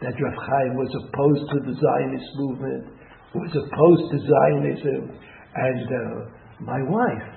that 0.01 0.17
Rav 0.17 0.37
Chaim 0.41 0.73
was 0.81 0.89
opposed 1.05 1.45
to 1.53 1.59
the 1.69 1.77
Zionist 1.77 2.31
movement, 2.41 3.02
was 3.41 3.53
opposed 3.57 4.05
to 4.13 4.17
Zionism, 4.21 5.17
and 5.57 5.87
uh, 5.89 6.01
my 6.61 6.81
wife 6.85 7.29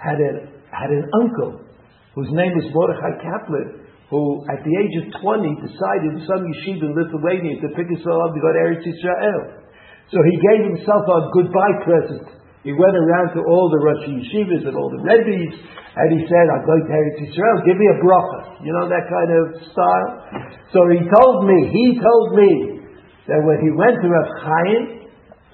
had, 0.00 0.16
a, 0.16 0.32
had 0.72 0.88
an 0.88 1.04
uncle 1.20 1.60
whose 2.16 2.32
name 2.32 2.56
was 2.56 2.64
Mordechai 2.72 3.20
Kaplan, 3.20 3.88
who 4.08 4.40
at 4.48 4.64
the 4.64 4.72
age 4.72 4.94
of 5.04 5.20
20 5.20 5.68
decided 5.68 6.16
in 6.16 6.20
some 6.24 6.40
yeshiva 6.48 6.88
in 6.88 6.92
Lithuania 6.96 7.60
to 7.60 7.68
pick 7.76 7.92
himself 7.92 8.18
up 8.24 8.32
to 8.32 8.40
go 8.40 8.48
to 8.48 8.60
Eretz 8.64 8.84
Israel. 8.88 9.68
So 10.08 10.16
he 10.24 10.34
gave 10.40 10.60
himself 10.72 11.04
a 11.04 11.18
goodbye 11.36 11.76
present. 11.84 12.24
He 12.64 12.72
went 12.72 12.96
around 12.96 13.36
to 13.36 13.44
all 13.44 13.68
the 13.68 13.80
Russian 13.84 14.24
yeshivas 14.24 14.64
and 14.64 14.74
all 14.74 14.88
the 14.88 15.04
rebbes, 15.04 15.56
and 15.60 16.08
he 16.16 16.24
said, 16.24 16.44
I'm 16.48 16.64
going 16.64 16.84
to 16.88 16.92
Eretz 16.96 17.20
Israel, 17.20 17.56
give 17.68 17.76
me 17.76 17.88
a 17.92 17.98
bracha. 18.00 18.64
You 18.64 18.72
know 18.72 18.88
that 18.88 19.04
kind 19.12 19.30
of 19.30 19.44
style? 19.76 20.10
So 20.72 20.80
he 20.88 21.04
told 21.04 21.44
me, 21.44 21.58
he 21.68 22.00
told 22.00 22.28
me, 22.32 22.78
that 23.28 23.44
when 23.44 23.60
he 23.60 23.70
went 23.76 24.00
to 24.00 24.08
Rav 24.08 24.28
Chaim, 24.40 24.97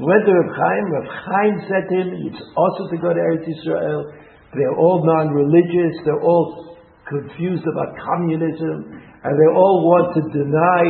went 0.04 0.22
to 0.28 0.32
Rav 0.32 0.50
Chaim, 0.52 0.84
Rav 0.92 1.08
Chaim 1.08 1.54
said 1.66 1.84
to 1.88 1.94
him, 1.98 2.08
it's 2.28 2.42
also 2.56 2.82
to 2.92 2.96
go 3.00 3.10
to 3.12 3.20
Eretz 3.20 3.48
Israel, 3.48 4.12
they're 4.54 4.78
all 4.78 5.02
non-religious. 5.02 5.94
They're 6.06 6.22
all 6.22 6.78
confused 7.08 7.66
about 7.66 7.98
communism, 7.98 9.02
and 9.26 9.32
they 9.34 9.50
all 9.50 9.82
want 9.82 10.14
to 10.14 10.22
deny 10.30 10.82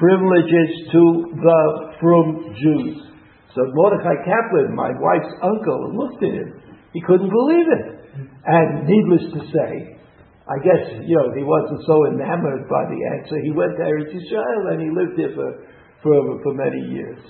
privileges 0.00 0.70
to 0.90 1.02
the 1.36 1.60
frum 2.00 2.56
Jews. 2.56 2.96
So 3.54 3.60
Mordechai 3.76 4.16
Kaplan, 4.24 4.74
my 4.74 4.96
wife's 4.96 5.34
uncle, 5.44 5.92
looked 5.92 6.24
at 6.24 6.32
him. 6.32 6.50
He 6.96 7.00
couldn't 7.04 7.28
believe 7.28 7.68
it. 7.68 7.84
And 8.44 8.88
needless 8.88 9.28
to 9.36 9.40
say, 9.52 10.00
I 10.48 10.56
guess, 10.64 11.04
you 11.04 11.16
know, 11.16 11.32
he 11.36 11.44
wasn't 11.44 11.84
so 11.86 11.96
enamored 12.08 12.68
by 12.68 12.84
the 12.88 13.00
answer. 13.16 13.36
He 13.44 13.52
went 13.52 13.76
to 13.76 13.84
Eretz 13.84 14.08
Israel 14.08 14.72
and 14.72 14.80
he 14.80 14.88
lived 14.88 15.16
there 15.16 15.32
for, 15.36 15.68
for, 16.02 16.16
for 16.42 16.52
many 16.54 16.80
years. 16.92 17.20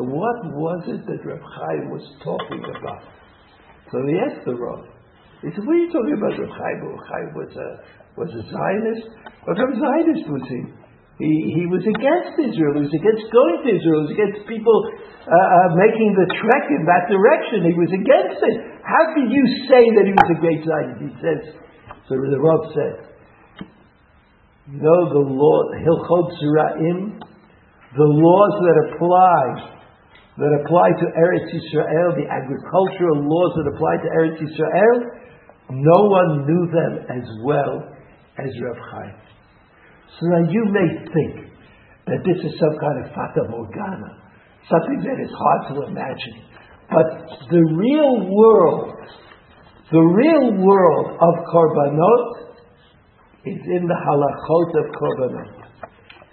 So 0.00 0.08
what 0.08 0.40
was 0.56 0.80
it 0.88 1.04
that 1.04 1.20
Reb 1.28 1.44
Chaim 1.44 1.92
was 1.92 2.00
talking 2.24 2.64
about? 2.64 3.04
So 3.92 4.00
he 4.08 4.16
asked 4.16 4.48
the 4.48 4.56
Rav. 4.56 4.88
He 5.44 5.52
said, 5.52 5.60
what 5.60 5.76
are 5.76 5.82
you 5.84 5.92
talking 5.92 6.16
about 6.16 6.40
Rav 6.40 6.52
Chaim? 6.56 6.76
Rav 6.88 7.04
Chaim 7.04 7.28
was 7.36 7.52
a, 7.52 7.68
was 8.16 8.32
a 8.32 8.40
Zionist? 8.48 9.12
What 9.44 9.60
kind 9.60 9.68
of 9.68 9.76
Zionist 9.76 10.24
was 10.24 10.40
he? 10.48 10.60
He, 11.20 11.32
he 11.52 11.64
was 11.68 11.84
against 11.84 12.32
Israel. 12.32 12.80
He 12.80 12.88
was 12.88 12.96
against 12.96 13.28
going 13.28 13.60
to 13.60 13.68
Israel. 13.76 13.98
He 14.00 14.04
was 14.08 14.16
against 14.16 14.40
people 14.48 14.72
uh, 14.88 15.36
uh, 15.36 15.68
making 15.76 16.16
the 16.16 16.32
trek 16.32 16.64
in 16.72 16.88
that 16.88 17.04
direction. 17.12 17.68
He 17.68 17.76
was 17.76 17.92
against 17.92 18.40
it. 18.40 18.56
How 18.80 19.04
can 19.12 19.28
you 19.28 19.44
say 19.68 19.84
that 20.00 20.08
he 20.08 20.16
was 20.16 20.28
a 20.32 20.38
great 20.40 20.64
Zionist? 20.64 21.12
He 21.12 21.12
says, 21.20 21.40
so 22.08 22.16
the 22.16 22.40
Rav 22.40 22.72
said, 22.72 22.96
you 24.64 24.80
know 24.80 25.12
the 25.12 25.24
law, 25.28 25.60
Hilchot 25.76 26.40
Zera'im, 26.40 27.20
the 27.20 28.08
laws 28.16 28.54
that 28.64 28.76
apply 28.96 29.76
that 30.38 30.50
apply 30.62 30.88
to 30.94 31.06
Eretz 31.18 31.50
Yisrael, 31.50 32.14
the 32.14 32.28
agricultural 32.30 33.18
laws 33.26 33.52
that 33.58 33.66
apply 33.74 33.94
to 33.98 34.08
Eretz 34.14 34.38
Yisrael, 34.38 34.98
no 35.70 36.00
one 36.08 36.46
knew 36.46 36.64
them 36.70 36.92
as 37.10 37.26
well 37.44 37.82
as 38.38 38.50
Rav 38.62 38.78
Chaim. 38.90 39.14
So 40.18 40.26
now 40.26 40.50
you 40.50 40.64
may 40.70 40.88
think 41.12 41.50
that 42.06 42.20
this 42.24 42.38
is 42.42 42.58
some 42.58 42.76
kind 42.78 43.04
of 43.04 43.14
fata 43.14 43.42
morgana, 43.50 44.18
something 44.70 45.02
that 45.02 45.18
is 45.22 45.30
hard 45.30 45.62
to 45.74 45.82
imagine. 45.86 46.42
But 46.90 47.06
the 47.50 47.62
real 47.78 48.26
world, 48.26 48.94
the 49.92 50.00
real 50.00 50.58
world 50.58 51.06
of 51.20 51.34
korbanot 51.52 52.50
is 53.46 53.60
in 53.64 53.86
the 53.86 53.94
halachot 53.94 54.70
of 54.78 54.86
korbanot, 54.94 55.54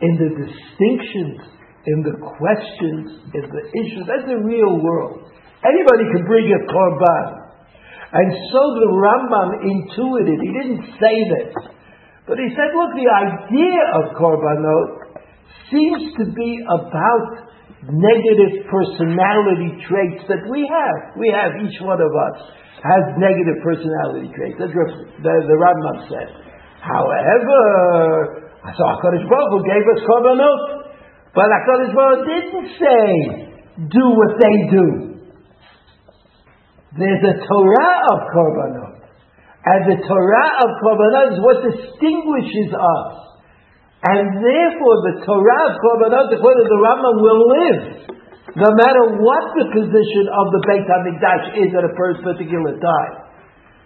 in 0.01 0.13
the 0.17 0.29
distinctions 0.45 1.56
in 1.87 2.03
the 2.03 2.15
questions, 2.19 3.23
in 3.31 3.45
the 3.47 3.63
issues. 3.79 4.03
That's 4.05 4.27
the 4.27 4.43
real 4.43 4.75
world. 4.83 5.31
Anybody 5.63 6.05
can 6.11 6.27
bring 6.27 6.51
a 6.51 6.61
korban. 6.67 7.47
And 8.11 8.29
so 8.51 8.61
the 8.79 8.89
Rambam 8.91 9.49
intuited. 9.63 10.37
He 10.39 10.51
didn't 10.51 10.83
say 10.99 11.15
this. 11.31 11.51
But 12.27 12.39
he 12.39 12.51
said, 12.51 12.75
look, 12.75 12.91
the 12.91 13.07
idea 13.07 13.83
of 14.03 14.03
korbanot 14.19 15.23
seems 15.71 16.11
to 16.19 16.25
be 16.35 16.59
about 16.67 17.47
negative 17.87 18.67
personality 18.67 19.79
traits 19.87 20.27
that 20.27 20.43
we 20.51 20.67
have. 20.67 21.15
We 21.15 21.31
have, 21.31 21.55
each 21.63 21.79
one 21.79 22.03
of 22.03 22.11
us 22.11 22.37
has 22.83 23.03
negative 23.15 23.63
personality 23.63 24.27
traits. 24.35 24.59
That's 24.59 24.75
what 24.75 24.91
the, 25.23 25.33
the 25.47 25.55
Rambam 25.55 25.97
said. 26.11 26.27
However, 26.83 28.43
so 28.75 28.81
HaKadosh 28.83 29.23
Baruch 29.27 29.51
Hu 29.55 29.59
gave 29.63 29.85
us 29.87 29.99
korbanot. 30.03 30.76
But 31.37 31.53
HaKadosh 31.53 31.93
Baruch 31.93 32.25
didn't 32.25 32.69
say, 32.81 33.05
do 33.93 34.05
what 34.17 34.41
they 34.41 34.57
do. 34.73 34.85
There's 36.97 37.23
a 37.29 37.35
Torah 37.45 37.97
of 38.09 38.19
korbanot. 38.33 39.05
And 39.61 39.81
the 39.85 40.01
Torah 40.01 40.49
of 40.65 40.69
korbanot 40.81 41.37
is 41.37 41.39
what 41.45 41.61
distinguishes 41.61 42.73
us. 42.73 43.37
And 44.01 44.41
therefore 44.41 44.97
the 45.13 45.15
Torah 45.29 45.61
of 45.69 45.77
korbanot, 45.77 46.33
according 46.33 46.65
to 46.65 46.73
the 46.73 46.81
Rambam, 46.81 47.15
will 47.21 47.41
live. 47.53 47.81
No 48.57 48.73
matter 48.73 49.21
what 49.21 49.53
the 49.61 49.69
position 49.77 50.25
of 50.33 50.45
the 50.57 50.61
Beit 50.65 50.89
HaMikdash 50.89 51.45
is 51.53 51.69
at 51.77 51.85
a 51.85 51.93
first 52.01 52.25
particular 52.25 52.81
time. 52.81 53.13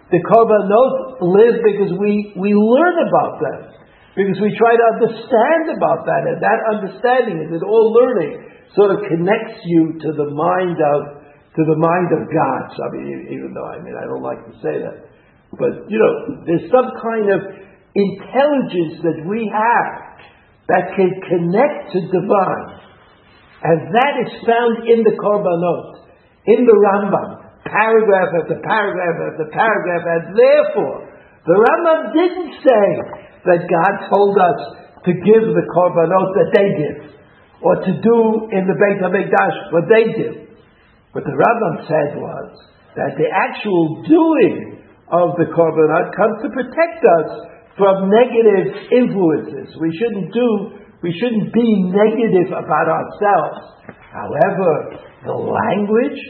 The 0.08 0.24
korbanot 0.24 1.20
live 1.20 1.60
because 1.68 2.00
we, 2.00 2.32
we 2.32 2.56
learn 2.56 2.96
about 3.12 3.44
them. 3.44 3.81
Because 4.12 4.36
we 4.44 4.52
try 4.60 4.76
to 4.76 4.86
understand 5.00 5.72
about 5.72 6.04
that, 6.04 6.28
and 6.28 6.36
that 6.44 6.60
understanding 6.68 7.48
is 7.48 7.48
that 7.56 7.64
all 7.64 7.96
learning 7.96 8.44
sort 8.76 8.92
of 8.92 9.08
connects 9.08 9.64
you 9.64 9.96
to 10.04 10.10
the 10.12 10.28
mind 10.36 10.76
of 10.76 11.24
to 11.56 11.62
the 11.68 11.76
mind 11.76 12.08
of 12.16 12.28
God. 12.28 12.62
So, 12.76 12.80
I 12.80 12.88
mean, 12.96 13.28
even 13.28 13.52
though 13.52 13.68
I 13.68 13.80
mean 13.80 13.96
I 13.96 14.04
don't 14.08 14.24
like 14.24 14.40
to 14.48 14.54
say 14.60 14.84
that, 14.84 15.08
but 15.56 15.88
you 15.88 15.96
know, 15.96 16.44
there's 16.44 16.68
some 16.68 16.92
kind 17.00 17.28
of 17.32 17.40
intelligence 17.96 19.00
that 19.00 19.18
we 19.24 19.48
have 19.48 19.92
that 20.68 20.92
can 20.92 21.08
connect 21.28 21.96
to 21.96 21.98
divine, 22.12 22.68
and 23.64 23.96
that 23.96 24.14
is 24.28 24.32
found 24.44 24.92
in 24.92 25.04
the 25.08 25.16
Korbanot, 25.16 26.04
in 26.52 26.68
the 26.68 26.76
Rambam, 26.76 27.48
paragraph 27.64 28.44
after 28.44 28.60
paragraph 28.60 29.16
after 29.32 29.48
paragraph, 29.56 30.04
and 30.04 30.36
therefore 30.36 30.96
the 31.48 31.56
Rambam 31.56 32.00
didn't 32.12 32.52
say 32.60 32.88
that 33.44 33.66
God 33.66 33.94
told 34.10 34.34
us 34.38 34.58
to 35.02 35.12
give 35.12 35.44
the 35.50 35.66
korbanot 35.74 36.28
that 36.38 36.50
they 36.54 36.68
give, 36.78 36.98
or 37.62 37.74
to 37.82 37.92
do 37.98 38.18
in 38.54 38.66
the 38.66 38.76
Beit 38.78 39.02
HaMikdash 39.02 39.56
what 39.74 39.86
they 39.90 40.04
did. 40.14 40.34
What 41.12 41.24
the 41.24 41.34
Rambam 41.34 41.86
said 41.86 42.18
was 42.18 42.50
that 42.96 43.18
the 43.18 43.28
actual 43.28 44.02
doing 44.06 44.82
of 45.10 45.36
the 45.36 45.50
korbanot 45.52 46.14
comes 46.16 46.40
to 46.40 46.48
protect 46.54 47.02
us 47.20 47.28
from 47.76 48.08
negative 48.08 48.78
influences. 48.94 49.74
We 49.80 49.90
shouldn't 49.98 50.32
do, 50.32 50.48
we 51.02 51.12
shouldn't 51.18 51.52
be 51.52 51.68
negative 51.90 52.54
about 52.54 52.88
ourselves. 52.88 53.58
However, 54.12 55.02
the 55.24 55.34
language 55.34 56.20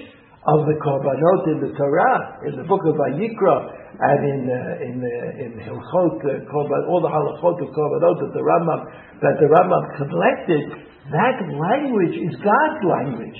of 0.46 0.66
the 0.66 0.76
korbanot 0.80 1.42
in 1.54 1.58
the 1.60 1.72
Torah, 1.76 2.42
in 2.46 2.56
the 2.56 2.66
book 2.66 2.82
of 2.86 2.96
Vayikra, 2.98 3.81
and 4.00 4.20
in 4.24 4.40
uh, 4.48 4.88
in 4.88 4.96
uh, 5.04 5.44
in 5.44 5.50
Hilchot 5.60 6.16
uh, 6.24 6.88
all 6.88 7.00
the 7.04 7.12
halachot 7.12 7.60
of 7.60 7.68
korbanot 7.76 8.16
that 8.24 8.32
the 8.32 8.40
Rambam 8.40 8.80
that 9.20 9.36
the 9.36 9.48
Rambam 9.52 9.84
collected, 10.00 10.64
that 11.12 11.38
language 11.44 12.16
is 12.16 12.34
God's 12.40 12.82
language. 12.88 13.38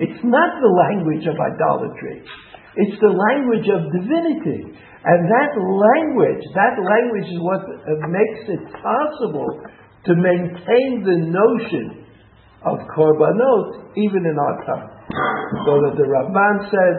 It's 0.00 0.22
not 0.24 0.50
the 0.56 0.72
language 0.88 1.28
of 1.28 1.36
idolatry. 1.36 2.24
It's 2.76 2.96
the 3.02 3.12
language 3.12 3.68
of 3.68 3.92
divinity. 3.92 4.72
And 5.00 5.20
that 5.28 5.52
language, 5.56 6.44
that 6.56 6.76
language 6.76 7.28
is 7.28 7.40
what 7.40 7.62
makes 8.08 8.42
it 8.48 8.62
possible 8.80 9.48
to 10.04 10.12
maintain 10.16 11.04
the 11.04 11.18
notion 11.28 12.04
of 12.64 12.80
korbanot 12.96 13.96
even 13.96 14.24
in 14.24 14.36
our 14.36 14.56
time. 14.64 14.88
So 15.64 15.72
that 15.84 15.94
the 15.96 16.08
Ramban 16.08 16.56
said 16.68 16.96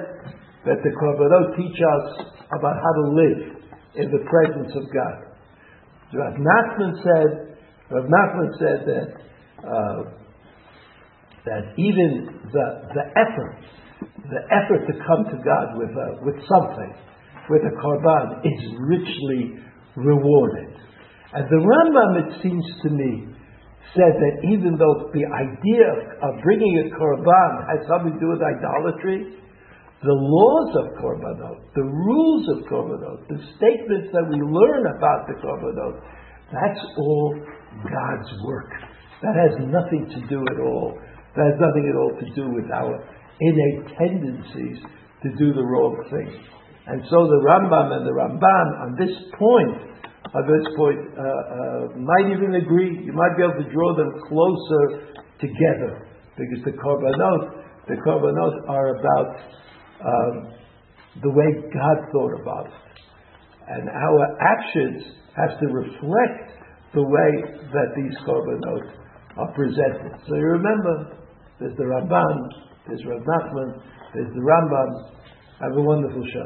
that 0.65 0.79
the 0.81 0.93
korbanot 0.97 1.57
teach 1.57 1.77
us 1.77 2.05
about 2.57 2.75
how 2.75 2.93
to 3.01 3.05
live 3.15 3.39
in 3.95 4.11
the 4.11 4.23
presence 4.29 4.71
of 4.75 4.83
God. 4.93 5.31
Rav 6.13 6.33
Nachman 6.35 6.91
said, 7.03 7.57
Rav 7.89 8.05
Nachman 8.05 8.49
said 8.59 8.79
that 8.87 9.07
uh, 9.63 10.21
that 11.45 11.73
even 11.77 12.27
the 12.51 12.67
the 12.93 13.05
effort, 13.15 13.57
the 14.29 14.41
effort 14.51 14.85
to 14.87 14.93
come 15.07 15.25
to 15.31 15.37
God 15.43 15.77
with 15.77 15.89
a, 15.89 16.25
with 16.25 16.35
something, 16.47 16.93
with 17.49 17.61
a 17.63 17.73
korban, 17.81 18.45
is 18.45 18.61
richly 18.87 19.59
rewarded. 19.95 20.75
And 21.33 21.45
the 21.47 21.63
Rambam, 21.63 22.27
it 22.27 22.43
seems 22.43 22.65
to 22.83 22.89
me, 22.89 23.31
said 23.95 24.13
that 24.19 24.35
even 24.47 24.77
though 24.77 25.09
the 25.11 25.23
idea 25.27 25.89
of 26.23 26.43
bringing 26.43 26.87
a 26.87 26.95
korban 26.95 27.67
has 27.71 27.87
something 27.87 28.13
to 28.13 28.19
do 28.19 28.29
with 28.29 28.41
idolatry, 28.43 29.39
the 30.01 30.17
laws 30.17 30.69
of 30.81 30.97
korbanot, 30.97 31.61
the 31.77 31.85
rules 31.85 32.45
of 32.57 32.65
korbanot, 32.65 33.21
the 33.29 33.37
statements 33.53 34.09
that 34.09 34.25
we 34.33 34.41
learn 34.41 34.89
about 34.97 35.29
the 35.29 35.37
korbanot, 35.37 36.01
that's 36.49 36.81
all 36.97 37.37
God's 37.85 38.31
work. 38.41 38.73
That 39.21 39.37
has 39.37 39.53
nothing 39.69 40.09
to 40.09 40.19
do 40.25 40.41
at 40.41 40.59
all. 40.59 40.97
That 41.37 41.53
has 41.53 41.57
nothing 41.61 41.85
at 41.85 41.95
all 41.95 42.17
to 42.17 42.27
do 42.33 42.49
with 42.49 42.65
our 42.73 42.97
innate 43.39 43.93
tendencies 43.93 44.81
to 45.21 45.29
do 45.37 45.53
the 45.53 45.61
wrong 45.61 45.93
thing. 46.09 46.33
And 46.87 47.05
so 47.05 47.29
the 47.29 47.41
Rambam 47.45 47.93
and 47.93 48.03
the 48.03 48.17
Ramban 48.17 48.67
on 48.81 48.97
this 48.97 49.13
point, 49.37 50.01
on 50.33 50.43
this 50.49 50.65
point, 50.73 50.97
uh, 51.13 51.21
uh, 51.21 51.81
might 52.01 52.33
even 52.33 52.57
agree. 52.57 53.05
You 53.05 53.13
might 53.13 53.37
be 53.37 53.45
able 53.45 53.61
to 53.61 53.69
draw 53.69 53.93
them 53.93 54.17
closer 54.25 55.13
together 55.37 56.09
because 56.33 56.65
the 56.65 56.73
korbanot, 56.73 57.61
the 57.87 58.01
korbanot 58.01 58.67
are 58.67 58.97
about 58.97 59.60
um, 60.05 60.53
the 61.21 61.29
way 61.29 61.47
God 61.73 61.97
thought 62.11 62.41
about 62.41 62.67
it. 62.67 62.73
And 63.67 63.89
our 63.89 64.37
actions 64.41 65.03
have 65.35 65.59
to 65.59 65.67
reflect 65.67 66.51
the 66.93 67.03
way 67.03 67.61
that 67.71 67.89
these 67.95 68.17
korbanot 68.27 69.01
are 69.37 69.51
presented. 69.53 70.11
So 70.27 70.35
you 70.35 70.59
remember, 70.59 71.17
there's 71.59 71.77
the 71.77 71.83
Ramban, 71.83 72.49
there's 72.87 73.05
Rav 73.05 73.21
Nachman, 73.21 73.81
there's 74.13 74.33
the 74.33 74.41
Rambam. 74.41 75.11
Have 75.61 75.77
a 75.77 75.81
wonderful 75.81 76.23
show. 76.33 76.43